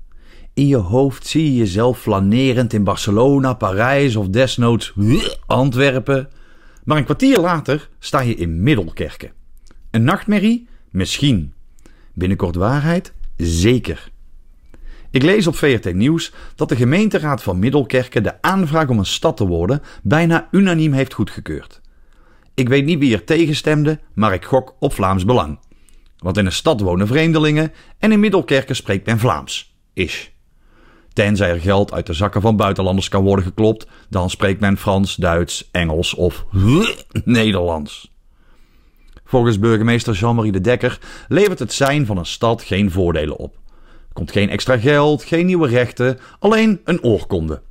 In 0.54 0.66
je 0.66 0.76
hoofd 0.76 1.26
zie 1.26 1.44
je 1.44 1.56
jezelf 1.56 1.98
flanerend 1.98 2.72
in 2.72 2.84
Barcelona, 2.84 3.54
Parijs 3.54 4.16
of 4.16 4.28
desnoods 4.28 4.94
Antwerpen. 5.46 6.28
Maar 6.84 6.96
een 6.96 7.04
kwartier 7.04 7.38
later 7.40 7.88
sta 7.98 8.20
je 8.20 8.34
in 8.34 8.62
Middelkerken. 8.62 9.32
Een 9.90 10.04
nachtmerrie? 10.04 10.68
Misschien. 10.90 11.52
Binnenkort 12.12 12.54
waarheid? 12.54 13.12
Zeker. 13.36 14.12
Ik 15.10 15.22
lees 15.22 15.46
op 15.46 15.56
VRT 15.56 15.94
Nieuws 15.94 16.32
dat 16.54 16.68
de 16.68 16.76
gemeenteraad 16.76 17.42
van 17.42 17.58
Middelkerken 17.58 18.22
de 18.22 18.42
aanvraag 18.42 18.88
om 18.88 18.98
een 18.98 19.06
stad 19.06 19.36
te 19.36 19.46
worden 19.46 19.82
bijna 20.02 20.48
unaniem 20.50 20.92
heeft 20.92 21.14
goedgekeurd. 21.14 21.80
Ik 22.54 22.68
weet 22.68 22.84
niet 22.84 22.98
wie 22.98 23.14
er 23.14 23.24
tegenstemde, 23.24 24.00
maar 24.14 24.32
ik 24.32 24.44
gok 24.44 24.76
op 24.78 24.92
Vlaams 24.92 25.24
Belang. 25.24 25.58
Want 26.18 26.36
in 26.36 26.46
een 26.46 26.52
stad 26.52 26.80
wonen 26.80 27.06
vreemdelingen 27.06 27.72
en 27.98 28.12
in 28.12 28.20
Middelkerken 28.20 28.76
spreekt 28.76 29.06
men 29.06 29.18
Vlaams. 29.18 29.76
Is. 29.92 30.32
Tenzij 31.12 31.50
er 31.50 31.60
geld 31.60 31.92
uit 31.92 32.06
de 32.06 32.12
zakken 32.12 32.40
van 32.40 32.56
buitenlanders 32.56 33.08
kan 33.08 33.22
worden 33.22 33.44
geklopt, 33.44 33.86
dan 34.08 34.30
spreekt 34.30 34.60
men 34.60 34.76
Frans, 34.76 35.14
Duits, 35.14 35.68
Engels 35.72 36.14
of 36.14 36.44
Nederlands. 37.24 38.13
Volgens 39.34 39.58
burgemeester 39.58 40.14
Jean-Marie 40.14 40.52
de 40.52 40.60
Dekker 40.60 40.98
levert 41.28 41.58
het 41.58 41.72
zijn 41.72 42.06
van 42.06 42.16
een 42.18 42.26
stad 42.26 42.62
geen 42.62 42.90
voordelen 42.90 43.36
op. 43.36 43.54
Er 44.08 44.12
komt 44.12 44.32
geen 44.32 44.48
extra 44.48 44.78
geld, 44.78 45.24
geen 45.24 45.46
nieuwe 45.46 45.68
rechten, 45.68 46.18
alleen 46.38 46.80
een 46.84 47.02
oorkonde. 47.02 47.62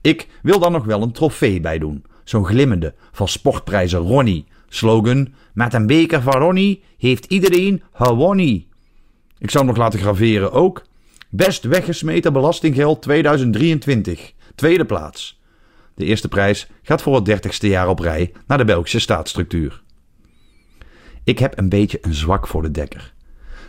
Ik 0.00 0.28
wil 0.42 0.58
daar 0.58 0.70
nog 0.70 0.84
wel 0.84 1.02
een 1.02 1.12
trofee 1.12 1.60
bij 1.60 1.78
doen. 1.78 2.04
Zo'n 2.24 2.46
glimmende 2.46 2.94
van 3.12 3.28
sportprijzen 3.28 3.98
Ronnie. 3.98 4.46
Slogan: 4.68 5.28
Met 5.52 5.74
een 5.74 5.86
beker 5.86 6.22
van 6.22 6.40
Ronnie 6.40 6.82
heeft 6.98 7.24
iedereen 7.24 7.82
gewonnen. 7.92 8.64
Ik 9.38 9.50
zou 9.50 9.64
nog 9.64 9.76
laten 9.76 9.98
graveren 9.98 10.52
ook. 10.52 10.84
Best 11.28 11.64
weggesmeten 11.64 12.32
belastinggeld 12.32 13.02
2023. 13.02 14.32
Tweede 14.54 14.84
plaats. 14.84 15.40
De 15.94 16.04
eerste 16.04 16.28
prijs 16.28 16.66
gaat 16.82 17.02
voor 17.02 17.14
het 17.14 17.24
dertigste 17.24 17.68
jaar 17.68 17.88
op 17.88 17.98
rij 17.98 18.32
naar 18.46 18.58
de 18.58 18.64
Belgische 18.64 18.98
staatsstructuur. 18.98 19.82
Ik 21.24 21.38
heb 21.38 21.58
een 21.58 21.68
beetje 21.68 21.98
een 22.00 22.14
zwak 22.14 22.46
voor 22.46 22.62
de 22.62 22.70
dekker. 22.70 23.14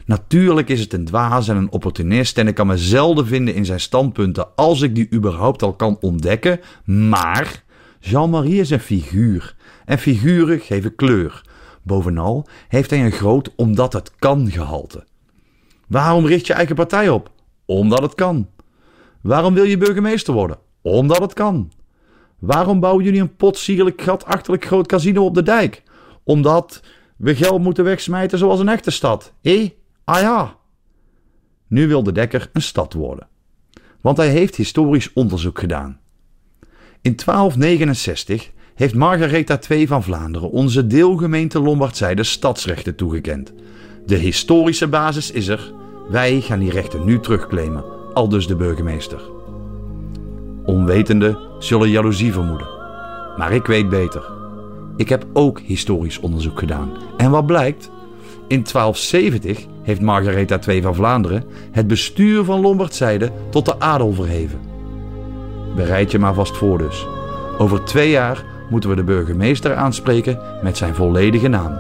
Natuurlijk 0.06 0.70
is 0.70 0.80
het 0.80 0.93
een 0.93 1.06
dwaas 1.06 1.47
en 1.47 1.56
een 1.56 1.72
opportunist 1.72 2.38
en 2.38 2.47
ik 2.47 2.56
kan 2.56 2.68
me 2.68 2.78
zelden 2.78 3.28
vinden 3.28 3.56
in 3.56 3.66
zijn 3.66 3.80
standpunten 3.80 4.56
als 4.56 4.82
ik 4.82 4.95
die 4.95 5.12
überhaupt 5.14 5.64
al 5.64 5.74
kan 5.74 5.97
ontdekken, 5.99 6.60
maar 6.86 7.64
Jean-Marie 7.99 8.60
is 8.60 8.70
een 8.70 8.80
figuur 8.80 9.56
en 9.86 9.97
figuren 9.97 10.60
geven 10.60 10.95
kleur. 10.95 11.41
Bovenal 11.84 12.47
heeft 12.68 12.89
hij 12.89 13.06
een 13.06 13.12
groot 13.12 13.54
omdat 13.56 13.93
het 13.93 14.12
kan 14.20 14.52
gehalte. 14.52 15.04
Waarom 15.88 16.26
richt 16.26 16.47
je 16.47 16.54
eigen 16.54 16.76
partij 16.76 17.10
op? 17.10 17.32
Omdat 17.66 18.02
het 18.02 18.16
kan. 18.16 18.49
Waarom 19.22 19.54
wil 19.54 19.64
je 19.64 19.78
burgemeester 19.78 20.34
worden? 20.34 20.58
Omdat 20.82 21.20
het 21.20 21.34
kan. 21.34 21.72
Waarom 22.39 22.80
bouwen 22.80 23.04
jullie 23.04 23.22
een 23.22 23.36
potsierlijk 23.36 24.02
gatachterlijk 24.02 24.66
groot 24.66 24.88
casino 24.88 25.26
op 25.26 25.34
de 25.34 25.43
dijk? 25.43 25.84
Omdat 26.24 26.82
we 27.22 27.36
geld 27.36 27.61
moeten 27.61 27.84
wegsmijten 27.84 28.38
zoals 28.38 28.59
een 28.59 28.69
echte 28.69 28.91
stad. 28.91 29.34
Hé? 29.41 29.74
Ah 30.03 30.22
ja. 30.22 30.55
Nu 31.67 31.88
wil 31.88 32.03
de 32.03 32.11
Dekker 32.11 32.49
een 32.53 32.61
stad 32.61 32.93
worden. 32.93 33.28
Want 34.01 34.17
hij 34.17 34.30
heeft 34.30 34.55
historisch 34.55 35.13
onderzoek 35.13 35.59
gedaan. 35.59 35.99
In 37.01 37.15
1269 37.26 38.51
heeft 38.76 38.95
Margaretha 38.95 39.59
II 39.69 39.88
van 39.88 40.03
Vlaanderen 40.03 40.49
onze 40.49 40.88
deelgemeente 40.88 41.59
Lombardzijde 41.59 42.24
stadsrechten 42.24 42.95
toegekend. 42.95 43.53
De 44.05 44.15
historische 44.15 44.88
basis 44.88 45.32
is 45.32 45.47
er. 45.47 45.74
Wij 46.09 46.41
gaan 46.41 46.59
die 46.59 46.72
rechten 46.72 47.05
nu 47.05 47.19
terugclaimen, 47.19 48.13
aldus 48.13 48.47
de 48.47 48.55
burgemeester. 48.55 49.22
Onwetenden 50.65 51.38
zullen 51.59 51.89
jaloezie 51.89 52.34
vermoeden. 52.34 52.67
Maar 53.38 53.51
ik 53.51 53.65
weet 53.65 53.89
beter. 53.89 54.40
Ik 54.95 55.09
heb 55.09 55.25
ook 55.33 55.59
historisch 55.59 56.19
onderzoek 56.19 56.59
gedaan. 56.59 56.91
En 57.17 57.31
wat 57.31 57.45
blijkt? 57.45 57.91
In 58.47 58.63
1270 58.63 59.65
heeft 59.81 60.01
Margaretha 60.01 60.59
II 60.67 60.81
van 60.81 60.95
Vlaanderen 60.95 61.43
het 61.71 61.87
bestuur 61.87 62.43
van 62.43 62.61
Lombardzijde 62.61 63.31
tot 63.49 63.65
de 63.65 63.79
adel 63.79 64.13
verheven. 64.13 64.59
Bereid 65.75 66.11
je 66.11 66.19
maar 66.19 66.33
vast 66.33 66.57
voor 66.57 66.77
dus. 66.77 67.07
Over 67.57 67.83
twee 67.83 68.09
jaar 68.09 68.45
moeten 68.69 68.89
we 68.89 68.95
de 68.95 69.03
burgemeester 69.03 69.75
aanspreken 69.75 70.39
met 70.63 70.77
zijn 70.77 70.95
volledige 70.95 71.47
naam. 71.47 71.73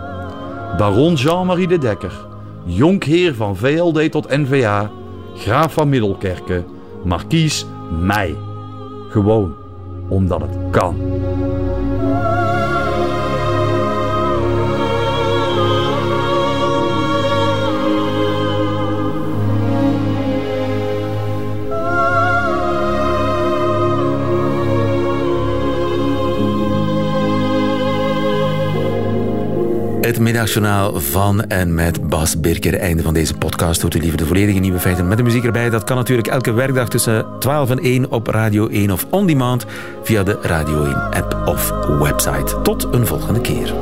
Baron 0.77 1.13
Jean-Marie 1.13 1.67
de 1.67 1.77
Dekker, 1.77 2.27
jonkheer 2.65 3.35
van 3.35 3.57
VLD 3.57 4.11
tot 4.11 4.29
NVA, 4.29 4.91
graaf 5.35 5.73
van 5.73 5.89
Middelkerken, 5.89 6.65
markies 7.03 7.65
mij. 7.99 8.35
Gewoon 9.09 9.53
omdat 10.07 10.41
het 10.41 10.57
kan. 10.71 10.95
Het 30.11 30.19
middagjournaal 30.19 30.99
van 30.99 31.43
en 31.43 31.73
met 31.73 32.09
Bas 32.09 32.39
Birker. 32.39 32.79
Einde 32.79 33.03
van 33.03 33.13
deze 33.13 33.33
podcast. 33.33 33.81
Hoort 33.81 33.95
u 33.95 33.99
liever 33.99 34.17
de 34.17 34.25
volledige 34.25 34.59
nieuwe 34.59 34.79
feiten 34.79 35.07
met 35.07 35.17
de 35.17 35.23
muziek 35.23 35.43
erbij. 35.43 35.69
Dat 35.69 35.83
kan 35.83 35.95
natuurlijk 35.97 36.27
elke 36.27 36.51
werkdag 36.51 36.89
tussen 36.89 37.25
12 37.39 37.69
en 37.69 37.79
1 37.79 38.11
op 38.11 38.27
Radio 38.27 38.67
1 38.67 38.91
of 38.91 39.05
on 39.09 39.27
demand 39.27 39.65
via 40.03 40.23
de 40.23 40.37
Radio 40.41 40.83
1 40.83 40.95
app 40.95 41.41
of 41.45 41.73
website. 41.99 42.61
Tot 42.61 42.87
een 42.91 43.07
volgende 43.07 43.41
keer. 43.41 43.73